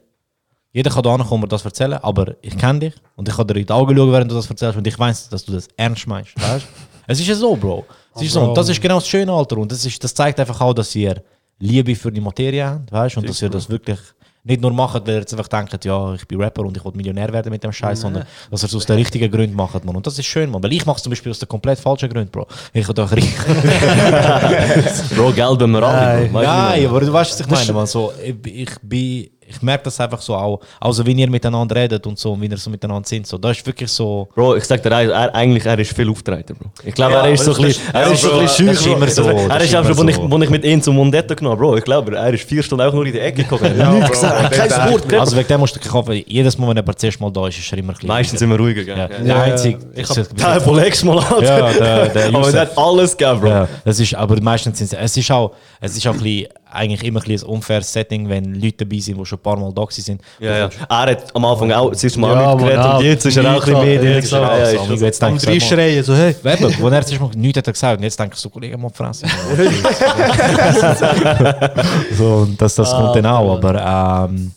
[0.77, 3.55] Jeder kann da kommen und das erzählen, aber ich kenne dich und ich kann dir
[3.55, 6.05] in die Augen schauen, während du das erzählst und ich weiß, dass du das ernst
[6.05, 6.39] meinst.
[6.39, 6.67] Weißt?
[7.07, 7.83] es ist ja so, Bro.
[8.15, 8.41] Es ist so.
[8.41, 9.57] Und das ist genau das Schöne, Alter.
[9.57, 11.23] Und das, ist, das zeigt einfach auch, dass ihr
[11.57, 13.17] Liebe für die Materie habt, weißt?
[13.17, 13.97] Und dass ihr das wirklich
[14.43, 16.91] nicht nur macht, weil ihr jetzt einfach denkt, ja, ich bin Rapper und ich will
[16.93, 19.95] Millionär werden mit dem Scheiß, sondern dass ihr es aus den richtigen Gründen macht, man.
[19.95, 20.61] Und das ist schön, man.
[20.61, 22.45] Weil ich mache es zum Beispiel aus den komplett falschen Gründen, Bro.
[22.71, 23.35] Ich will doch reich.
[25.15, 27.87] Bro, Geld wenn wir alle, Nein, aber du weißt, was ich meine, man.
[27.87, 32.05] So, ich, ich bin, ich merke das einfach so auch, also wenn ihr miteinander redet
[32.05, 34.27] und so, und wie ihr so miteinander sind, so, da ist wirklich so.
[34.35, 36.69] Bro, ich sag dir, er, er, eigentlich er ist viel auftreten, Bro.
[36.83, 38.41] Ich glaube, Ja, er ist so ein bisschen, das er ist- ist so ja, ein
[38.43, 39.11] bisschen das ist schüch, immer Bro.
[39.11, 41.57] so, Er das ist ist immer wo ich, wo ich mit ihm zum Mundetto genommen
[41.57, 43.45] Bro, ich glaube, er ist vier Stunden auch nur in die Ecke.
[43.49, 45.13] Er hat nichts gesagt, er kein Wort.
[45.13, 47.71] Also wegen dem musst du kaufen, jedes Mal, wenn jemand zuerst mal da ist, ist
[47.71, 48.07] er immer klein.
[48.09, 48.97] Meistens sind wir ruhiger, gell?
[48.97, 49.09] Ja.
[49.09, 49.23] Ja.
[49.23, 49.79] Der einzige.
[49.95, 51.43] Ich hab den von letztes Mal an.
[51.43, 53.47] Ja, der, der Aber der hat alles gegeben, Bro.
[53.49, 56.47] Ja, das ist, aber meistens sind es ist auch, es ist auch ein bisschen,
[56.77, 59.73] eigentlich immer ein, ein unfaires Setting, wenn Leute dabei sind, die schon ein paar Mal
[59.73, 60.21] da sind.
[60.39, 60.69] Ja, ja.
[60.89, 63.65] Er hat am Anfang auch das erste Mal Ja, mitgeredet und jetzt ist er auch
[63.65, 64.49] ein bisschen ja, Jetzt ja, ja,
[64.79, 66.35] Also, jetzt Am schreien, so, hey.
[66.43, 68.77] Eben, wo er zuerst mal nichts hat er gesagt und jetzt denke ich so, Kollege,
[68.77, 69.27] mal fressen.
[72.17, 74.51] so, und das, das kommt dann auch, aber ähm,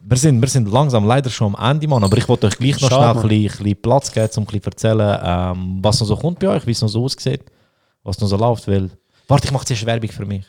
[0.00, 2.80] wir, sind, wir sind langsam leider schon am Ende, Mann, aber ich wollte euch gleich
[2.80, 5.78] noch Schade, schnell ein bisschen, ein bisschen Platz geben, um ein bisschen zu erzählen, ähm,
[5.82, 7.42] was noch so kommt bei euch, wie es noch so aussieht,
[8.02, 8.90] was noch so läuft, weil,
[9.28, 10.46] warte, ich mache zuerst Werbung für mich.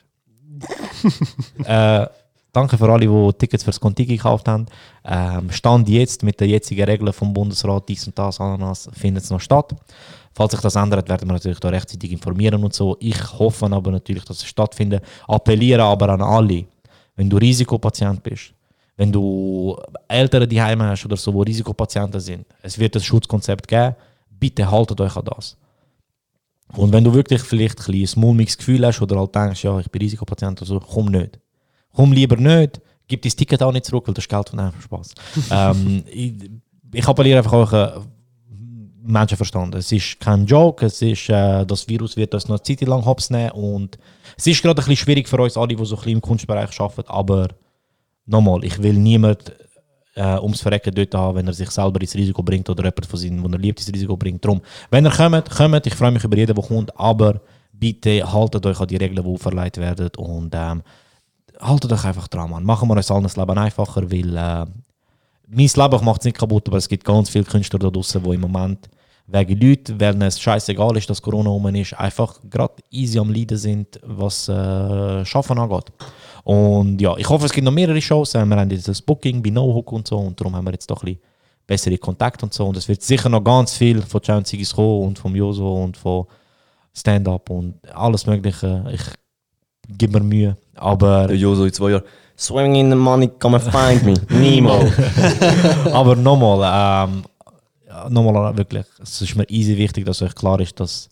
[1.64, 2.06] äh,
[2.52, 4.66] danke für alle, die Tickets fürs Contiki gekauft haben.
[5.06, 9.30] Ähm, Stand jetzt mit den jetzigen Regeln vom Bundesrat, dies und das, Ananas, findet es
[9.30, 9.76] noch statt.
[10.34, 12.96] Falls sich das ändert, werden wir natürlich da rechtzeitig informieren und so.
[13.00, 15.04] Ich hoffe aber natürlich, dass es stattfindet.
[15.28, 16.66] Appelliere aber an alle,
[17.16, 18.54] wenn du Risikopatient bist,
[18.96, 23.96] wenn du Eltern die hast oder so, die Risikopatienten sind, es wird ein Schutzkonzept geben,
[24.30, 25.58] bitte haltet euch an das.
[26.78, 29.90] Und wenn du wirklich vielleicht ein ein mulmiges Gefühl hast oder halt denkst, ja, ich
[29.90, 31.40] bin Risikopatient oder so, komm nicht.
[31.94, 34.82] Komm lieber nicht, gib dein Ticket auch nicht zurück, weil das ist Geld von einem
[34.82, 35.14] Spaß.
[35.52, 36.34] ähm, ich,
[36.94, 37.92] ich appelliere einfach auch äh,
[39.04, 39.76] Menschenverstand.
[39.76, 43.06] Es ist kein Joke, es ist, äh, das Virus wird uns noch eine Zeit lang
[43.06, 43.98] hops nehmen und
[44.38, 46.80] es ist gerade ein bisschen schwierig für uns alle, die so ein bisschen im Kunstbereich
[46.80, 47.50] arbeiten, aber
[48.26, 49.54] nochmal, ich will niemand
[50.16, 53.20] äh, ums Verrecken dort haben, wenn er sich selber ins Risiko bringt oder jemand von
[53.20, 54.44] seinen, den er liebt, ins Risiko bringt.
[54.44, 57.42] Darum, wenn ihr kommt, kommt, ich freue mich über jeden, der kommt, aber
[57.72, 60.84] bitte haltet euch an die Regeln, die auferlegt werden und ähm,
[61.60, 62.64] haltet euch einfach dran, Mann.
[62.64, 64.66] Machen wir uns allen das Leben einfacher, weil äh,
[65.48, 68.30] mein Leben macht es nicht kaputt, aber es gibt ganz viele Künstler da draußen, die
[68.36, 68.90] im Moment
[69.28, 73.58] wegen Leuten, wenn es scheißegal ist, dass Corona rum ist, einfach gerade easy am Leiden
[73.58, 75.86] sind, was äh, Schaffen angeht.
[76.44, 78.36] Und ja, ich hoffe, es gibt noch mehrere Shows.
[78.36, 80.90] Äh, Wir haben jetzt das Booking bei No-Hook und so und darum haben wir jetzt
[80.90, 81.22] doch ein bisschen
[81.68, 82.68] bessere Kontakt und so.
[82.68, 85.96] Und es wird sicher noch ganz viel von John Zigis kommen und vom Joso und
[85.98, 86.26] von
[86.94, 88.84] Stand-Up und alles Mögliche.
[88.92, 89.02] Ich
[89.98, 91.28] gebe mir Mühe, aber...
[91.28, 92.04] Der Joso in zwei Jahren.
[92.38, 94.14] Swimming in the money, come and find me.
[94.30, 94.80] Nemo.
[95.94, 97.24] Aber nochmal, ähm,
[98.10, 101.08] nochmal wirklich, es ist mir easy wichtig, dass euch klar ist, dass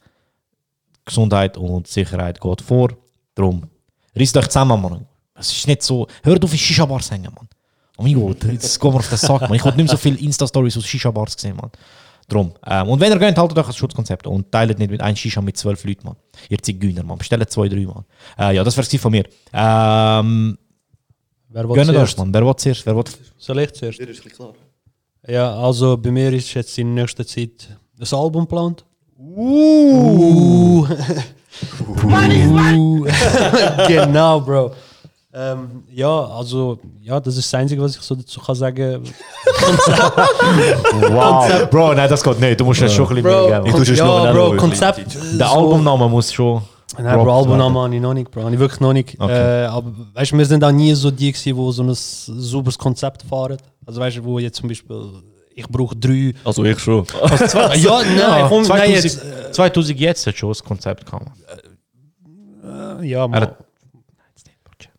[1.05, 2.89] Gesundheit und Sicherheit geht vor.
[3.35, 3.61] Darum,
[4.15, 5.05] reißt euch zusammen, Mann.
[5.39, 7.47] Es ist nicht so, hört auf in Shisha-Bars hängen, Mann.
[7.97, 9.53] Oh mein Gott, jetzt gehen wir auf den Sack, Mann.
[9.53, 11.71] Ich wollte nicht mehr so viele Insta-Stories aus Shisha-Bars sehen, Mann.
[12.27, 12.53] Drum.
[12.65, 15.41] Ähm, und wenn ihr geht, haltet euch das Schutzkonzept und teilt nicht mit einem Shisha
[15.41, 16.15] mit zwölf Leuten, Mann.
[16.49, 17.17] Ihr Zigeuner, Mann.
[17.17, 18.05] Bestellt zwei, drei, Mann.
[18.37, 19.25] Äh, ja, das wäre es von mir.
[19.51, 20.57] Ähm,
[21.49, 22.17] Wer will gönnt euch, zuerst?
[22.19, 22.33] Mann.
[22.33, 22.85] Wer will zuerst?
[22.85, 23.03] Wer will
[23.37, 23.99] Soll ich zuerst?
[25.27, 28.85] Ja, also bei mir ist jetzt in nächster Zeit das Album geplant.
[29.17, 30.85] Uh.
[30.85, 30.87] uh.
[33.87, 34.71] genau, Bro.
[35.31, 39.03] Ähm, ja, also, ja, das ist das Einzige, was ich so dazu kann sagen.
[41.11, 41.69] Wow.
[41.69, 42.59] Bro, nein, das geht nicht.
[42.59, 43.71] Du musst es schon ein bisschen Bro, mehr geben.
[43.71, 45.15] Kon- ja, Bro, Konzept.
[45.39, 46.61] Der so- Albumname muss schon.
[46.97, 47.75] Nein, Bro, werden.
[47.75, 48.41] habe ich noch nicht, Bro.
[48.43, 49.15] Habe ich wirklich noch nicht.
[49.19, 49.63] Okay.
[49.63, 53.21] Äh, aber weißt du, wir sind auch nie so die, die so ein sauberes Konzept
[53.23, 53.57] fahren.
[53.85, 54.99] Also weißt du, wo jetzt zum Beispiel,
[55.53, 56.33] ich brauche drei.
[56.43, 57.05] Also ich schon.
[57.21, 59.19] Also zwei, ja, nein, komm, nein, jetzt.
[59.19, 61.31] 2000, 2000 jetzt hat schon das Konzept gekommen.
[63.01, 63.55] Äh, ja, mal.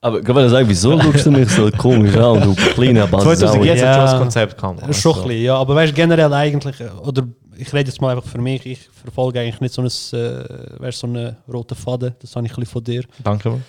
[0.02, 3.64] Aber kann man sagen, wieso schaust du mich so komisch an, du kleiner 2000 Basau?
[3.64, 4.18] jetzt hat schon das Ja.
[4.18, 4.78] Konzept gekommen.
[4.89, 5.56] Ist schon ein bisschen, ja.
[5.56, 7.27] Aber weißt du, generell eigentlich, äh, oder
[7.59, 10.98] ich rede jetzt mal einfach für mich, ich verfolge eigentlich nicht so, ein, äh, weißt,
[11.01, 12.14] so einen roten Faden.
[12.20, 13.05] Das habe ich ein bisschen von dir.
[13.22, 13.60] Danke.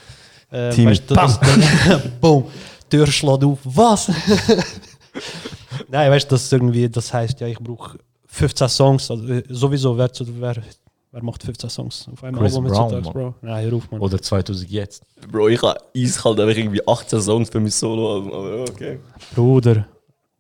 [0.52, 0.90] Äh, Team.
[0.90, 1.40] weißt du, das,
[2.22, 2.46] Boom,
[2.90, 3.60] Tür schlägt auf.
[3.66, 4.10] Was?
[5.90, 7.98] Nein, weißt du, das irgendwie, das heißt ja, ich brauche
[8.28, 10.26] 15 Songs, also äh, sowieso, wer, zu-
[11.12, 13.14] wer, macht 15 Songs auf einem Chris Album Brown, heutzutage.
[13.14, 13.36] Bro?
[13.42, 14.02] Nein, hör auf, Mann.
[14.02, 15.04] Oder 2000 jetzt.
[15.32, 18.18] Bro, ich habe eiskalt einfach irgendwie 18 Songs für mein Solo.
[18.18, 19.00] Aber okay.
[19.36, 19.88] Bruder.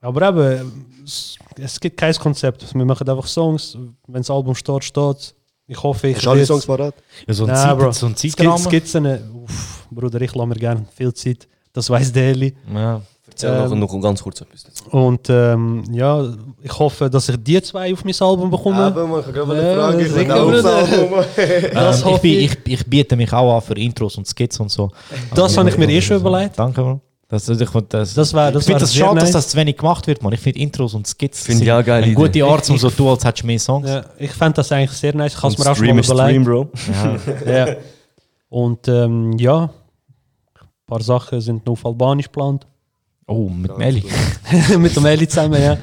[0.01, 2.73] Aber eben, es, es gibt kein Konzept.
[2.73, 3.77] Wir machen einfach Songs.
[4.07, 5.35] Wenn das Album steht, steht
[5.67, 6.95] Ich hoffe, ich Hast alle Songs parat?
[7.27, 7.91] Ja, so ein, Nein, Zeit, Bro.
[7.91, 8.61] so ein Es gibt, Zeitrahmen.
[8.61, 11.47] es gibt eine, uff, Bruder, ich lasse mir gerne viel Zeit.
[11.73, 12.55] Das weiß Deli.
[12.73, 13.01] Ja.
[13.43, 14.63] Ähm, noch, noch ganz kurz etwas.
[14.91, 16.25] Und ähm, ja,
[16.61, 18.93] ich hoffe, dass ich die zwei auf mein Album bekomme.
[18.93, 21.25] Kann eine Ja, Frage.
[21.73, 22.51] Das Ähm, ich, hoffe bin, ich.
[22.65, 24.89] ich, ich biete mich auch an für Intros und Skits und so.
[25.35, 26.57] Das habe ich mir eh schon überlegt.
[26.57, 27.01] Danke, Bro.
[27.29, 29.31] Das, ich find das, Das wär- das ich finde wär das schade, dass nice.
[29.33, 30.33] das zu wenig gemacht wird, man.
[30.33, 32.43] Ich finde Intros und ich sind auch geile eine gute.
[32.43, 33.87] Art, um so zu tun, als hättest du mehr Songs.
[33.89, 35.33] Ja, ich fände das eigentlich sehr nice.
[35.33, 36.43] Ich habe es mir auch schon Stream mal ist Stream.
[36.43, 36.69] Bro.
[37.49, 37.67] Ja.
[38.49, 42.67] Und ähm, ja, ein paar Sachen sind noch auf Albanisch geplant.
[43.27, 44.03] Oh, mit Meli.
[44.77, 45.77] Mit dem Eli zusammen, ja.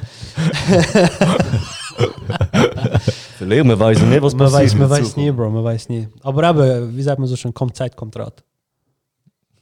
[3.37, 4.63] Verlieren, man weiß nicht, was man passiert.
[4.63, 6.07] weiß, man weiß nie, Bro, man weiß nie.
[6.21, 8.43] Aber eben, wie sagt man so schon, kommt Zeit, kommt Rat.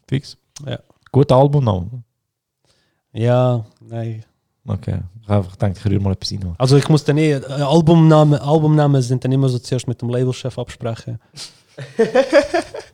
[0.08, 0.38] Fix.
[0.66, 0.80] Ja.
[1.12, 2.04] Guter Albumname.
[3.14, 4.24] Ja, nein.
[4.68, 5.00] Okay.
[5.22, 6.56] Ich habe einfach gedacht, ich rühre mal etwas rein.
[6.58, 10.10] Also ich muss dann eh, äh, Albumnamen, Albumnamen sind dann immer so zuerst mit dem
[10.10, 11.20] Labelchef absprechen.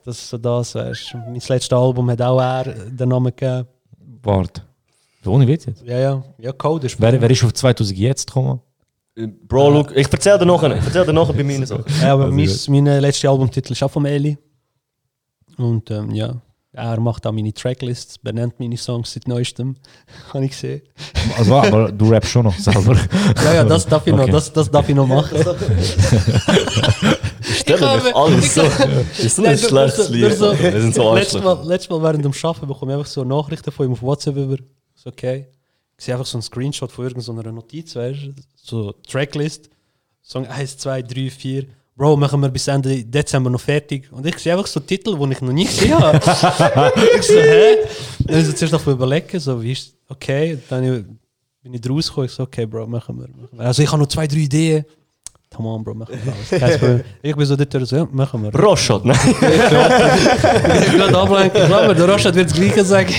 [0.05, 1.17] das ist so das, weißt du.
[1.17, 3.67] Mein letztes Album hat auch er den Namen gegeben.
[4.21, 4.61] Warte.
[5.25, 5.83] Ohne Witz jetzt.
[5.85, 6.99] Ja, ja, ja, Code ist.
[6.99, 8.59] Wer, wer ist auf 2000 jetzt gekommen?
[9.47, 10.75] Bro, look, ich erzähl dir nachher.
[10.77, 11.85] Ich erzähl dir nachher bei meinen Sachen.
[12.01, 14.37] Ja, aber Also mein, mein letzter Albumtitel ist auch von Eli.
[15.57, 16.41] Und ähm, ja,
[16.71, 19.75] er macht auch meine Tracklists, benennt meine Songs seit neuestem.
[20.33, 20.81] Habe ich gesehen.
[21.37, 22.97] Also, aber du rappst schon noch selber.
[23.45, 24.31] Ja, ja, das darf ich noch, Okay.
[24.31, 25.37] das, das darf ich noch machen.
[27.41, 28.61] Stell dir habe- mich alles so.
[29.23, 30.21] Ist so ein schlechtes Lied.
[30.23, 31.43] Wir sind so letztes.
[31.43, 34.35] Mal, letztes Mal während dem Arbeiten bekomme ich einfach so Nachrichten von ihm auf WhatsApp
[34.37, 34.57] über.
[35.03, 35.47] So, okay.
[35.97, 38.33] Ich sehe einfach so einen Screenshot von irgendeiner Notiz, weißt du?
[38.55, 39.69] So Tracklist.
[40.21, 41.65] Song 1, 2, 3, 4.
[41.95, 44.09] Bro, machen wir bis Ende Dezember noch fertig.
[44.11, 46.17] Und ich sehe einfach so Titel, die ich noch nie gesehen habe.
[47.17, 47.75] ich so, hä?
[48.19, 50.57] Dann ist zuerst noch überlegen, so, wie ist okay.
[50.69, 51.19] Dann
[51.61, 53.27] bin ich rausgekommen, ich so, okay, Bro, machen wir.
[53.27, 53.65] Machen wir.
[53.65, 54.85] Also ich habe noch zwei, drei Ideen.
[55.53, 57.03] Come on, Bro, machen wir alles.
[57.21, 58.55] Ich bin so dort so, ja, machen wir.
[58.55, 59.19] Roschot, nein.
[59.27, 61.69] Ich bin gerade ablenken.
[61.69, 63.13] Der Rashad wird das Gleiche sagen.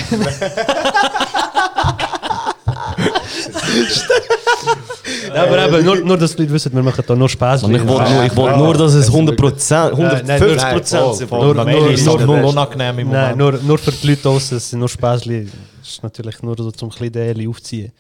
[5.34, 7.62] Ja, aber eben, nur, nur, dass die Leute wissen, wir machen da nur Spaß.
[7.64, 11.30] Ich wollte nur, ich wollte nur, dass es 100%, 150 Prozent sind.
[11.30, 14.78] Nur, Nur, nur, nur, unangenehm im Nein, nur, nur für die Leute draussen, es sind
[14.78, 15.48] nur Späßli.
[15.80, 17.92] Das ist natürlich nur so zum ein bisschen den Eli aufziehen.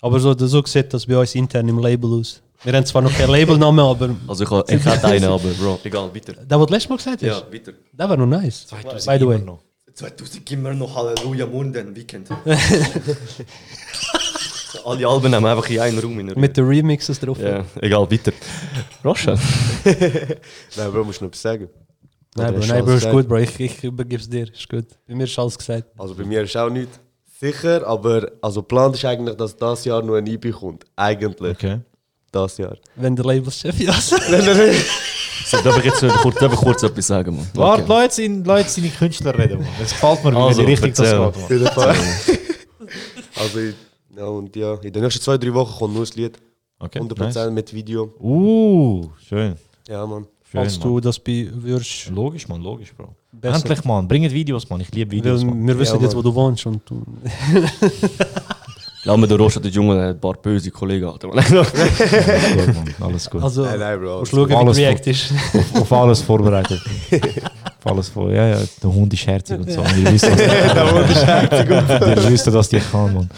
[0.00, 2.40] Aber so, so sieht das bei uns intern im Label aus.
[2.62, 5.78] Wir haben zwar noch keinen Labelnamen, aber Also ich, habe- ich hätte einen, aber Bro,
[5.84, 6.32] egal, weiter.
[6.34, 7.72] der, was du letztes Mal gesagt hast, Ja, weiter.
[7.92, 8.66] der war noch nice.
[8.68, 9.36] 2000 By the way.
[9.36, 9.58] immer noch.
[9.94, 12.28] 2000 gib mir noch Halleluja Munden, Weekend.
[14.84, 17.38] Alle Alben haben einfach in einen Raum in der Mit den Remixes drauf.
[17.40, 18.32] Ja, egal, weiter.
[19.04, 19.38] Roschot.
[19.84, 21.68] Nein, Bro, musst du noch etwas sagen?
[22.36, 23.36] Nein, Bro, nein, Bro, ist gut, Bro.
[23.38, 24.44] Ich, ich übergebe es dir.
[24.52, 24.86] Ist gut.
[25.06, 25.84] Bei mir ist alles gesagt.
[25.98, 26.88] Also bei mir ist auch nicht
[27.40, 30.84] sicher, aber also geplant ist eigentlich, dass das Jahr nur ein EP kommt.
[30.96, 31.52] Eigentlich.
[31.56, 31.80] Okay.
[32.30, 32.76] Das Jahr.
[32.96, 34.24] Wenn der Labelchef ja sagt.
[35.46, 37.48] So, darf ich jetzt noch kurz, darf ich kurz etwas sagen, Mann?
[37.54, 39.68] Warte, Leute, sind, Leute seine Künstler reden, Mann.
[39.82, 41.58] Es gefällt mir, wie Also, die Richtung das erzähl.
[41.60, 41.96] geht, Mann.
[43.36, 43.74] also, ich-
[44.18, 46.38] ja, und ja, in den nächsten zwei, drei Wochen kommt nur das Lied.
[46.80, 47.50] Okay, 100% nice.
[47.50, 48.12] mit Video.
[48.20, 49.54] Uh, schön.
[49.88, 50.24] Ja, Mann.
[50.24, 50.88] schön Falls Mann.
[50.88, 52.10] du das bei würdest.
[52.10, 53.14] Logisch, Mann, logisch, Bro.
[53.32, 53.56] Besser.
[53.56, 54.06] Endlich, Mann.
[54.08, 54.80] Bringt Videos, Mann.
[54.80, 55.66] Ich liebe Videos, Mann.
[55.66, 56.24] wir wissen Ja, jetzt, Mann.
[56.24, 56.64] wo du wohnst.
[56.66, 57.02] Und du
[59.02, 61.06] Glaub mir, der Roschot, der hat ein paar böse Kollegen.
[61.06, 61.28] Alter.
[61.32, 62.94] Alles gut, Mann.
[63.00, 63.42] Alles gut.
[63.42, 64.18] also, Nein, nein, Bro.
[64.20, 65.32] musst schauen, wie Alles React ist.
[65.54, 66.80] auf, auf alles vorbereitet.
[67.88, 68.30] alles vor.
[68.30, 69.80] Ja, ja, der Hund ist herzig und so.
[69.80, 70.36] Und ihr wisst, was
[70.74, 71.88] der Hund ist herzig und
[72.22, 72.30] so.
[72.30, 73.30] Wisst, dass die kann, Mann.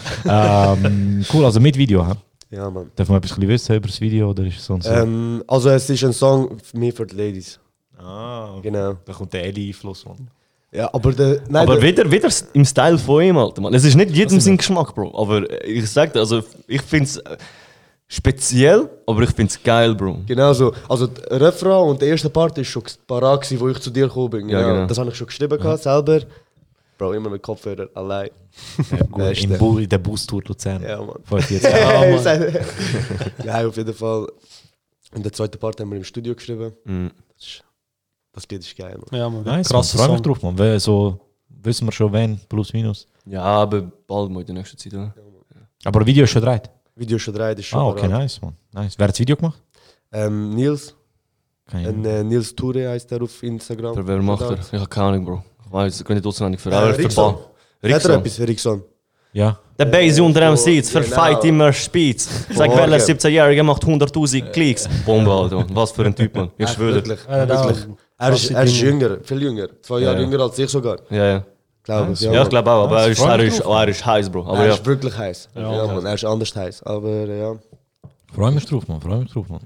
[0.83, 2.13] Ähm, cool, also mit Video, hä?
[2.49, 2.91] Ja, Mann.
[2.95, 4.91] Darf man etwas wissen über das Video oder ist es sonst so?
[4.91, 7.59] Ähm, also es ist ein Song mehr für die Ladies.
[7.97, 8.59] ah.
[8.61, 8.95] Genau.
[9.05, 10.29] Da kommt der Eli-Einfluss, Mann.
[10.73, 11.41] Ja, aber der...
[11.49, 13.61] Nein, Aber der, wieder, wieder im Style von ihm, Alter.
[13.61, 13.73] Mann.
[13.73, 15.11] Es ist nicht jedem sein Geschmack, Bro.
[15.19, 17.37] Aber ich sag dir, also ich find's äh,
[18.13, 20.19] speziell, aber ich find's geil, Bro.
[20.27, 20.73] Genau so.
[20.89, 24.29] Also der Refrain und der erste Part ist schon parat wo ich zu dir gekommen
[24.29, 24.49] bin.
[24.49, 24.73] Ja, Genau.
[24.73, 24.87] genau.
[24.87, 26.19] Das habe ich schon geschrieben gehabt, selber.
[26.97, 28.29] Bro, immer mit Kopfhörer, allein.
[28.91, 30.83] Ja, gut, im Bu in der Bus-Tour Luzern.
[30.83, 31.15] Ja, Mann.
[31.23, 31.71] 45.
[33.45, 34.27] Ja, ja, auf jeden Fall.
[35.15, 36.73] Und der zweite Part haben wir im Studio geschrieben.
[36.83, 37.11] Mhm.
[37.37, 37.63] Das, ist,
[38.33, 39.19] das Lied ist geil, Mann.
[39.19, 39.43] Ja, man.
[39.43, 40.07] Nice, Krasser Mann.
[40.07, 40.33] Freu mich Song.
[40.33, 40.57] drauf, Mann.
[40.57, 41.19] Wer- So,
[41.63, 43.07] wissen wir schon, wenn, plus, minus.
[43.25, 45.13] Ja, aber bald mal in der nächsten Zeit, oder?
[45.85, 46.69] Aber Video ist schon dreit.
[46.95, 48.19] Video schon drei, das ist schon Ah, okay, parat.
[48.21, 48.55] nice, Mann.
[48.73, 48.93] Nice.
[48.97, 49.61] Wer hat das Video gemacht?
[50.11, 50.93] Ähm, Nils,
[51.69, 53.95] Keine ein, äh, Nils Toure heißt er auf Instagram.
[53.95, 54.57] Für wer macht er?
[54.73, 55.43] Ich hab keine Ahnung, Bro.
[55.65, 57.33] Ich weiß, ich kann nicht auswendig für Äh, aber für Rickson.
[57.35, 57.41] Hat
[57.81, 58.11] er Rickson.
[58.19, 58.83] etwas, Rickson?
[59.33, 59.57] Ja.
[59.79, 61.05] Der Bass unter dem Sitz, genau.
[61.05, 62.27] verfeit immer Spitz.
[62.53, 62.91] Sag, Morgen.
[62.91, 64.87] welcher 17-Jährige macht 100.000 Klicks.
[65.05, 65.65] Bombe, Alter.
[65.73, 66.51] Was für ein Typ, Mann.
[66.57, 66.95] Ich schwöre.
[66.95, 67.19] wirklich.
[67.27, 69.67] Er ist, er ist jünger, viel jünger.
[69.81, 70.21] Zwei Jahre Ja.
[70.23, 70.97] jünger als ich sogar.
[71.09, 71.45] Ja, ja.
[71.83, 72.21] Glaube ich.
[72.21, 74.45] Ja, ich glaube auch, aber er ist, er, ist, er ist heiß, Bro.
[74.45, 74.73] Aber er ja.
[74.75, 75.49] ist wirklich heiß.
[75.55, 76.83] Ja, Mann, er ist anders heiß.
[76.83, 77.55] Aber ja.
[78.33, 79.01] Freue mich drauf, man.
[79.01, 79.59] Freue mich drauf, man.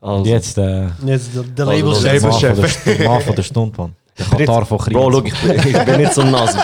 [0.00, 0.16] Also.
[0.18, 2.58] Und jetzt äh, Jetzt der, der Also, Label von der, Labelchef.
[2.86, 3.96] St- der Mann von der Stunde, man.
[4.18, 4.92] Der Katar von Krieg.
[4.92, 6.58] Bro, look, ich, bin- ich bin nicht so ein Nazi,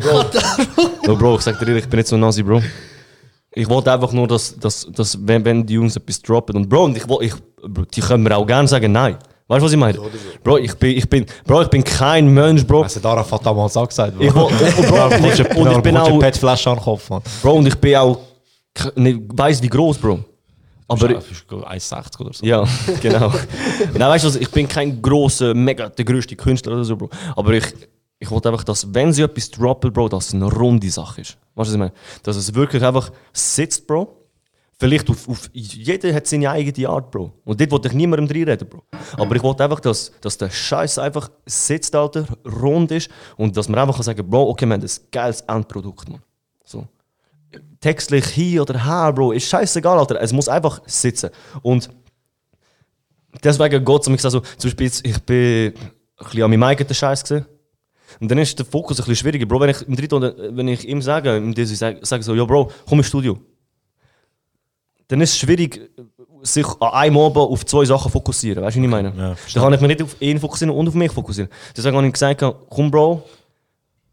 [0.00, 0.24] Bro.
[1.04, 2.62] Bro, bro, ich sag dir ehrlich, ich bin nicht so Nazi, Bro.
[3.52, 6.84] Ich wollte einfach nur, dass, dass, dass wenn, wenn die Jungs etwas droppen und Bro,
[6.84, 7.34] und ich, ich,
[7.66, 9.16] Bro, die können mir auch gerne sagen, nein.
[9.48, 9.98] Weißt du, was ich meine?
[10.44, 12.82] Bro, ich bin, ich bin, Bro, ich bin kein Mensch, Bro.
[12.82, 14.12] Also hat damals auch gesagt.
[14.20, 17.22] Ich will- und- und Bro, und ich- ich bin auch- PET-Flasche an den Kopf, man.
[17.42, 18.18] Bro, und ich bin auch,
[18.94, 20.20] nicht weiss wie groß, Bro.
[20.90, 22.44] Aber, Aber 1,60 oder so.
[22.46, 22.64] ja,
[23.02, 23.32] genau.
[23.94, 27.08] Nein, weißt du, was, ich bin kein großer, mega der größte Künstler oder so, Bro.
[27.36, 27.64] Aber ich,
[28.18, 31.36] ich wollte einfach, dass, wenn sie etwas droppen, Bro, dass es eine runde Sache ist.
[31.54, 31.92] Weißt du, was ich meine?
[32.22, 34.14] Dass es wirklich einfach sitzt, Bro.
[34.80, 37.32] Vielleicht auf, auf jeder hat seine eigene Art, Bro.
[37.44, 38.84] Und dort wollte ich niemandem reinreden, Bro.
[39.16, 43.68] Aber ich wollte einfach, dass, dass der Scheiß einfach sitzt, Alter, rund ist und dass
[43.68, 46.22] man einfach kann sagen Bro, okay, wir haben ein geiles Endprodukt, man.
[46.64, 46.86] So.
[47.80, 50.20] Textlich hier oder her, Bro, ist scheißegal, Alter.
[50.20, 51.30] Es muss einfach sitzen.
[51.62, 51.90] Und
[53.42, 55.74] deswegen geht es um, ich sage so, zum Beispiel, jetzt, ich bin ein
[56.18, 57.46] bisschen an meinem eigenen Scheiß gesehen.
[58.20, 59.46] Und dann ist der Fokus ein bisschen schwieriger.
[59.46, 62.44] Bro, wenn ich im dritten, wenn ich ihm sage, im Desi sage, sage so, ja
[62.44, 63.40] Bro, komm ins Studio.
[65.08, 65.90] Dann ist es schwierig,
[66.42, 68.62] sich an einem Abend auf zwei Sachen fokussieren.
[68.62, 69.08] Weißt du, was ich meine?
[69.16, 71.50] Ja, dann kann ich mich nicht auf ihn fokussieren und auf mich fokussieren.
[71.76, 73.22] Deswegen habe ich gesagt, komm Bro,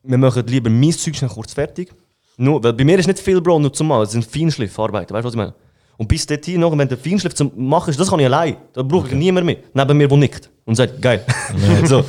[0.04, 1.92] wir machen lieber mein Zeug schnell kurz fertig.
[2.38, 4.04] Nur, weil bei mir ist nicht viel, Bro, nur zum Mal.
[4.04, 5.54] Es sind Feinschliffarbeiten, weißt du, was ich meine?
[5.98, 8.58] Und bis dorthin noch, wenn der Feinschliff zum Machen ist, das kann ich allein.
[8.74, 9.58] Da brauche ich niemand mehr.
[9.74, 11.26] Neben mir, der nickt und sagt, geil.
[11.86, 12.04] so.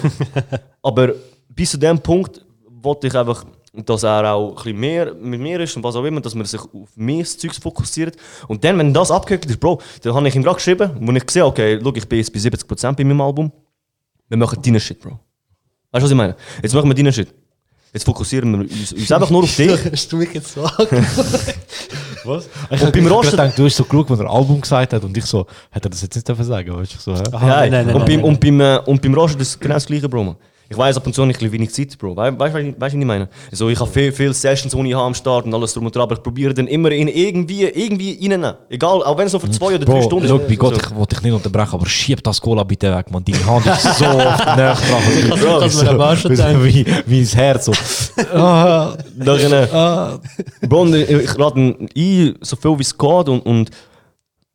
[0.83, 1.13] Aber
[1.49, 3.45] bis zu dem Punkt wollte ich einfach,
[3.85, 6.61] dass er auch ein mehr mit mir ist und was auch immer, dass man sich
[6.61, 8.17] auf mehr Zeug fokussiert.
[8.49, 11.27] Und dann, wenn das abgehakt ist, Bro, dann habe ich ihm gerade geschrieben, wo ich
[11.27, 13.53] gesehen okay, look, ich bin jetzt bei 70% bei meinem Album.
[14.29, 15.11] Wir machen deinen Shit, Bro.
[15.93, 16.37] Weißt du, was ich meine?
[16.63, 17.29] Jetzt machen wir deinen Shit.
[17.93, 19.71] Jetzt fokussieren wir uns, uns einfach nur auf dich.
[19.93, 20.63] Hast du mich jetzt so
[22.25, 22.47] Was?
[22.47, 25.05] Und Ich habe beim Rosten- gedacht, du hast so geschaut, wenn er Album gesagt hat
[25.05, 27.23] und ich so, hätte er das jetzt nicht dürfen sagen, weißt du, so, hä?
[27.33, 28.25] Ja, nein, nein, und, nein, beim, nein.
[28.25, 30.25] und, beim, äh, und beim Roger ist genau das gleiche, Bro.
[30.25, 30.37] Man.
[30.69, 32.17] Ich weiß ab und zu habe ich ein bisschen wenig Zeit, Bro.
[32.17, 33.29] Weißt du, weißt, du, was ich meine?
[33.51, 35.95] Also, ich habe viele viel Sessions, die ich habe am Start und alles drum und
[35.95, 38.55] dran, aber ich probiere dann immer in irgendwie, irgendwie reinnehmen.
[38.69, 40.59] Egal, auch wenn es nur für zwei oder drei Bro, Stunden look, bei ist.
[40.59, 40.81] Gott, So.
[40.81, 43.25] ich wollte dich nicht unterbrechen, aber schieb das Cola bitte weg, man.
[43.25, 45.41] Deine Hand ist so oft näher dran.
[45.41, 47.67] Bro, du mir aber schon wie, wie ins Herz.
[47.67, 47.73] So.
[48.35, 53.71] Ah, äh, Bro, ich lade ihn ein, so viel wie es geht und, und,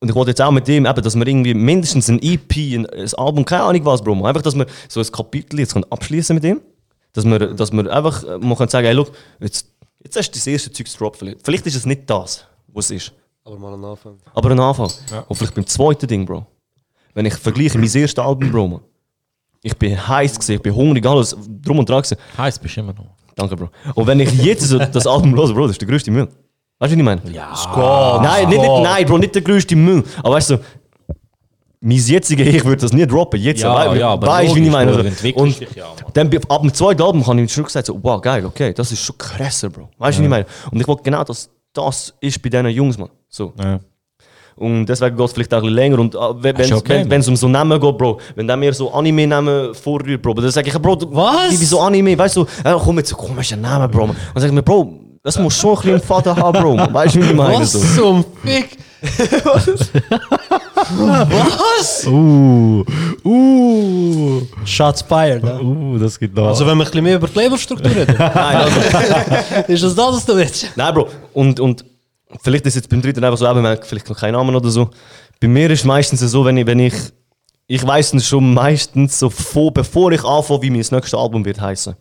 [0.02, 2.88] und ich wollte jetzt auch mit ihm, eben, dass wir irgendwie mindestens ein EP, ein,
[2.88, 4.26] ein Album, keine Ahnung was, Bro.
[4.26, 6.60] Einfach, dass wir so ein Kapitel jetzt können abschließen mit ihm.
[7.14, 9.68] Dass wir, dass wir einfach äh, mal können sagen, hey, look, jetzt,
[10.04, 11.18] jetzt hast du das erste Zeug gedroppt.
[11.18, 11.46] Vielleicht.
[11.46, 13.14] vielleicht ist es nicht das, was es ist.
[13.44, 14.18] Aber mal am Anfang.
[14.34, 14.90] Aber ein Anfang.
[15.28, 16.48] Und vielleicht beim zweiten Ding, Bro.
[17.14, 18.82] Wenn ich vergleiche mein erstes Album, Bro, man.
[19.62, 22.04] Ich bin heiß gesehen, ich bin hungrig, alles drum und dran.
[22.38, 23.06] Heiß bist du immer noch.
[23.36, 23.70] Danke, Bro.
[23.94, 26.28] Und wenn ich jetzt so das Album höre, Bro, das ist der größte Müll.
[26.82, 27.22] Weißt du, was ich meine?
[27.32, 28.20] Ja.
[28.24, 30.04] Nein, nicht, nicht, nein, Bro, nicht der größte Müll.
[30.24, 30.58] Aber weißt du,
[31.80, 33.40] mein jetziger Ich würde das nie droppen.
[33.40, 34.92] Jetzt, Ja, wei- ja, aber weißt du, wie ich logisch, meine?
[34.92, 36.12] Bro, du entwickelst und dich ja, Mann.
[36.14, 39.04] dann ab dem zweiten Album habe ich schon gesagt, so, wow, geil, okay, das ist
[39.04, 39.90] schon krasser, Bro.
[40.00, 40.46] Weißt du, wie ich meine?
[40.72, 43.10] Und ich wollte genau, dass das ist bei diesen Jungs, man.
[43.30, 43.54] So.
[43.64, 43.80] Ja.
[44.56, 46.00] Und deswegen geht es vielleicht auch ein bisschen länger.
[46.00, 48.74] Und äh, wenn es okay, wenn, wenn's um so Namen geht, Bro, wenn der mir
[48.74, 51.52] so Anime-Namen vorrührt, Bro, dann sage ich, Bro, du- Was?
[51.52, 54.04] Wie, wie so Anime, weißt du, äh, komm jetzt, komm, ist ein Name, Bro.
[54.06, 56.94] Und dann sage ich mir, Bro, das muss schon ein bisschen einen Vater haben, Bro.
[56.94, 57.60] Weißt du, wie ich meine?
[57.60, 58.78] Was zum Fick?
[59.44, 59.92] Was?
[62.08, 62.84] Uh,
[63.24, 65.60] uh, Shots fired, ne?
[65.62, 66.48] uh, das geht noch.
[66.48, 68.16] Also wenn wir ein bisschen mehr über die Labelstruktur reden.
[68.20, 68.80] Nein, also,
[69.68, 70.72] ist das das, was du willst?
[70.76, 71.08] nein, Bro.
[71.34, 71.86] Und, und
[72.42, 74.70] vielleicht ist jetzt beim dritten einfach so, eben, man hat vielleicht noch keinen Namen oder
[74.70, 74.90] so.
[75.40, 76.94] Bei mir ist es meistens so, wenn ich, wenn ich,
[77.68, 81.62] ich weiß es schon meistens so vor, bevor ich anfange, wie mein nächstes Album wird
[81.62, 81.96] heißen.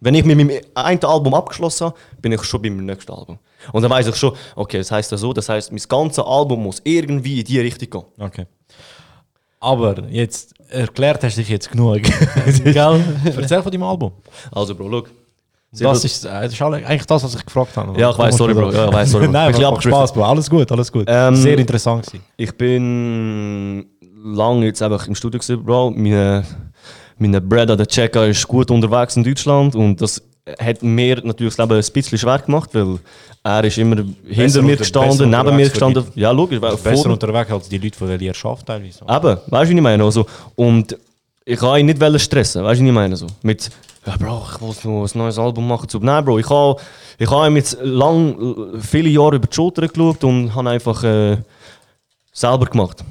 [0.00, 3.38] Wenn ich mit meinem einen Album abgeschlossen habe, bin ich schon beim nächsten Album.
[3.72, 6.62] Und dann weiß ich schon, okay, das heißt ja so, das heißt, mein ganzes Album
[6.62, 8.24] muss irgendwie in die Richtung gehen.
[8.24, 8.46] Okay.
[9.60, 12.00] Aber jetzt erklärt hast du dich jetzt genug.
[12.64, 13.04] Gell?
[13.24, 14.12] Erzähl von deinem Album.
[14.52, 15.10] Also, Bro, look.
[15.72, 18.00] Das ist, äh, das ist eigentlich das, was ich gefragt habe.
[18.00, 18.72] Ja, ich weiß, sorry, Bro.
[18.72, 19.32] Ja, ich weiß, sorry, Bro.
[19.32, 19.98] Nein, aber abgeschwiffen.
[19.98, 20.24] Spaß, Bro.
[20.24, 21.04] Alles gut, alles gut.
[21.08, 22.24] Ähm, Sehr interessant gewesen.
[22.36, 23.86] Ich bin
[24.24, 25.90] lange jetzt einfach im Studio gewesen, Bro.
[25.90, 26.44] Meine,
[27.18, 30.22] meine Brother, der Checker, ist gut unterwegs in Deutschland und das
[30.58, 32.98] hat mir natürlich das Leben ein bisschen schwer gemacht, weil
[33.44, 33.96] er ist immer
[34.26, 36.04] hinter mir gestanden, besser neben mir gestanden.
[36.14, 39.00] Ja, logisch, Besser vor- unterwegs als die Leute, die ihr schafft teilweise.
[39.02, 40.04] Eben, weißt du, wie ich meine?
[40.04, 40.96] Also, und
[41.44, 43.16] ich kann ihn nicht stressen, weißt du, wie ich meine?
[43.16, 43.26] So.
[43.42, 43.70] Mit
[44.06, 45.88] Ja, Bro, ich muss noch ein neues Album machen.
[45.88, 45.98] Zu...
[45.98, 46.80] Nein, Bro, ich habe
[47.18, 51.36] ich ha ihm jetzt lang, viele Jahre über die Schulter geschaut und habe einfach äh,
[52.32, 53.04] selber gemacht.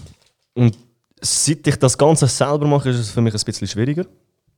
[0.55, 0.75] Und
[1.21, 4.05] seit ich das Ganze selber mache, ist es für mich ein bisschen schwieriger.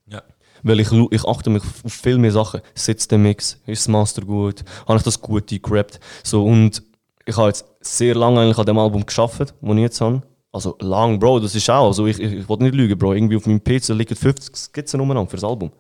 [0.08, 0.24] Ja.
[0.64, 2.62] Weil ich, ich achte mich auf viel mehr Sachen.
[2.76, 3.60] Sitzt der Mix?
[3.66, 4.64] Ist das Master gut?
[4.88, 6.00] Habe ich das gut eingerappt?
[6.24, 6.84] So, und
[7.26, 10.22] ich habe jetzt sehr lange eigentlich an dem Album geschafft, das ich jetzt habe.
[10.52, 11.86] Also lang, Bro, das ist auch.
[11.88, 13.14] Also ich, ich, ich wollte nicht lügen, Bro.
[13.14, 15.72] Irgendwie auf meinem PC liegen 50 Skizzen umeinander für das Album.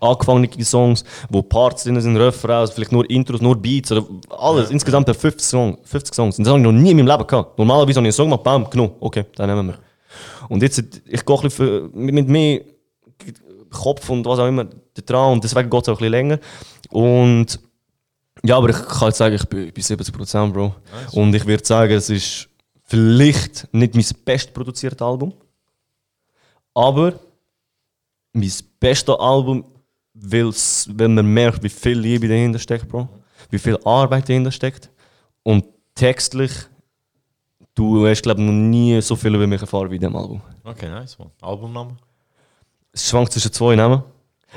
[0.00, 4.70] Angefangene Songs, wo Parts drin sind, Refrains, vielleicht nur Intros, nur Beats oder alles.
[4.70, 5.78] Insgesamt 50 Songs.
[5.84, 6.38] 50 Songs.
[6.38, 7.58] Und das habe ich noch nie in meinem Leben gehabt.
[7.58, 8.96] Normalerweise habe ich einen Song gemacht, bam, genug.
[9.00, 9.85] Okay, den nehmen wir.
[10.48, 12.60] Und jetzt, ich gehe ein bisschen mit, mehr
[13.70, 14.66] Kopf und was auch immer
[15.04, 16.38] dran und deswegen geht es auch ein bisschen länger.
[16.90, 17.60] Und
[18.44, 20.74] ja, aber ich kann jetzt sagen, ich bin bei 70%, Bro.
[21.12, 22.48] Und ich würde sagen, es ist
[22.84, 25.34] vielleicht nicht mein bestproduziertes Album,
[26.74, 27.18] aber
[28.32, 29.64] mein bestes Album,
[30.12, 33.08] weil man merkt, wie viel Liebe dahinter steckt, Bro.
[33.50, 34.90] Wie viel Arbeit dahinter steckt.
[35.42, 35.64] Und
[35.94, 36.52] textlich,
[37.76, 40.40] du hast, glaube ich, noch nie so viel über mich erfahren wie in diesem Album.
[40.64, 41.30] Okay, nice, man.
[41.40, 41.96] Albumname?
[42.92, 44.02] Es schwankt zwischen zwei Namen.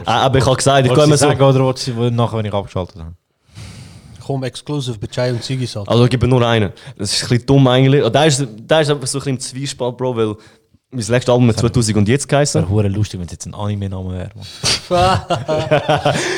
[0.06, 1.28] Ah, aber ich habe gesagt, ich du immer so.
[1.28, 3.14] sagen, oder wolltest du nachher, wenn ich abgeschaltet habe?
[4.26, 5.68] Komm, exclusive bei Chai und Ziggy.
[5.86, 6.72] Also ich gebe nur einen.
[6.98, 8.04] Das ist ein bisschen dumm eigentlich.
[8.04, 10.36] Und der ist, der ist einfach so ein bisschen im Zwiespalt, Bro, weil
[10.92, 12.62] mein letztes Album hat 2000 und jetzt geheißen.
[12.62, 14.32] Wäre hure lustig, wenn es jetzt ein Anime-Name wäre.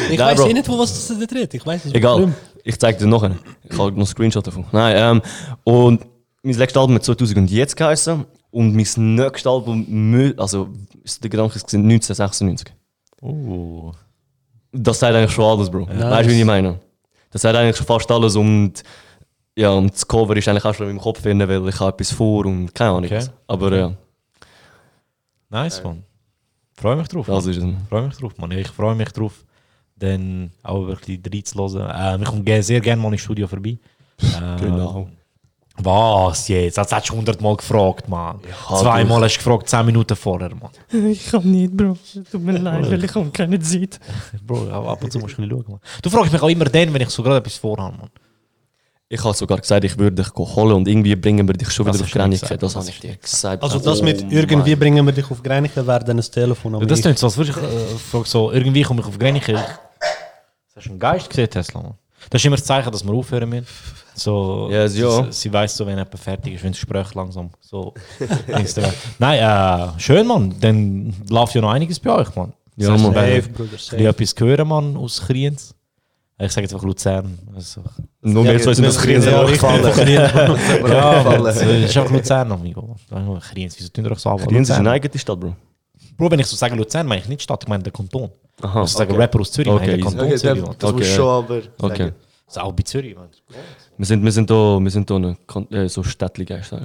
[0.10, 1.54] ich weiß eh nicht, wo was das da dreht.
[1.54, 1.96] Ich weiß nicht.
[1.96, 2.34] Egal,
[2.64, 3.40] ich zeige dir noch einen.
[3.64, 4.66] Ich habe noch einen Screenshot davon.
[4.72, 5.22] Nein, ähm,
[5.64, 6.11] und
[6.44, 8.26] mein letztes Album hat 2000 und jetzt geheißen.
[8.52, 10.70] Und mein nächstes Album, also
[11.22, 12.74] der Gedanke ist 1996.
[13.22, 13.92] Oh.
[14.74, 15.88] Das sagt eigentlich schon alles, Bro.
[15.88, 16.80] Weißt du, wie ich meine?
[17.30, 18.84] Das sagt eigentlich schon fast alles und
[19.56, 21.94] ja, und das Cover ist eigentlich auch schon in meinem Kopf drin, weil ich habe
[21.94, 23.06] etwas vor und keine Ahnung.
[23.06, 23.26] Okay.
[23.48, 23.94] Aber ja,
[25.50, 26.04] Nice, man.
[26.74, 27.28] Freue mich drauf.
[27.28, 27.66] das ist es.
[27.90, 28.52] freue mich drauf, man.
[28.52, 29.46] Ich freue mich drauf,
[29.98, 31.92] dann auch wirklich reinzuhören.
[31.94, 33.78] Ähm, ich komme sehr gerne mal ins Studio vorbei.
[34.40, 35.10] Ähm, Genau.
[35.78, 36.78] Was jetzt?
[36.78, 38.40] Das hast du hundertmal gefragt, Mann.
[38.68, 40.70] Zweimal hast du gefragt, zehn Minuten vorher, Mann.
[41.12, 41.98] Ich kann nicht, Bro.
[42.32, 44.00] Tut mir leid, weil ich habe keine Zeit.
[44.46, 45.82] Bro, ab und zu musst du ein bisschen schauen, Mann.
[46.02, 48.10] Du fragst mich auch immer dann, wenn ich so gerade etwas vorhabe, Mann.
[49.14, 51.96] Ich habe sogar gesagt, ich würde dich holen und irgendwie bringen wir dich schon Das
[51.98, 52.46] wieder auf hast du mir Grenze.
[52.46, 53.64] gesagt, Das das habe ich dir gesagt.
[53.64, 56.76] Also das Oh mit mein- irgendwie bringen wir dich auf Greinichen wäre dann ein Telefon.
[56.76, 59.20] aber Ja, das klingt so, als würde ich äh, frage so, irgendwie komme ich auf
[59.20, 59.58] Greniche.
[60.76, 61.82] Hast du einen Geist gesehen, Tesla?
[61.82, 61.94] Mann?
[62.30, 63.68] Das ist immer das Zeichen, dass wir aufhören müssen.
[64.14, 64.88] So, ja.
[64.88, 67.94] Sie, sie weiß so, wenn jemand fertig ist, wenn das Gespräch langsam so.
[69.20, 70.54] Nein, äh, schön, Mann.
[70.60, 72.54] Dann läuft ja noch einiges bei euch, Mann.
[72.76, 73.14] Ja, Das heißt, Mann.
[73.14, 74.08] Safe, Bruder, safe.
[74.08, 75.76] etwas hören, Mann, aus Kriens.
[76.40, 77.38] Ich sage jetzt einfach Luzern.
[77.56, 77.82] Also,
[78.22, 80.10] Nur mehr so sind das Kriens richtig.
[80.10, 82.96] ja, es ist einfach Luzern, amigo.
[83.52, 84.42] Kriens, wieso tun wir euch so ab?
[84.48, 85.56] Kriens ist eine eigene Stadt, Bro.
[86.18, 88.30] Bro, wenn ich so sage Luzern, meine ich nicht Stadt, ich meine den Kanton.
[88.62, 89.22] Aha, Also ich sage okay.
[89.22, 90.04] Rapper aus Zürich, Okay, meine den.
[90.04, 90.64] Kanton Okay, Zürich.
[90.78, 90.98] das, Okay.
[90.98, 92.12] muss schon aber Okay.
[92.48, 93.30] Das ist auch bei Zürich, Mann.
[94.02, 95.38] Wir sind, wir sind da, wir sind da eine,
[95.70, 96.82] äh, so Städtli-Geister.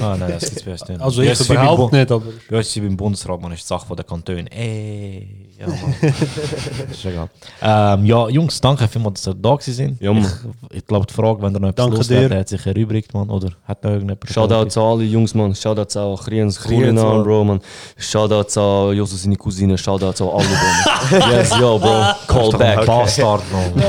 [0.00, 1.00] Ah, nein, das uns nicht.
[1.00, 2.60] Also ich ist beim überhaupt nicht, aber...
[2.60, 4.46] Ist wie beim Bundesrat, man ist die Sache von der Kantone.
[4.52, 7.28] Ey, ja, egal.
[7.62, 9.98] Ähm, ja, Jungs, danke vielmals, dass ihr da gewesen.
[10.00, 10.24] Ja, Mann.
[10.70, 12.38] ich ich glaube, die Frage, wenn ihr noch etwas Danke loswerden, dir.
[12.38, 14.28] hat sich erübrigt, man, oder hat noch irgendjemand...
[14.30, 15.54] Shoutouts an alle Jungs, man.
[15.54, 17.22] Shoutouts an Kriens, Kulinan, Mann.
[17.22, 17.60] Bro, man.
[17.96, 19.76] Shoutouts an Josu seine Cousine.
[19.76, 20.44] Shoutouts an alle,
[21.10, 21.18] Bro.
[21.20, 21.30] man.
[21.32, 22.04] yes, yo, Bro.
[22.26, 22.86] Call back.
[22.86, 23.84] Bastard, man.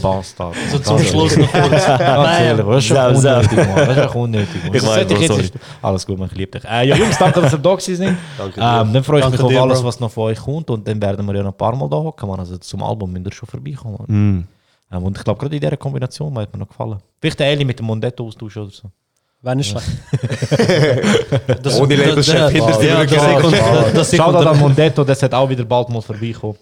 [0.00, 0.54] Bastard.
[0.70, 1.86] So zum Schluss noch kurz.
[1.86, 3.58] Ganz ehrlich, das ist schon unnötig.
[3.82, 4.60] Das ist echt unnötig.
[4.72, 5.52] Ich ist-
[5.82, 6.70] Alles gut, man, ich liebe dich.
[6.70, 8.16] Äh, ja, Jungs, danke, dass ihr da gewesen.
[8.38, 10.51] Danke Ähm, dann freue ich mich auf alles, was noch von euch kommt.
[10.52, 12.30] Und dann werden wir ja noch ein paar Mal da hocken.
[12.30, 14.04] Also zum Album müsst ihr schon vorbeikommen.
[14.06, 14.48] Mm.
[14.94, 16.98] Ähm, und ich glaube, gerade in dieser Kombination hat mir noch gefallen.
[17.20, 18.90] Vielleicht der Eli mit dem Mondetto austauschen oder so.
[19.42, 19.88] Wenn ist schlecht.
[21.80, 23.08] Ohne Labelchef hinter dir
[24.16, 26.58] Schaut und- an Mondetto, das hat auch wieder bald mal vorbeikommen.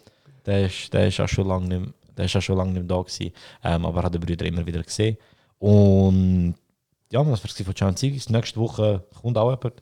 [0.47, 2.97] Der ist, der ist auch schon lange nicht, der ist auch schon lange nicht mehr
[2.97, 3.33] da gewesen.
[3.63, 5.19] Ähm, aber hat den Brüder immer wieder gesehen.
[5.59, 6.55] Und
[7.13, 8.31] ja, das war es von Can Zigis.
[8.31, 9.75] Nächste Woche kommt auch jemand.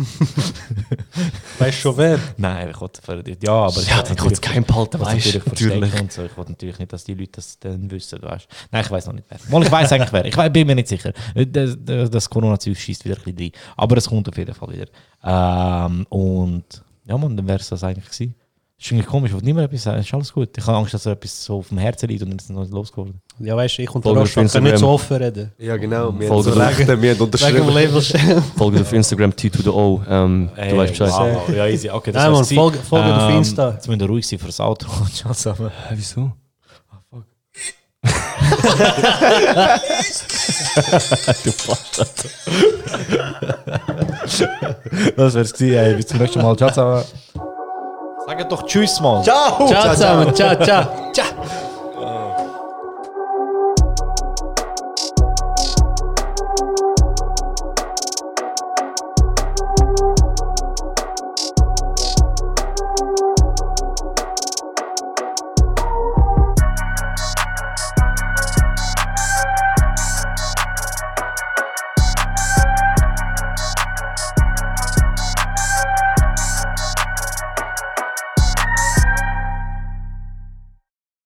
[1.58, 2.18] Weißt du schon wer?
[2.36, 5.38] Nein, ich wollte für ja, aber Ja, dann kannst du kein behalten, was weißt du.
[5.46, 6.00] Natürlich.
[6.00, 6.24] und so.
[6.24, 9.14] Ich wollte natürlich nicht, dass die Leute das dann wissen, weißt Nein, ich weiß noch
[9.14, 9.38] nicht wer.
[9.48, 10.24] Mal, ich weiß eigentlich wer.
[10.24, 11.12] Ich bin mir nicht sicher.
[11.34, 13.52] Das, das, das Corona-Zeug schießt wieder ein bisschen rein.
[13.76, 14.86] Aber es kommt auf jeden Fall wieder.
[15.22, 16.64] Ähm, und
[17.04, 18.34] ja, man, dann wäre es das eigentlich gewesen.
[18.80, 20.00] Das ist irgendwie komisch, ich wollte nicht mehr etwas sagen.
[20.00, 20.56] Ist alles gut.
[20.56, 22.48] Ich habe Angst, dass er etwas so auf dem Herzen liegt und dann ist es
[22.50, 23.20] noch nicht losgeworden.
[23.38, 25.52] Ja, weißt du, ich und Folge der auf Rostock können nicht so offen reden.
[25.58, 26.18] Ja, genau.
[26.18, 26.66] Wir haben Folge so doch.
[26.66, 27.68] Rechte, wir haben unterschrieben.
[27.74, 28.00] Label
[28.56, 30.00] Folge auf Instagram T to the O.
[30.08, 31.10] Ähm, du weißt Bescheid.
[31.10, 31.90] Wow, ja, easy.
[31.90, 33.70] Okay, das Nein, war's Mann, folge- folge auf Ähm, Insta.
[33.72, 35.70] Jetzt müssen wir ruhig sein für das zusammen.
[35.88, 36.32] Hä, wieso?
[41.44, 42.10] du Bastard.
[45.16, 45.74] Das wär's gewesen.
[45.76, 46.56] Ey, bis zum nächsten Mal.
[46.56, 47.04] Ciao zusammen.
[48.30, 49.24] Sag doch Tschüss, Mann.
[49.24, 49.66] Ciao!
[49.66, 50.32] Ciao zusammen.
[50.32, 51.10] Ciao, ciao.
[51.12, 51.26] Ciao.